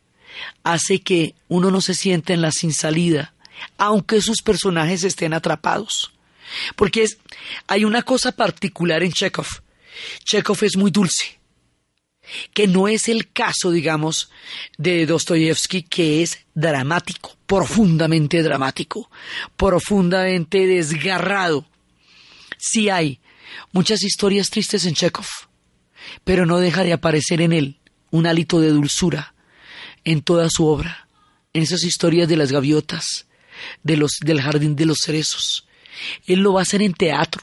hace 0.62 1.01
que 1.01 1.35
uno 1.49 1.70
no 1.70 1.80
se 1.80 1.95
sienta 1.95 2.33
en 2.33 2.43
la 2.43 2.51
sin 2.53 2.72
salida, 2.72 3.35
aunque 3.78 4.20
sus 4.20 4.43
personajes 4.43 5.05
estén 5.05 5.35
atrapados. 5.35 6.12
Porque 6.76 7.07
hay 7.66 7.85
una 7.85 8.03
cosa 8.03 8.33
particular 8.33 9.03
en 9.03 9.12
Chekhov. 9.12 9.47
Chekhov 10.24 10.59
es 10.62 10.76
muy 10.76 10.91
dulce, 10.91 11.39
que 12.55 12.66
no 12.66 12.89
es 12.89 13.09
el 13.09 13.30
caso, 13.30 13.70
digamos, 13.70 14.30
de 14.78 15.07
Dostoyevsky, 15.07 15.83
que 15.83 16.22
es 16.22 16.41
dramático, 16.55 17.37
profundamente 17.47 18.43
dramático, 18.43 19.11
profundamente 19.57 20.66
desgarrado. 20.66 21.66
Sí 22.59 22.89
hay 22.89 23.20
muchas 23.72 24.03
historias 24.03 24.51
tristes 24.51 24.87
en 24.87 24.95
Chekhov, 24.95 25.26
pero 26.24 26.47
no 26.47 26.59
deja 26.59 26.85
de 26.85 26.93
aparecer 26.93 27.41
en 27.41 27.53
él 27.53 27.78
un 28.11 28.26
hálito 28.26 28.61
de 28.61 28.68
dulzura, 28.68 29.35
en 30.05 30.22
toda 30.22 30.48
su 30.50 30.66
obra, 30.66 31.09
en 31.53 31.62
esas 31.62 31.84
historias 31.84 32.28
de 32.28 32.36
las 32.36 32.53
gaviotas, 32.53 33.26
de 33.82 33.96
los, 33.96 34.12
del 34.20 34.40
jardín 34.40 34.76
de 34.76 34.86
los 34.86 34.98
cerezos. 35.05 35.66
Él 36.26 36.40
lo 36.40 36.55
va 36.55 36.61
a 36.61 36.62
hacer 36.62 36.82
en 36.82 36.94
teatro 36.94 37.42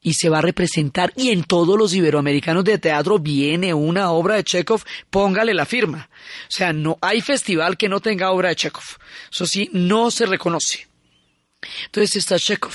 y 0.00 0.14
se 0.14 0.28
va 0.28 0.38
a 0.38 0.42
representar 0.42 1.12
y 1.16 1.30
en 1.30 1.44
todos 1.44 1.76
los 1.78 1.94
iberoamericanos 1.94 2.64
de 2.64 2.78
teatro 2.78 3.18
viene 3.18 3.74
una 3.74 4.10
obra 4.10 4.36
de 4.36 4.44
Chekhov, 4.44 4.82
póngale 5.10 5.54
la 5.54 5.66
firma. 5.66 6.08
O 6.44 6.50
sea, 6.50 6.72
no 6.72 6.98
hay 7.00 7.20
festival 7.20 7.76
que 7.76 7.88
no 7.88 8.00
tenga 8.00 8.30
obra 8.30 8.50
de 8.50 8.56
Chekhov. 8.56 8.84
Eso 9.30 9.46
sí, 9.46 9.68
no 9.72 10.10
se 10.10 10.26
reconoce. 10.26 10.86
Entonces 11.86 12.16
está 12.16 12.38
Chekhov. 12.38 12.74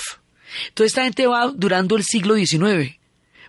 Toda 0.74 0.86
esta 0.86 1.04
gente 1.04 1.26
va 1.26 1.48
durando 1.48 1.96
el 1.96 2.04
siglo 2.04 2.34
XIX. 2.34 2.98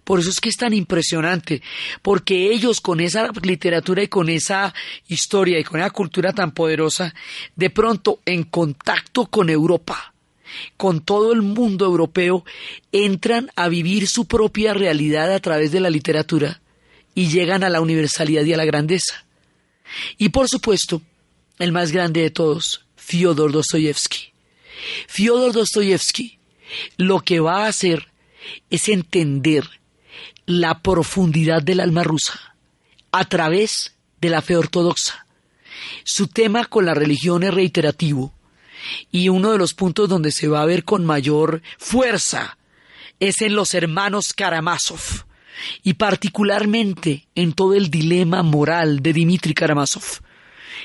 Por 0.05 0.19
eso 0.19 0.29
es 0.29 0.39
que 0.39 0.49
es 0.49 0.55
tan 0.55 0.73
impresionante, 0.73 1.61
porque 2.01 2.53
ellos 2.53 2.79
con 2.79 3.01
esa 3.01 3.29
literatura 3.41 4.03
y 4.03 4.07
con 4.07 4.29
esa 4.29 4.73
historia 5.07 5.59
y 5.59 5.63
con 5.63 5.79
esa 5.79 5.89
cultura 5.89 6.31
tan 6.31 6.51
poderosa, 6.51 7.13
de 7.55 7.71
pronto 7.71 8.19
en 8.25 8.43
contacto 8.43 9.25
con 9.25 9.49
Europa, 9.49 10.13
con 10.77 11.01
todo 11.01 11.33
el 11.33 11.41
mundo 11.41 11.85
europeo, 11.85 12.45
entran 12.91 13.49
a 13.55 13.67
vivir 13.67 14.07
su 14.07 14.25
propia 14.25 14.75
realidad 14.75 15.33
a 15.33 15.39
través 15.39 15.71
de 15.71 15.79
la 15.79 15.89
literatura 15.89 16.61
y 17.15 17.29
llegan 17.29 17.63
a 17.63 17.69
la 17.69 17.81
universalidad 17.81 18.45
y 18.45 18.53
a 18.53 18.57
la 18.57 18.65
grandeza. 18.65 19.25
Y 20.19 20.29
por 20.29 20.47
supuesto, 20.47 21.01
el 21.57 21.71
más 21.71 21.91
grande 21.91 22.21
de 22.21 22.29
todos, 22.29 22.85
Fyodor 22.95 23.51
Dostoyevsky. 23.51 24.33
Fyodor 25.07 25.51
Dostoyevsky 25.51 26.37
lo 26.97 27.21
que 27.21 27.39
va 27.39 27.65
a 27.65 27.69
hacer 27.69 28.07
es 28.69 28.89
entender 28.89 29.63
la 30.45 30.81
profundidad 30.81 31.61
del 31.61 31.79
alma 31.79 32.03
rusa 32.03 32.55
a 33.11 33.25
través 33.25 33.95
de 34.21 34.29
la 34.29 34.41
fe 34.41 34.55
ortodoxa. 34.57 35.25
Su 36.03 36.27
tema 36.27 36.65
con 36.65 36.85
la 36.85 36.93
religión 36.93 37.43
es 37.43 37.53
reiterativo, 37.53 38.33
y 39.11 39.29
uno 39.29 39.51
de 39.51 39.57
los 39.57 39.73
puntos 39.73 40.09
donde 40.09 40.31
se 40.31 40.47
va 40.47 40.61
a 40.61 40.65
ver 40.65 40.83
con 40.83 41.05
mayor 41.05 41.61
fuerza 41.77 42.57
es 43.19 43.41
en 43.41 43.55
los 43.55 43.73
hermanos 43.73 44.33
Karamazov 44.33 45.25
y 45.83 45.93
particularmente 45.93 47.27
en 47.33 47.53
todo 47.53 47.73
el 47.73 47.89
dilema 47.89 48.43
moral 48.43 49.01
de 49.01 49.13
Dmitri 49.13 49.53
Karamazov, 49.53 50.21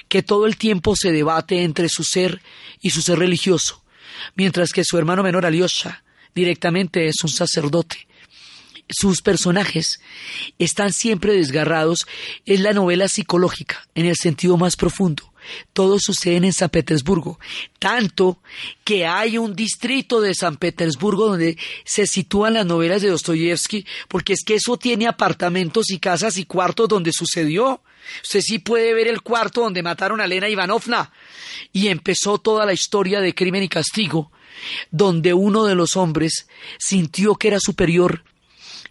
que 0.08 0.22
todo 0.22 0.46
el 0.46 0.56
tiempo 0.56 0.94
se 0.96 1.12
debate 1.12 1.64
entre 1.64 1.88
su 1.88 2.04
ser 2.04 2.40
y 2.80 2.90
su 2.90 3.02
ser 3.02 3.18
religioso, 3.18 3.82
mientras 4.36 4.72
que 4.72 4.84
su 4.84 4.96
hermano 4.96 5.22
menor 5.22 5.44
Alyosha 5.44 6.04
directamente 6.34 7.08
es 7.08 7.16
un 7.22 7.30
sacerdote. 7.30 8.06
Sus 8.90 9.22
personajes 9.22 10.00
están 10.58 10.92
siempre 10.92 11.32
desgarrados 11.32 12.06
en 12.44 12.62
la 12.62 12.72
novela 12.72 13.08
psicológica, 13.08 13.86
en 13.94 14.06
el 14.06 14.16
sentido 14.16 14.56
más 14.56 14.76
profundo. 14.76 15.32
Todo 15.72 15.98
sucede 15.98 16.36
en 16.36 16.52
San 16.52 16.70
Petersburgo, 16.70 17.38
tanto 17.78 18.38
que 18.84 19.06
hay 19.06 19.38
un 19.38 19.54
distrito 19.54 20.20
de 20.20 20.34
San 20.34 20.56
Petersburgo 20.56 21.28
donde 21.28 21.56
se 21.84 22.06
sitúan 22.06 22.54
las 22.54 22.66
novelas 22.66 23.00
de 23.00 23.08
Dostoyevsky, 23.08 23.86
porque 24.08 24.34
es 24.34 24.44
que 24.44 24.56
eso 24.56 24.76
tiene 24.76 25.06
apartamentos 25.06 25.90
y 25.90 25.98
casas 25.98 26.36
y 26.36 26.44
cuartos 26.44 26.88
donde 26.88 27.12
sucedió. 27.12 27.82
Usted 28.22 28.40
sí 28.42 28.58
puede 28.58 28.92
ver 28.92 29.08
el 29.08 29.22
cuarto 29.22 29.62
donde 29.62 29.82
mataron 29.82 30.20
a 30.20 30.24
Elena 30.24 30.48
Ivanovna. 30.48 31.12
Y 31.72 31.88
empezó 31.88 32.38
toda 32.38 32.66
la 32.66 32.72
historia 32.72 33.20
de 33.20 33.34
crimen 33.34 33.62
y 33.62 33.68
castigo, 33.68 34.30
donde 34.90 35.32
uno 35.32 35.64
de 35.64 35.74
los 35.74 35.96
hombres 35.96 36.48
sintió 36.78 37.36
que 37.36 37.48
era 37.48 37.60
superior 37.60 38.24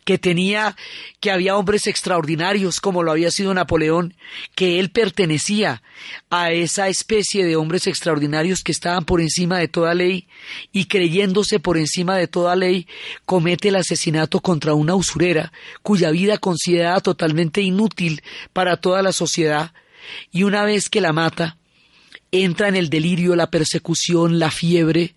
que 0.09 0.17
tenía, 0.17 0.75
que 1.19 1.29
había 1.29 1.55
hombres 1.55 1.85
extraordinarios 1.85 2.81
como 2.81 3.03
lo 3.03 3.11
había 3.11 3.29
sido 3.29 3.53
Napoleón, 3.53 4.15
que 4.55 4.79
él 4.79 4.89
pertenecía 4.89 5.83
a 6.31 6.51
esa 6.51 6.87
especie 6.87 7.45
de 7.45 7.55
hombres 7.55 7.85
extraordinarios 7.85 8.63
que 8.63 8.71
estaban 8.71 9.05
por 9.05 9.21
encima 9.21 9.59
de 9.59 9.67
toda 9.67 9.93
ley 9.93 10.27
y 10.71 10.85
creyéndose 10.85 11.59
por 11.59 11.77
encima 11.77 12.17
de 12.17 12.27
toda 12.27 12.55
ley 12.55 12.87
comete 13.27 13.67
el 13.67 13.75
asesinato 13.75 14.39
contra 14.39 14.73
una 14.73 14.95
usurera 14.95 15.53
cuya 15.83 16.09
vida 16.09 16.39
considerada 16.39 17.01
totalmente 17.01 17.61
inútil 17.61 18.23
para 18.51 18.77
toda 18.77 19.03
la 19.03 19.11
sociedad 19.11 19.73
y 20.31 20.41
una 20.41 20.63
vez 20.63 20.89
que 20.89 21.01
la 21.01 21.13
mata 21.13 21.59
entra 22.31 22.67
en 22.67 22.75
el 22.75 22.89
delirio, 22.89 23.35
la 23.35 23.51
persecución, 23.51 24.39
la 24.39 24.49
fiebre 24.49 25.13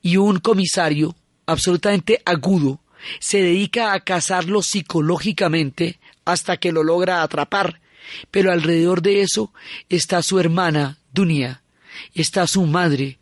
y 0.00 0.16
un 0.16 0.38
comisario 0.38 1.16
absolutamente 1.44 2.22
agudo 2.24 2.78
se 3.20 3.42
dedica 3.42 3.92
a 3.92 4.00
cazarlo 4.00 4.62
psicológicamente 4.62 5.98
hasta 6.24 6.56
que 6.56 6.72
lo 6.72 6.82
logra 6.82 7.22
atrapar, 7.22 7.80
pero 8.30 8.52
alrededor 8.52 9.02
de 9.02 9.22
eso 9.22 9.52
está 9.88 10.22
su 10.22 10.38
hermana, 10.38 10.98
Dunia, 11.12 11.62
está 12.14 12.46
su 12.46 12.66
madre, 12.66 13.18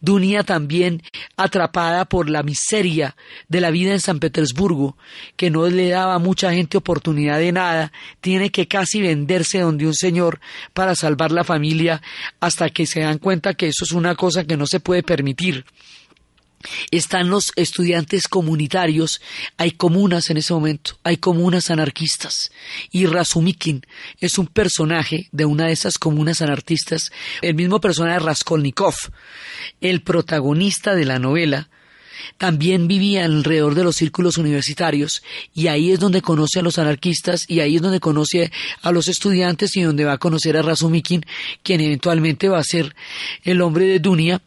Dunia 0.00 0.42
también 0.42 1.02
atrapada 1.36 2.04
por 2.06 2.28
la 2.28 2.42
miseria 2.42 3.16
de 3.48 3.60
la 3.60 3.70
vida 3.70 3.92
en 3.92 4.00
San 4.00 4.18
Petersburgo, 4.18 4.96
que 5.36 5.50
no 5.50 5.66
le 5.68 5.90
daba 5.90 6.14
a 6.14 6.18
mucha 6.18 6.52
gente 6.52 6.78
oportunidad 6.78 7.38
de 7.38 7.52
nada, 7.52 7.92
tiene 8.20 8.50
que 8.50 8.66
casi 8.66 9.00
venderse 9.00 9.60
donde 9.60 9.86
un 9.86 9.94
señor 9.94 10.40
para 10.72 10.94
salvar 10.94 11.32
la 11.32 11.44
familia 11.44 12.02
hasta 12.40 12.70
que 12.70 12.86
se 12.86 13.00
dan 13.00 13.18
cuenta 13.18 13.54
que 13.54 13.68
eso 13.68 13.84
es 13.84 13.92
una 13.92 14.14
cosa 14.14 14.44
que 14.44 14.56
no 14.56 14.66
se 14.66 14.80
puede 14.80 15.02
permitir 15.02 15.64
están 16.90 17.30
los 17.30 17.52
estudiantes 17.56 18.28
comunitarios, 18.28 19.20
hay 19.56 19.72
comunas 19.72 20.30
en 20.30 20.38
ese 20.38 20.52
momento, 20.52 20.98
hay 21.04 21.18
comunas 21.18 21.70
anarquistas, 21.70 22.50
y 22.90 23.06
Razumikin 23.06 23.82
es 24.20 24.38
un 24.38 24.46
personaje 24.46 25.28
de 25.32 25.44
una 25.44 25.66
de 25.66 25.72
esas 25.72 25.98
comunas 25.98 26.42
anarquistas, 26.42 27.10
el 27.42 27.54
mismo 27.54 27.80
personaje 27.80 28.18
Raskolnikov, 28.18 28.94
el 29.80 30.02
protagonista 30.02 30.94
de 30.94 31.04
la 31.04 31.18
novela, 31.18 31.68
también 32.36 32.88
vivía 32.88 33.24
alrededor 33.24 33.74
de 33.74 33.84
los 33.84 33.96
círculos 33.96 34.38
universitarios 34.38 35.22
y 35.54 35.68
ahí 35.68 35.92
es 35.92 36.00
donde 36.00 36.22
conoce 36.22 36.58
a 36.58 36.62
los 36.62 36.78
anarquistas 36.78 37.44
y 37.48 37.60
ahí 37.60 37.76
es 37.76 37.82
donde 37.82 38.00
conoce 38.00 38.50
a 38.82 38.92
los 38.92 39.08
estudiantes 39.08 39.76
y 39.76 39.82
donde 39.82 40.04
va 40.04 40.14
a 40.14 40.18
conocer 40.18 40.56
a 40.56 40.62
Razumikin, 40.62 41.24
quien 41.62 41.80
eventualmente 41.80 42.48
va 42.48 42.58
a 42.58 42.64
ser 42.64 42.94
el 43.44 43.60
hombre 43.60 43.86
de 43.86 44.00
Dunia, 44.00 44.42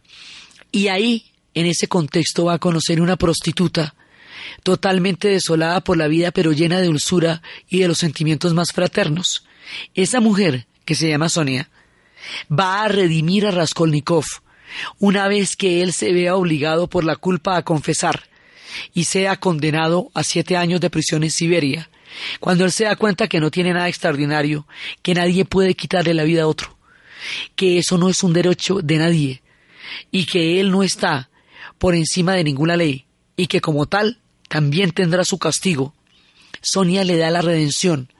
y 0.71 0.87
ahí 0.87 1.30
en 1.53 1.65
ese 1.65 1.87
contexto 1.87 2.45
va 2.45 2.53
a 2.53 2.59
conocer 2.59 3.01
una 3.01 3.17
prostituta 3.17 3.95
totalmente 4.63 5.27
desolada 5.27 5.81
por 5.81 5.97
la 5.97 6.07
vida 6.07 6.31
pero 6.31 6.51
llena 6.51 6.79
de 6.79 6.87
dulzura 6.87 7.41
y 7.69 7.79
de 7.79 7.87
los 7.87 7.97
sentimientos 7.97 8.53
más 8.53 8.71
fraternos. 8.71 9.45
Esa 9.93 10.19
mujer, 10.19 10.67
que 10.85 10.95
se 10.95 11.09
llama 11.09 11.29
Sonia, 11.29 11.69
va 12.51 12.83
a 12.83 12.87
redimir 12.87 13.45
a 13.45 13.51
Raskolnikov 13.51 14.25
una 14.99 15.27
vez 15.27 15.55
que 15.55 15.81
él 15.81 15.93
se 15.93 16.13
vea 16.13 16.35
obligado 16.35 16.87
por 16.87 17.03
la 17.03 17.15
culpa 17.15 17.57
a 17.57 17.63
confesar 17.63 18.29
y 18.93 19.05
sea 19.05 19.37
condenado 19.37 20.11
a 20.13 20.23
siete 20.23 20.55
años 20.55 20.79
de 20.79 20.89
prisión 20.89 21.23
en 21.23 21.31
Siberia, 21.31 21.89
cuando 22.39 22.65
él 22.65 22.71
se 22.71 22.85
da 22.85 22.95
cuenta 22.95 23.27
que 23.27 23.39
no 23.39 23.51
tiene 23.51 23.73
nada 23.73 23.89
extraordinario, 23.89 24.65
que 25.01 25.13
nadie 25.13 25.45
puede 25.45 25.75
quitarle 25.75 26.13
la 26.13 26.23
vida 26.23 26.43
a 26.43 26.47
otro, 26.47 26.77
que 27.55 27.77
eso 27.77 27.97
no 27.97 28.09
es 28.09 28.23
un 28.23 28.33
derecho 28.33 28.79
de 28.81 28.97
nadie 28.97 29.41
y 30.09 30.25
que 30.25 30.59
él 30.59 30.71
no 30.71 30.83
está 30.83 31.29
por 31.81 31.95
encima 31.95 32.35
de 32.35 32.43
ninguna 32.43 32.77
ley 32.77 33.05
y 33.35 33.47
que 33.47 33.59
como 33.59 33.87
tal 33.87 34.19
también 34.47 34.91
tendrá 34.91 35.25
su 35.25 35.39
castigo, 35.39 35.95
Sonia 36.61 37.03
le 37.03 37.17
da 37.17 37.31
la 37.31 37.41
redención 37.41 38.13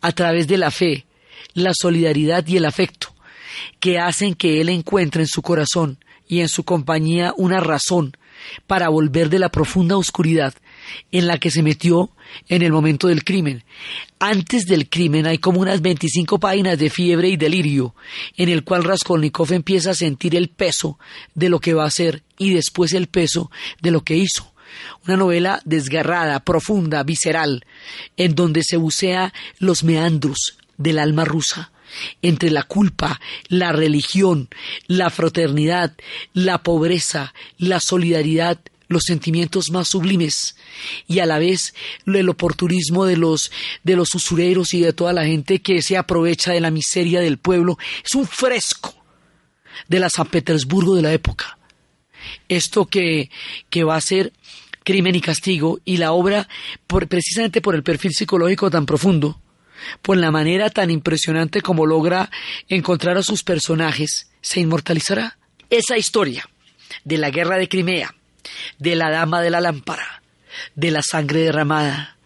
a 0.00 0.10
través 0.10 0.48
de 0.48 0.56
la 0.56 0.72
fe, 0.72 1.06
la 1.54 1.70
solidaridad 1.72 2.44
y 2.48 2.56
el 2.56 2.64
afecto 2.64 3.14
que 3.78 4.00
hacen 4.00 4.34
que 4.34 4.60
él 4.60 4.70
encuentre 4.70 5.22
en 5.22 5.28
su 5.28 5.40
corazón 5.40 6.00
y 6.26 6.40
en 6.40 6.48
su 6.48 6.64
compañía 6.64 7.32
una 7.36 7.60
razón 7.60 8.16
para 8.66 8.88
volver 8.88 9.30
de 9.30 9.38
la 9.38 9.50
profunda 9.50 9.96
oscuridad 9.96 10.54
en 11.12 11.26
la 11.26 11.38
que 11.38 11.50
se 11.50 11.62
metió 11.62 12.10
en 12.48 12.62
el 12.62 12.72
momento 12.72 13.08
del 13.08 13.24
crimen. 13.24 13.64
Antes 14.18 14.66
del 14.66 14.88
crimen 14.88 15.26
hay 15.26 15.38
como 15.38 15.60
unas 15.60 15.82
25 15.82 16.38
páginas 16.40 16.78
de 16.78 16.90
fiebre 16.90 17.28
y 17.28 17.36
delirio, 17.36 17.94
en 18.36 18.48
el 18.48 18.64
cual 18.64 18.84
Raskolnikov 18.84 19.52
empieza 19.52 19.90
a 19.90 19.94
sentir 19.94 20.34
el 20.34 20.48
peso 20.48 20.98
de 21.34 21.48
lo 21.48 21.60
que 21.60 21.74
va 21.74 21.84
a 21.84 21.88
hacer 21.88 22.22
y 22.38 22.54
después 22.54 22.92
el 22.92 23.08
peso 23.08 23.50
de 23.80 23.90
lo 23.90 24.02
que 24.02 24.16
hizo. 24.16 24.52
Una 25.06 25.16
novela 25.16 25.60
desgarrada, 25.64 26.40
profunda, 26.40 27.02
visceral, 27.02 27.64
en 28.16 28.34
donde 28.34 28.62
se 28.62 28.76
bucea 28.76 29.32
los 29.58 29.84
meandros 29.84 30.58
del 30.76 30.98
alma 30.98 31.24
rusa, 31.24 31.70
entre 32.22 32.50
la 32.50 32.62
culpa, 32.62 33.20
la 33.48 33.72
religión, 33.72 34.48
la 34.86 35.10
fraternidad, 35.10 35.94
la 36.32 36.62
pobreza, 36.62 37.32
la 37.58 37.80
solidaridad, 37.80 38.60
los 38.88 39.04
sentimientos 39.04 39.70
más 39.70 39.88
sublimes 39.88 40.56
y 41.06 41.18
a 41.18 41.26
la 41.26 41.38
vez 41.38 41.74
el 42.06 42.28
oportunismo 42.28 43.04
de 43.04 43.16
los 43.16 43.50
de 43.82 43.96
los 43.96 44.14
usureros 44.14 44.74
y 44.74 44.80
de 44.80 44.92
toda 44.92 45.12
la 45.12 45.24
gente 45.24 45.60
que 45.60 45.82
se 45.82 45.96
aprovecha 45.96 46.52
de 46.52 46.60
la 46.60 46.70
miseria 46.70 47.20
del 47.20 47.38
pueblo. 47.38 47.78
Es 48.04 48.14
un 48.14 48.26
fresco 48.26 48.94
de 49.88 50.00
la 50.00 50.10
San 50.10 50.26
Petersburgo 50.26 50.94
de 50.94 51.02
la 51.02 51.12
época. 51.12 51.58
Esto 52.48 52.86
que, 52.86 53.30
que 53.70 53.84
va 53.84 53.96
a 53.96 54.00
ser 54.00 54.32
crimen 54.84 55.14
y 55.14 55.20
castigo 55.20 55.80
y 55.84 55.96
la 55.96 56.12
obra 56.12 56.48
por, 56.86 57.08
precisamente 57.08 57.60
por 57.60 57.74
el 57.74 57.82
perfil 57.82 58.12
psicológico 58.12 58.70
tan 58.70 58.86
profundo 58.86 59.40
por 60.00 60.16
la 60.16 60.30
manera 60.30 60.70
tan 60.70 60.90
impresionante 60.90 61.60
como 61.60 61.86
logra 61.86 62.30
encontrar 62.68 63.18
a 63.18 63.22
sus 63.22 63.42
personajes 63.42 64.30
se 64.40 64.60
inmortalizará 64.60 65.38
esa 65.70 65.98
historia 65.98 66.48
de 67.04 67.18
la 67.18 67.30
guerra 67.30 67.58
de 67.58 67.68
Crimea 67.68 68.14
de 68.78 68.96
la 68.96 69.10
Dama 69.10 69.40
de 69.42 69.50
la 69.50 69.60
Lámpara, 69.60 70.22
de 70.74 70.90
la 70.90 71.02
sangre 71.02 71.40
derramada, 71.40 72.16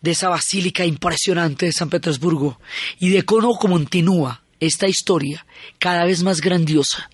de 0.00 0.12
esa 0.12 0.28
basílica 0.28 0.84
impresionante 0.84 1.66
de 1.66 1.72
San 1.72 1.90
Petersburgo 1.90 2.58
y 2.98 3.10
de 3.10 3.24
cómo 3.24 3.56
continúa 3.58 4.42
esta 4.60 4.88
historia 4.88 5.46
cada 5.78 6.04
vez 6.04 6.22
más 6.22 6.40
grandiosa 6.40 7.10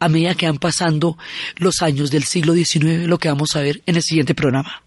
a 0.00 0.08
medida 0.08 0.34
que 0.34 0.46
van 0.46 0.58
pasando 0.58 1.16
los 1.56 1.82
años 1.82 2.10
del 2.10 2.24
siglo 2.24 2.54
XIX, 2.54 3.06
lo 3.06 3.18
que 3.18 3.28
vamos 3.28 3.54
a 3.54 3.60
ver 3.60 3.82
en 3.86 3.96
el 3.96 4.02
siguiente 4.02 4.34
programa. 4.34 4.82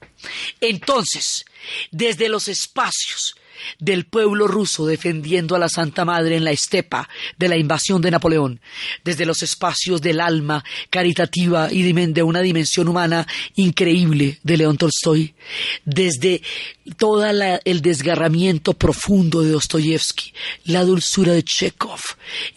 Entonces, 0.60 1.46
desde 1.92 2.30
los 2.30 2.48
espacios 2.48 3.36
del 3.80 4.06
pueblo 4.06 4.48
ruso 4.48 4.86
defendiendo 4.86 5.56
a 5.56 5.60
la 5.60 5.70
Santa 5.70 6.06
Madre 6.06 6.36
en 6.38 6.44
la 6.44 6.52
estepa 6.52 7.08
de 7.38 7.50
la 7.50 7.58
invasión 7.58 8.02
de 8.02 8.12
Napoleón, 8.12 8.60
desde 9.04 9.26
los 9.26 9.44
espacios 9.44 10.02
del 10.02 10.20
alma 10.20 10.64
caritativa 10.90 11.72
y 11.72 11.84
de 11.92 12.24
una 12.24 12.42
dimensión 12.42 12.88
humana 12.88 13.28
increíble 13.56 14.40
de 14.44 14.58
León 14.58 14.78
Tolstoy, 14.78 15.34
desde 15.86 16.42
todo 16.98 17.26
el 17.26 17.82
desgarramiento 17.82 18.74
profundo 18.74 19.42
de 19.42 19.52
Dostoyevsky, 19.52 20.34
la 20.66 20.84
dulzura 20.84 21.34
de 21.34 21.44
Chekhov, 21.44 22.00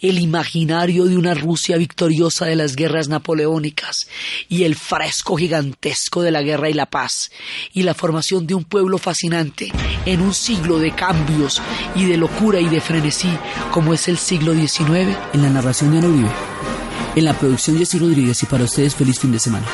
el 0.01 0.19
imaginario 0.19 1.05
de 1.05 1.17
una 1.17 1.33
Rusia 1.33 1.77
victoriosa 1.77 2.45
de 2.45 2.55
las 2.55 2.75
guerras 2.75 3.07
napoleónicas 3.07 4.07
y 4.49 4.63
el 4.63 4.75
fresco 4.75 5.35
gigantesco 5.35 6.21
de 6.21 6.31
la 6.31 6.41
guerra 6.41 6.69
y 6.69 6.73
la 6.73 6.87
paz, 6.87 7.31
y 7.73 7.83
la 7.83 7.93
formación 7.93 8.47
de 8.47 8.55
un 8.55 8.63
pueblo 8.63 8.97
fascinante 8.97 9.71
en 10.05 10.21
un 10.21 10.33
siglo 10.33 10.79
de 10.79 10.94
cambios 10.95 11.61
y 11.93 12.05
de 12.05 12.17
locura 12.17 12.59
y 12.59 12.67
de 12.67 12.81
frenesí 12.81 13.29
como 13.71 13.93
es 13.93 14.07
el 14.07 14.17
siglo 14.17 14.53
XIX 14.53 15.15
en 15.33 15.41
la 15.41 15.49
narración 15.49 15.91
de 15.91 15.99
Ana 15.99 16.33
En 17.15 17.25
la 17.25 17.33
producción 17.33 17.77
Jessy 17.77 17.99
Rodríguez 17.99 18.41
y 18.43 18.45
para 18.45 18.63
ustedes 18.63 18.95
feliz 18.95 19.19
fin 19.19 19.31
de 19.31 19.39
semana. 19.39 19.65